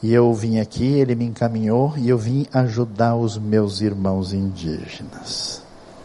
E 0.04 0.14
eu 0.14 0.32
vim 0.36 0.60
aqui, 0.60 0.86
ele 0.86 1.16
me 1.16 1.26
encaminhou 1.26 1.96
e 1.98 2.08
eu 2.08 2.18
vim 2.18 2.46
ajudar 2.54 3.16
os 3.16 3.40
meus 3.40 3.82
irmãos 3.82 4.32
indígenas. 4.32 5.64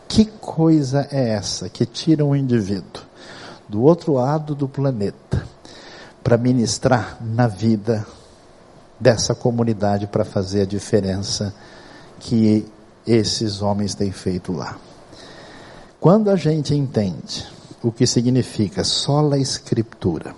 Que 0.08 0.24
coisa 0.24 1.06
é 1.10 1.32
essa 1.32 1.68
que 1.68 1.84
tira 1.84 2.24
um 2.24 2.34
indivíduo 2.34 3.02
do 3.68 3.82
outro 3.82 4.14
lado 4.14 4.54
do 4.54 4.66
planeta 4.66 5.46
para 6.22 6.38
ministrar 6.38 7.18
na 7.20 7.46
vida 7.46 8.06
dessa 8.98 9.34
comunidade 9.34 10.06
para 10.06 10.24
fazer 10.24 10.62
a 10.62 10.66
diferença 10.66 11.54
que 12.20 12.66
esses 13.06 13.60
homens 13.60 13.94
têm 13.94 14.12
feito 14.12 14.52
lá. 14.52 14.78
Quando 16.00 16.30
a 16.30 16.36
gente 16.36 16.74
entende 16.74 17.46
o 17.82 17.90
que 17.90 18.06
significa 18.06 18.84
sola 18.84 19.38
escritura, 19.38 20.34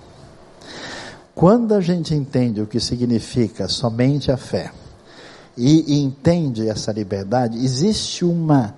quando 1.35 1.75
a 1.75 1.81
gente 1.81 2.15
entende 2.15 2.61
o 2.61 2.67
que 2.67 2.81
significa 2.81 3.69
somente 3.69 4.33
a 4.33 4.37
fé, 4.37 4.73
e 5.57 6.03
entende 6.03 6.69
essa 6.69 6.93
liberdade, 6.93 7.57
existe 7.57 8.25
uma 8.25 8.75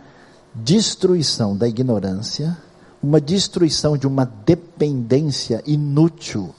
destruição 0.54 1.56
da 1.56 1.66
ignorância, 1.66 2.56
uma 3.02 3.20
destruição 3.20 3.96
de 3.96 4.06
uma 4.06 4.24
dependência 4.24 5.62
inútil 5.66 6.54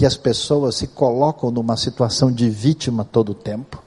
que 0.00 0.06
as 0.06 0.16
pessoas 0.16 0.76
se 0.76 0.86
colocam 0.86 1.50
numa 1.50 1.76
situação 1.76 2.32
de 2.32 2.48
vítima 2.48 3.04
todo 3.04 3.32
o 3.32 3.34
tempo. 3.34 3.82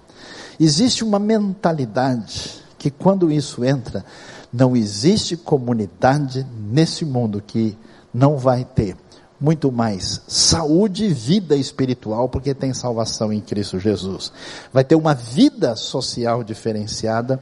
Existe 0.59 1.03
uma 1.03 1.18
mentalidade 1.18 2.51
que 2.78 2.91
quando 2.91 3.32
isso 3.32 3.66
entra, 3.66 4.05
não 4.53 4.76
existe 4.76 5.36
comunidade 5.36 6.45
nesse 6.70 7.03
mundo 7.03 7.41
que 7.41 7.76
não 8.14 8.38
vai 8.38 8.64
ter 8.64 8.95
muito 9.41 9.72
mais 9.72 10.22
saúde 10.28 11.05
e 11.05 11.11
vida 11.11 11.55
espiritual, 11.55 12.30
porque 12.30 12.53
tem 12.53 12.76
salvação 12.76 13.34
em 13.34 13.41
Cristo 13.41 13.80
Jesus. 13.80 14.32
Vai 14.72 14.84
ter 14.84 14.93
uma 14.93 15.16
vida 15.16 15.76
social 15.76 16.43
diferenciada 16.43 17.41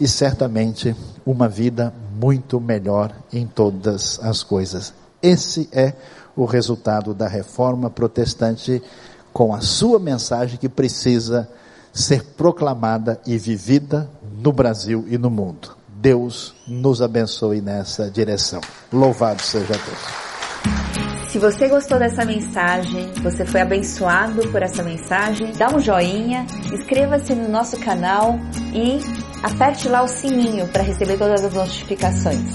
e 0.00 0.08
certamente 0.08 0.96
uma 1.24 1.48
vida 1.48 1.94
muito 2.20 2.60
melhor 2.60 3.14
em 3.32 3.46
todas 3.46 4.18
as 4.20 4.42
coisas. 4.42 4.92
Esse 5.22 5.68
é 5.70 5.94
o 6.36 6.44
resultado 6.44 7.12
da 7.12 7.28
reforma 7.28 7.90
protestante 7.90 8.82
com 9.32 9.54
a 9.54 9.60
sua 9.60 9.98
mensagem 9.98 10.58
que 10.58 10.68
precisa 10.68 11.48
ser 11.92 12.24
proclamada 12.36 13.20
e 13.26 13.36
vivida 13.36 14.08
no 14.38 14.52
Brasil 14.52 15.04
e 15.08 15.18
no 15.18 15.30
mundo. 15.30 15.76
Deus 15.88 16.54
nos 16.66 17.02
abençoe 17.02 17.60
nessa 17.60 18.10
direção. 18.10 18.60
Louvado 18.92 19.42
seja 19.42 19.74
Deus. 19.74 20.30
Se 21.30 21.38
você 21.38 21.68
gostou 21.68 21.96
dessa 21.98 22.24
mensagem, 22.24 23.12
você 23.22 23.44
foi 23.44 23.60
abençoado 23.60 24.48
por 24.48 24.62
essa 24.62 24.82
mensagem, 24.82 25.52
dá 25.52 25.68
um 25.68 25.78
joinha, 25.78 26.44
inscreva-se 26.72 27.34
no 27.34 27.48
nosso 27.48 27.78
canal 27.78 28.36
e 28.74 28.98
aperte 29.40 29.88
lá 29.88 30.02
o 30.02 30.08
sininho 30.08 30.66
para 30.68 30.82
receber 30.82 31.16
todas 31.18 31.44
as 31.44 31.54
notificações. 31.54 32.50